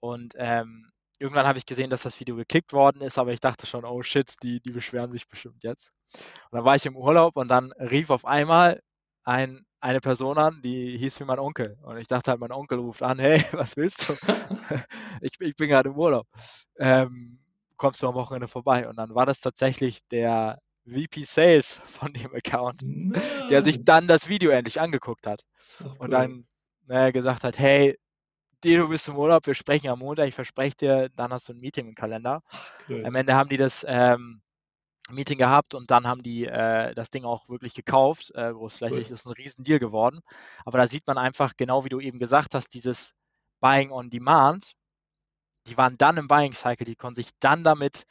Und 0.00 0.34
ähm, 0.38 0.90
irgendwann 1.18 1.46
habe 1.46 1.58
ich 1.58 1.66
gesehen, 1.66 1.90
dass 1.90 2.02
das 2.02 2.18
Video 2.20 2.36
geklickt 2.36 2.72
worden 2.72 3.02
ist, 3.02 3.18
aber 3.18 3.32
ich 3.32 3.40
dachte 3.40 3.66
schon, 3.66 3.84
oh 3.84 4.02
shit, 4.02 4.34
die, 4.42 4.60
die 4.60 4.70
beschweren 4.70 5.12
sich 5.12 5.28
bestimmt 5.28 5.62
jetzt. 5.64 5.92
Und 6.50 6.58
dann 6.58 6.64
war 6.64 6.76
ich 6.76 6.86
im 6.86 6.96
Urlaub 6.96 7.36
und 7.36 7.48
dann 7.48 7.72
rief 7.72 8.10
auf 8.10 8.24
einmal 8.24 8.80
ein, 9.24 9.64
eine 9.80 10.00
Person 10.00 10.38
an, 10.38 10.60
die 10.62 10.96
hieß 10.98 11.20
wie 11.20 11.24
mein 11.24 11.38
Onkel. 11.38 11.78
Und 11.82 11.98
ich 11.98 12.08
dachte 12.08 12.30
halt, 12.30 12.40
mein 12.40 12.52
Onkel 12.52 12.78
ruft 12.78 13.02
an, 13.02 13.18
hey, 13.18 13.42
was 13.52 13.76
willst 13.76 14.08
du? 14.08 14.14
ich, 15.20 15.32
ich 15.40 15.56
bin 15.56 15.68
gerade 15.68 15.90
im 15.90 15.96
Urlaub. 15.96 16.26
Ähm, 16.78 17.38
kommst 17.76 18.02
du 18.02 18.08
am 18.08 18.14
Wochenende 18.14 18.48
vorbei? 18.48 18.88
Und 18.88 18.96
dann 18.96 19.14
war 19.14 19.26
das 19.26 19.40
tatsächlich 19.40 20.00
der 20.10 20.58
VP 20.86 21.24
Sales 21.24 21.80
von 21.84 22.12
dem 22.12 22.34
Account, 22.34 22.82
der 23.50 23.62
sich 23.62 23.84
dann 23.84 24.06
das 24.06 24.28
Video 24.28 24.50
endlich 24.50 24.80
angeguckt 24.80 25.26
hat 25.26 25.42
Ach, 25.80 25.84
und 25.98 26.00
cool. 26.00 26.08
dann 26.08 26.46
äh, 26.88 27.12
gesagt 27.12 27.44
hat, 27.44 27.58
hey, 27.58 27.98
dir, 28.66 28.78
du 28.78 28.88
bist 28.88 29.08
im 29.08 29.16
Urlaub, 29.16 29.46
wir 29.46 29.54
sprechen 29.54 29.88
am 29.88 30.00
Montag, 30.00 30.28
ich 30.28 30.34
verspreche 30.34 30.76
dir, 30.76 31.08
dann 31.10 31.32
hast 31.32 31.48
du 31.48 31.52
ein 31.52 31.60
Meeting 31.60 31.88
im 31.88 31.94
Kalender. 31.94 32.42
cool. 32.88 33.04
Am 33.06 33.14
Ende 33.14 33.34
haben 33.34 33.48
die 33.48 33.56
das 33.56 33.84
ähm, 33.88 34.42
Meeting 35.10 35.38
gehabt 35.38 35.74
und 35.74 35.90
dann 35.90 36.06
haben 36.06 36.22
die 36.22 36.46
äh, 36.46 36.94
das 36.94 37.10
Ding 37.10 37.24
auch 37.24 37.48
wirklich 37.48 37.74
gekauft. 37.74 38.32
Äh, 38.34 38.52
großflächig 38.52 39.06
Cool. 39.06 39.12
ist 39.12 39.26
ein 39.26 39.32
Riesendeal 39.32 39.78
geworden. 39.78 40.20
Aber 40.64 40.78
da 40.78 40.86
sieht 40.86 41.06
man 41.06 41.18
einfach, 41.18 41.54
genau 41.56 41.84
wie 41.84 41.88
du 41.88 42.00
eben 42.00 42.18
gesagt 42.18 42.54
hast, 42.54 42.68
dieses 42.74 43.12
Buying 43.60 43.90
on 43.92 44.10
Demand, 44.10 44.72
die 45.66 45.76
waren 45.76 45.96
dann 45.96 46.16
im 46.16 46.28
Buying 46.28 46.52
Cycle, 46.52 46.84
die 46.86 46.96
konnten 46.96 47.16
sich 47.16 47.30
dann 47.40 47.64
damit 47.64 48.04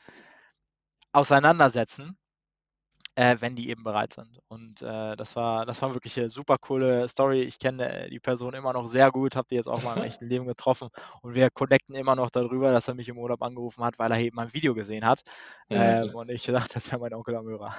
auseinandersetzen, 1.12 2.18
äh, 3.16 3.38
wenn 3.40 3.56
die 3.56 3.70
eben 3.70 3.84
bereit 3.84 4.14
sind. 4.14 4.40
Und 4.50 4.82
äh, 4.82 5.16
das 5.16 5.36
war, 5.36 5.66
das 5.66 5.82
war 5.82 5.94
wirklich 5.94 6.18
eine 6.20 6.30
super 6.30 6.58
coole 6.58 7.08
Story. 7.08 7.42
Ich 7.44 7.60
kenne 7.60 8.06
äh, 8.06 8.10
die 8.10 8.20
Person 8.20 8.54
immer 8.54 8.74
noch 8.74 8.88
sehr 8.88 9.10
gut, 9.12 9.36
habe 9.36 9.48
die 9.50 9.56
jetzt 9.56 9.68
auch 9.68 9.82
mal 9.82 9.98
im 9.98 10.04
echten 10.04 10.28
Leben 10.28 10.46
getroffen 10.46 10.90
und 11.22 11.34
wir 11.34 11.50
connecten 11.50 11.96
immer 11.96 12.16
noch 12.16 12.30
darüber, 12.30 12.72
dass 12.72 12.88
er 12.88 12.96
mich 12.96 13.08
im 13.08 13.18
Urlaub 13.18 13.42
angerufen 13.42 13.84
hat, 13.84 13.98
weil 14.00 14.12
er 14.12 14.20
eben 14.20 14.36
mein 14.36 14.54
Video 14.54 14.74
gesehen 14.74 15.06
hat. 15.06 15.24
Ja, 15.70 16.04
ähm, 16.04 16.14
und 16.14 16.30
ich 16.30 16.44
dachte, 16.44 16.74
das 16.74 16.92
wäre 16.92 17.00
mein 17.00 17.14
Onkel 17.14 17.36
am 17.36 17.48
Hörer. 17.48 17.74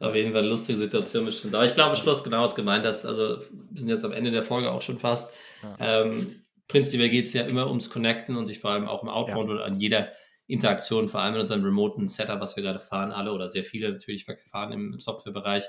Auf 0.00 0.14
jeden 0.16 0.32
Fall 0.32 0.40
eine 0.40 0.48
lustige 0.48 0.78
Situation 0.78 1.24
bestimmt. 1.24 1.54
Aber 1.54 1.64
ich 1.64 1.74
glaube, 1.74 1.94
Schluss 1.94 2.24
genau 2.24 2.42
was 2.42 2.56
gemeint 2.56 2.84
hast. 2.84 3.06
Also, 3.06 3.38
wir 3.52 3.80
sind 3.80 3.88
jetzt 3.88 4.04
am 4.04 4.12
Ende 4.12 4.32
der 4.32 4.42
Folge 4.42 4.72
auch 4.72 4.82
schon 4.82 4.98
fast. 4.98 5.32
Ja. 5.78 6.02
Ähm, 6.02 6.42
prinzipiell 6.66 7.08
geht 7.08 7.26
es 7.26 7.32
ja 7.34 7.42
immer 7.44 7.68
ums 7.68 7.88
Connecten 7.88 8.36
und 8.36 8.50
ich 8.50 8.58
vor 8.58 8.72
allem 8.72 8.88
auch 8.88 9.04
im 9.04 9.08
Outbound 9.08 9.48
oder 9.48 9.64
an 9.64 9.78
jeder 9.78 10.08
Interaktion, 10.46 11.08
vor 11.08 11.20
allem 11.20 11.34
in 11.34 11.40
unserem 11.40 11.64
remoten 11.64 12.08
Setup, 12.08 12.40
was 12.40 12.56
wir 12.56 12.62
gerade 12.62 12.80
fahren, 12.80 13.12
alle 13.12 13.32
oder 13.32 13.48
sehr 13.48 13.64
viele 13.64 13.92
natürlich 13.92 14.26
fahren 14.46 14.72
im, 14.72 15.00
Softwarebereich, 15.00 15.64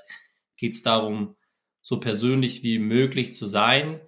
geht 0.58 0.74
es 0.74 0.84
darum, 0.84 1.36
so 1.82 2.00
persönlich 2.00 2.64
wie 2.64 2.80
möglich 2.80 3.34
zu 3.34 3.48
sein. 3.48 4.02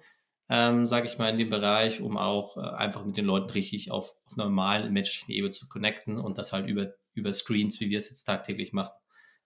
ähm, 0.48 0.86
sage 0.86 1.06
ich 1.08 1.18
mal, 1.18 1.30
in 1.30 1.38
dem 1.38 1.50
Bereich, 1.50 2.00
um 2.00 2.16
auch 2.16 2.56
äh, 2.56 2.60
einfach 2.60 3.04
mit 3.04 3.16
den 3.16 3.24
Leuten 3.24 3.50
richtig 3.50 3.90
auf, 3.90 4.14
auf 4.26 4.36
normalen 4.36 4.92
menschlichen 4.92 5.34
Ebene 5.34 5.50
zu 5.50 5.68
connecten 5.68 6.18
und 6.18 6.38
das 6.38 6.52
halt 6.52 6.68
über, 6.68 6.94
über 7.14 7.32
Screens, 7.32 7.80
wie 7.80 7.90
wir 7.90 7.98
es 7.98 8.08
jetzt 8.08 8.24
tagtäglich 8.24 8.72
machen, 8.72 8.94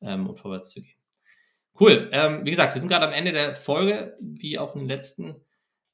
ähm, 0.03 0.29
und 0.29 0.37
vorwärts 0.39 0.71
zu 0.71 0.83
gehen. 0.83 1.01
Cool. 1.79 2.11
Ähm, 2.13 2.45
wie 2.45 2.51
gesagt, 2.51 2.75
wir 2.75 2.81
sind 2.81 2.91
gerade 2.91 3.07
am 3.07 3.15
Ende 3.15 3.33
der 3.33 3.55
Folge, 3.57 4.17
wie 4.21 4.59
auch 4.59 4.75
in 4.75 4.81
den 4.81 4.89
letzten. 4.89 5.37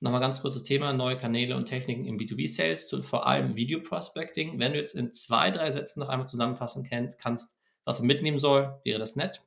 Nochmal 0.01 0.21
ganz 0.21 0.43
kurzes 0.43 0.63
Thema, 0.63 0.93
neue 0.93 1.17
Kanäle 1.17 1.57
und 1.57 1.67
Techniken 1.67 2.05
im 2.05 2.19
B2B-Sales, 2.19 2.95
vor 3.01 3.27
allem 3.27 3.57
Video 3.57 3.81
Prospecting. 3.81 4.59
Wenn 4.59 4.73
du 4.73 4.79
jetzt 4.79 4.95
in 4.95 5.13
zwei, 5.13 5.51
drei 5.51 5.71
Sätzen 5.71 6.01
noch 6.01 6.11
einmal 6.11 6.29
zusammenfassen 6.29 6.85
kennt, 6.85 7.17
kannst, 7.19 7.59
was 7.85 7.99
man 7.99 8.07
mitnehmen 8.07 8.39
soll, 8.39 8.79
wäre 8.85 8.99
das 8.99 9.17
nett. 9.17 9.43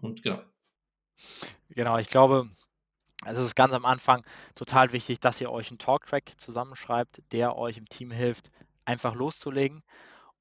Und 0.00 0.22
genau. 0.22 0.40
Genau, 1.68 1.98
ich 1.98 2.06
glaube, 2.06 2.48
es 3.26 3.38
ist 3.38 3.54
ganz 3.54 3.74
am 3.74 3.84
Anfang 3.84 4.24
total 4.54 4.92
wichtig, 4.92 5.20
dass 5.20 5.40
ihr 5.40 5.50
euch 5.50 5.70
einen 5.70 5.78
Talktrack 5.78 6.32
zusammenschreibt, 6.38 7.22
der 7.32 7.56
euch 7.56 7.76
im 7.76 7.86
Team 7.86 8.10
hilft, 8.10 8.50
einfach 8.86 9.14
loszulegen 9.14 9.82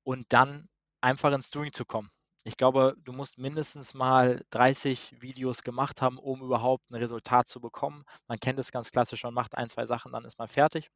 und 0.03 0.25
dann 0.29 0.69
einfach 1.01 1.33
ins 1.33 1.49
Doing 1.49 1.73
zu 1.73 1.83
kommen. 1.83 2.09
Ich 2.49 2.57
glaube, 2.57 2.95
du 3.03 3.13
musst 3.13 3.37
mindestens 3.37 3.93
mal 3.93 4.43
30 4.49 5.21
Videos 5.21 5.61
gemacht 5.61 6.01
haben, 6.01 6.17
um 6.17 6.41
überhaupt 6.41 6.89
ein 6.89 6.95
Resultat 6.95 7.47
zu 7.47 7.61
bekommen. 7.61 8.03
Man 8.27 8.39
kennt 8.39 8.57
es 8.57 8.71
ganz 8.71 8.91
klassisch, 8.91 9.23
man 9.23 9.35
macht 9.35 9.55
ein, 9.55 9.69
zwei 9.69 9.85
Sachen, 9.85 10.11
dann 10.11 10.25
ist 10.25 10.39
man 10.39 10.47
fertig. 10.47 10.89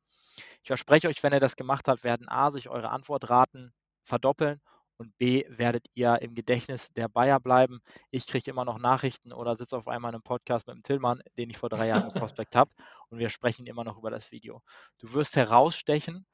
Ich 0.63 0.67
verspreche 0.67 1.07
euch, 1.07 1.21
wenn 1.21 1.31
ihr 1.31 1.39
das 1.39 1.55
gemacht 1.55 1.87
habt, 1.87 2.03
werden 2.03 2.27
A, 2.27 2.49
sich 2.49 2.69
eure 2.69 2.89
Antwortraten 2.89 3.71
verdoppeln 4.01 4.61
und 4.97 5.15
B, 5.19 5.45
werdet 5.47 5.85
ihr 5.93 6.19
im 6.23 6.33
Gedächtnis 6.33 6.91
der 6.93 7.07
Bayer 7.07 7.39
bleiben. 7.39 7.81
Ich 8.09 8.25
kriege 8.25 8.49
immer 8.49 8.65
noch 8.65 8.79
Nachrichten 8.79 9.31
oder 9.31 9.55
sitze 9.55 9.77
auf 9.77 9.87
einmal 9.87 10.09
in 10.09 10.15
einem 10.15 10.23
Podcast 10.23 10.65
mit 10.65 10.75
dem 10.75 10.81
Tillmann, 10.81 11.21
den 11.37 11.51
ich 11.51 11.59
vor 11.59 11.69
drei 11.69 11.89
Jahren 11.89 12.09
im 12.15 12.19
Prospekt 12.19 12.55
habe 12.55 12.71
und 13.09 13.19
wir 13.19 13.29
sprechen 13.29 13.67
immer 13.67 13.83
noch 13.83 13.99
über 13.99 14.09
das 14.09 14.31
Video. 14.31 14.63
Du 14.97 15.13
wirst 15.13 15.35
herausstechen 15.35 16.25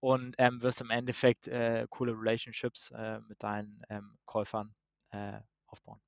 und 0.00 0.34
ähm, 0.38 0.62
wirst 0.62 0.80
im 0.80 0.90
Endeffekt 0.90 1.48
äh, 1.48 1.86
coole 1.90 2.12
Relationships 2.12 2.90
äh, 2.90 3.20
mit 3.28 3.42
deinen 3.42 3.82
ähm, 3.88 4.18
Käufern 4.26 4.74
äh, 5.10 5.40
aufbauen. 5.66 6.00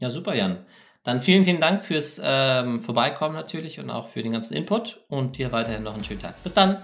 Ja, 0.00 0.10
super, 0.10 0.34
Jan. 0.34 0.64
Dann 1.02 1.20
vielen, 1.20 1.44
vielen 1.44 1.60
Dank 1.60 1.84
fürs 1.84 2.20
ähm, 2.22 2.80
Vorbeikommen 2.80 3.34
natürlich 3.34 3.78
und 3.78 3.90
auch 3.90 4.08
für 4.08 4.22
den 4.22 4.32
ganzen 4.32 4.54
Input 4.54 5.04
und 5.08 5.38
dir 5.38 5.52
weiterhin 5.52 5.84
noch 5.84 5.94
einen 5.94 6.04
schönen 6.04 6.20
Tag. 6.20 6.42
Bis 6.42 6.54
dann. 6.54 6.82